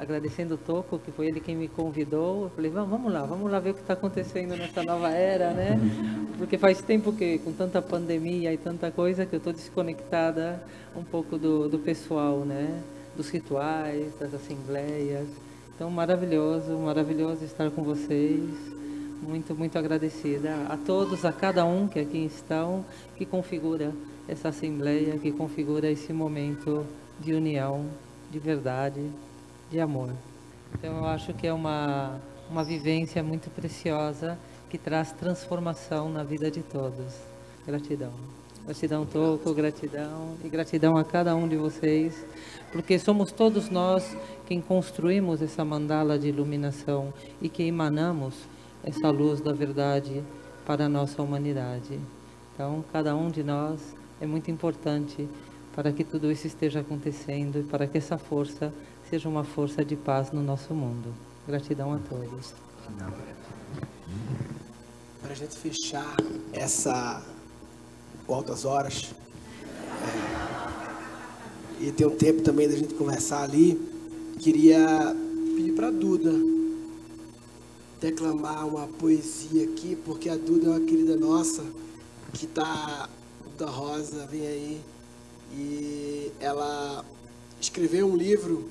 [0.00, 2.44] agradecendo o Toco, que foi ele quem me convidou.
[2.44, 5.78] Eu falei, vamos lá, vamos lá ver o que está acontecendo nessa nova era, né?
[6.36, 10.60] Porque faz tempo que, com tanta pandemia e tanta coisa, que eu estou desconectada
[10.96, 12.82] um pouco do, do pessoal, né?
[13.16, 15.28] Dos rituais, das assembleias.
[15.74, 18.42] Então, maravilhoso, maravilhoso estar com vocês.
[19.22, 22.84] Muito, muito agradecida a todos, a cada um que aqui estão,
[23.16, 23.92] que configura
[24.28, 26.86] essa assembleia que configura esse momento
[27.18, 27.86] de união,
[28.30, 29.10] de verdade,
[29.70, 30.10] de amor.
[30.74, 34.38] Então eu acho que é uma uma vivência muito preciosa
[34.70, 37.14] que traz transformação na vida de todos.
[37.66, 38.12] Gratidão.
[38.64, 42.24] Gratidão Toco, gratidão e gratidão a cada um de vocês,
[42.70, 44.14] porque somos todos nós
[44.46, 48.34] quem construímos essa mandala de iluminação e que emanamos
[48.84, 50.22] essa luz da verdade
[50.66, 51.98] para a nossa humanidade.
[52.54, 55.28] Então, cada um de nós é muito importante
[55.74, 58.72] para que tudo isso esteja acontecendo e para que essa força
[59.08, 61.14] seja uma força de paz no nosso mundo.
[61.46, 62.52] Gratidão a todos.
[65.22, 66.16] Para a gente fechar
[66.52, 67.22] essa
[68.28, 69.14] altas horas
[71.80, 73.80] é, e ter um tempo também da gente conversar ali,
[74.38, 75.14] queria
[75.56, 76.32] pedir para a Duda
[78.00, 81.64] declamar uma poesia aqui, porque a Duda é uma querida nossa
[82.32, 83.08] que está
[83.58, 84.80] da Rosa vem aí
[85.52, 87.04] e ela
[87.60, 88.70] escreveu um livro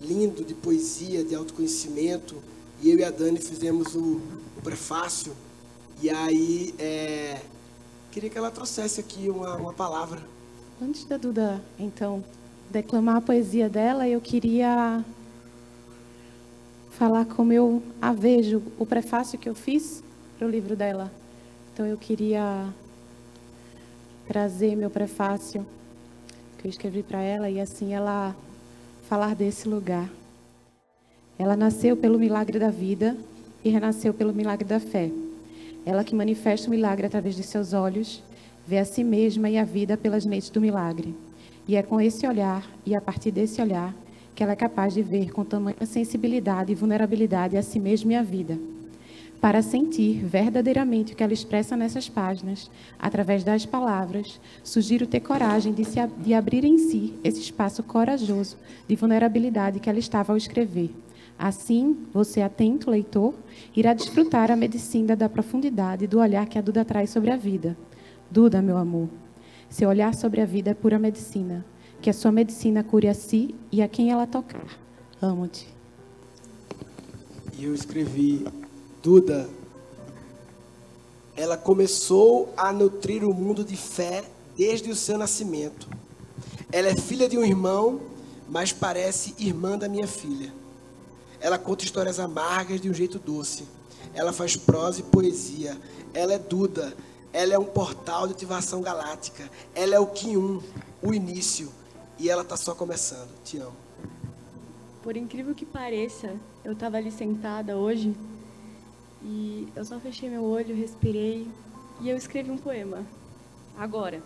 [0.00, 2.34] lindo de poesia, de autoconhecimento
[2.82, 4.20] e eu e a Dani fizemos o,
[4.58, 5.32] o prefácio
[6.02, 7.40] e aí é,
[8.10, 10.20] queria que ela trouxesse aqui uma, uma palavra.
[10.82, 12.24] Antes da Duda, então,
[12.68, 15.04] declamar a poesia dela, eu queria
[16.90, 20.02] falar como eu a vejo, o prefácio que eu fiz
[20.36, 21.12] para o livro dela.
[21.72, 22.74] Então eu queria
[24.26, 25.64] trazer meu prefácio
[26.58, 28.34] que eu escrevi para ela e assim ela
[29.08, 30.08] falar desse lugar.
[31.38, 33.16] Ela nasceu pelo milagre da vida
[33.64, 35.10] e renasceu pelo milagre da fé.
[35.84, 38.22] Ela que manifesta o milagre através de seus olhos,
[38.66, 41.14] vê a si mesma e a vida pelas lentes do milagre.
[41.68, 43.94] E é com esse olhar e a partir desse olhar
[44.34, 48.16] que ela é capaz de ver com tamanha sensibilidade e vulnerabilidade a si mesma e
[48.16, 48.58] a vida
[49.44, 55.74] para sentir verdadeiramente o que ela expressa nessas páginas, através das palavras, sugiro ter coragem
[55.74, 58.56] de, se, de abrir em si esse espaço corajoso
[58.88, 60.94] de vulnerabilidade que ela estava ao escrever.
[61.38, 63.34] Assim, você, atento leitor,
[63.76, 67.76] irá desfrutar a medicina da profundidade do olhar que a Duda traz sobre a vida.
[68.30, 69.10] Duda, meu amor,
[69.68, 71.66] Seu olhar sobre a vida é pura medicina.
[72.00, 74.80] Que a sua medicina cure a si e a quem ela tocar.
[75.20, 75.68] Amo-te.
[77.58, 78.46] E eu escrevi,
[79.04, 79.46] Duda,
[81.36, 84.24] ela começou a nutrir o mundo de fé
[84.56, 85.86] desde o seu nascimento.
[86.72, 88.00] Ela é filha de um irmão,
[88.48, 90.50] mas parece irmã da minha filha.
[91.38, 93.64] Ela conta histórias amargas de um jeito doce.
[94.14, 95.76] Ela faz prosa e poesia.
[96.14, 96.96] Ela é Duda.
[97.30, 99.50] Ela é um portal de ativação galáctica.
[99.74, 100.62] Ela é o Kim 1,
[101.02, 101.70] o início.
[102.18, 103.28] E ela está só começando.
[103.44, 103.76] Te amo.
[105.02, 108.16] Por incrível que pareça, eu estava ali sentada hoje
[109.24, 111.48] e eu só fechei meu olho, respirei
[112.00, 113.02] e eu escrevi um poema.
[113.76, 114.22] Agora,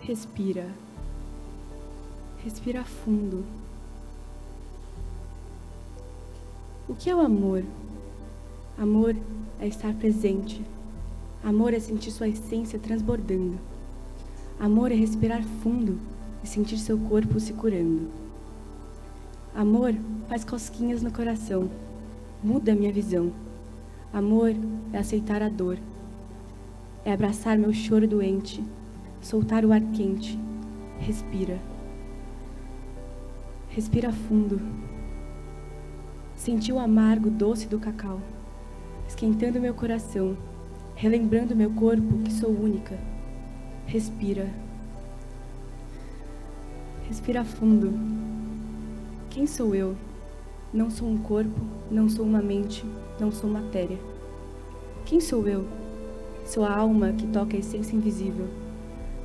[0.00, 0.70] respira.
[2.44, 3.44] Respira fundo.
[6.88, 7.64] O que é o amor?
[8.78, 9.16] Amor
[9.60, 10.64] é estar presente.
[11.42, 13.58] Amor é sentir sua essência transbordando.
[14.58, 15.98] Amor é respirar fundo
[16.42, 18.08] e sentir seu corpo se curando.
[19.54, 19.94] Amor
[20.28, 21.68] faz cosquinhas no coração,
[22.42, 23.32] muda minha visão.
[24.12, 24.54] Amor
[24.92, 25.78] é aceitar a dor,
[27.02, 28.62] é abraçar meu choro doente,
[29.22, 30.38] soltar o ar quente.
[30.98, 31.58] Respira.
[33.70, 34.60] Respira fundo.
[36.36, 38.20] Senti o amargo doce do cacau,
[39.08, 40.36] esquentando meu coração,
[40.94, 42.98] relembrando meu corpo que sou única.
[43.86, 44.46] Respira.
[47.08, 47.94] Respira fundo.
[49.30, 49.96] Quem sou eu?
[50.70, 51.60] Não sou um corpo,
[51.90, 52.84] não sou uma mente,
[53.22, 53.98] não sou matéria.
[55.04, 55.64] Quem sou eu?
[56.44, 58.48] Sou a alma que toca a essência invisível.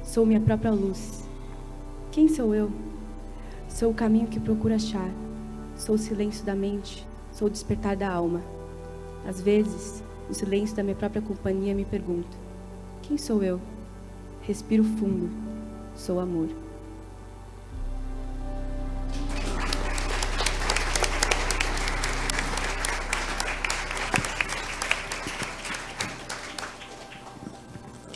[0.04, 1.28] Sou minha própria luz.
[2.12, 2.72] Quem sou eu?
[3.68, 5.10] Sou o caminho que procuro achar.
[5.76, 8.42] Sou o silêncio da mente, sou o despertar da alma.
[9.28, 12.38] Às vezes, no silêncio da minha própria companhia, me pergunto:
[13.02, 13.60] quem sou eu?
[14.42, 15.30] Respiro fundo.
[15.96, 16.50] Sou amor.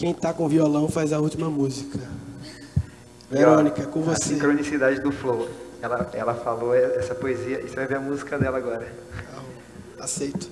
[0.01, 1.99] Quem está com violão faz a última música.
[3.29, 4.29] Verônica, com A você.
[4.29, 5.47] sincronicidade do flow.
[5.79, 8.91] Ela, ela falou essa poesia e você vai ver a música dela agora.
[9.99, 10.49] Aceito.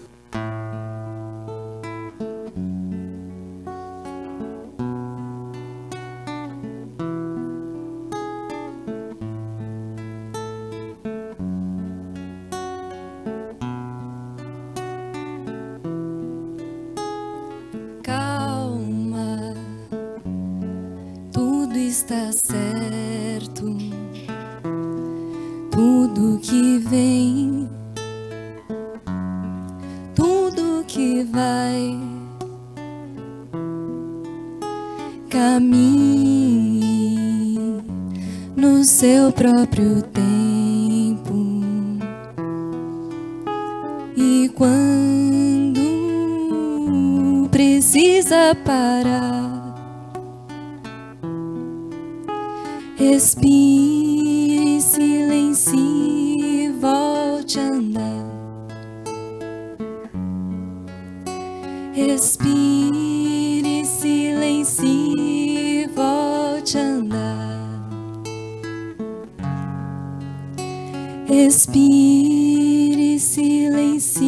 [71.30, 74.26] Respire, silencie,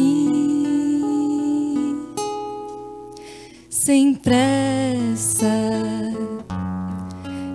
[3.68, 5.48] sem pressa.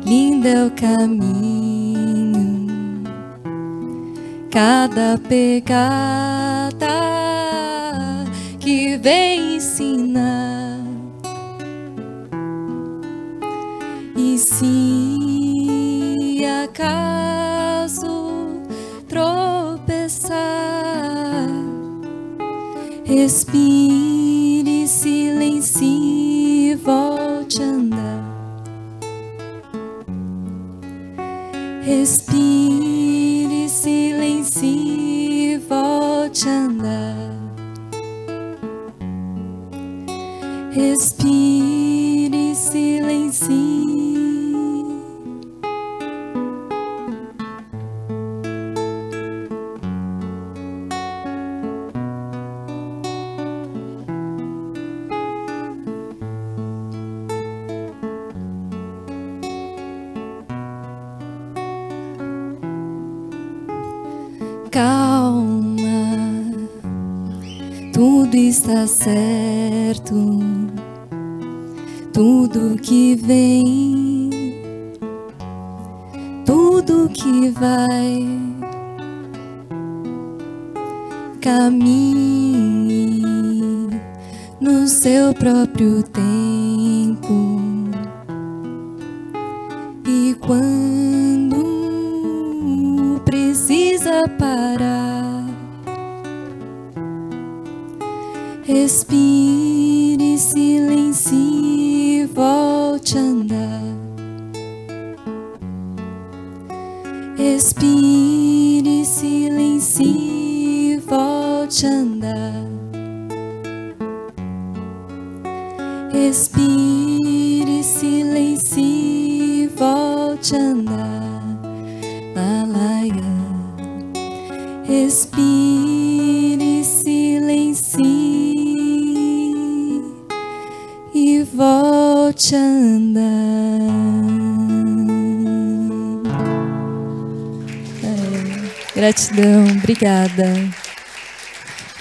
[0.03, 2.67] Lindo é o caminho,
[4.51, 6.87] cada pegada
[8.59, 10.81] que vem ensinar.
[14.13, 15.15] E se
[16.65, 17.26] acaso
[23.27, 24.06] respire,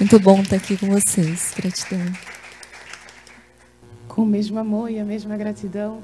[0.09, 1.53] Muito bom estar aqui com vocês.
[1.57, 1.99] Gratidão.
[4.07, 6.01] Com o mesmo amor e a mesma gratidão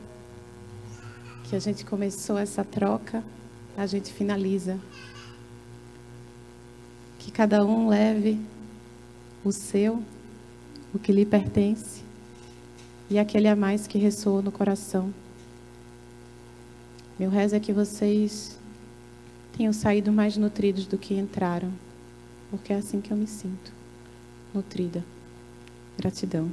[1.45, 3.23] que a gente começou essa troca,
[3.77, 4.77] a gente finaliza.
[7.21, 8.41] Que cada um leve
[9.45, 10.03] o seu,
[10.93, 12.03] o que lhe pertence,
[13.09, 15.15] e aquele a mais que ressoa no coração.
[17.17, 18.59] Meu rezo é que vocês
[19.57, 21.73] tenham saído mais nutridos do que entraram,
[22.51, 23.82] porque é assim que eu me sinto,
[24.55, 25.03] nutrida.
[25.99, 26.51] Gratidão.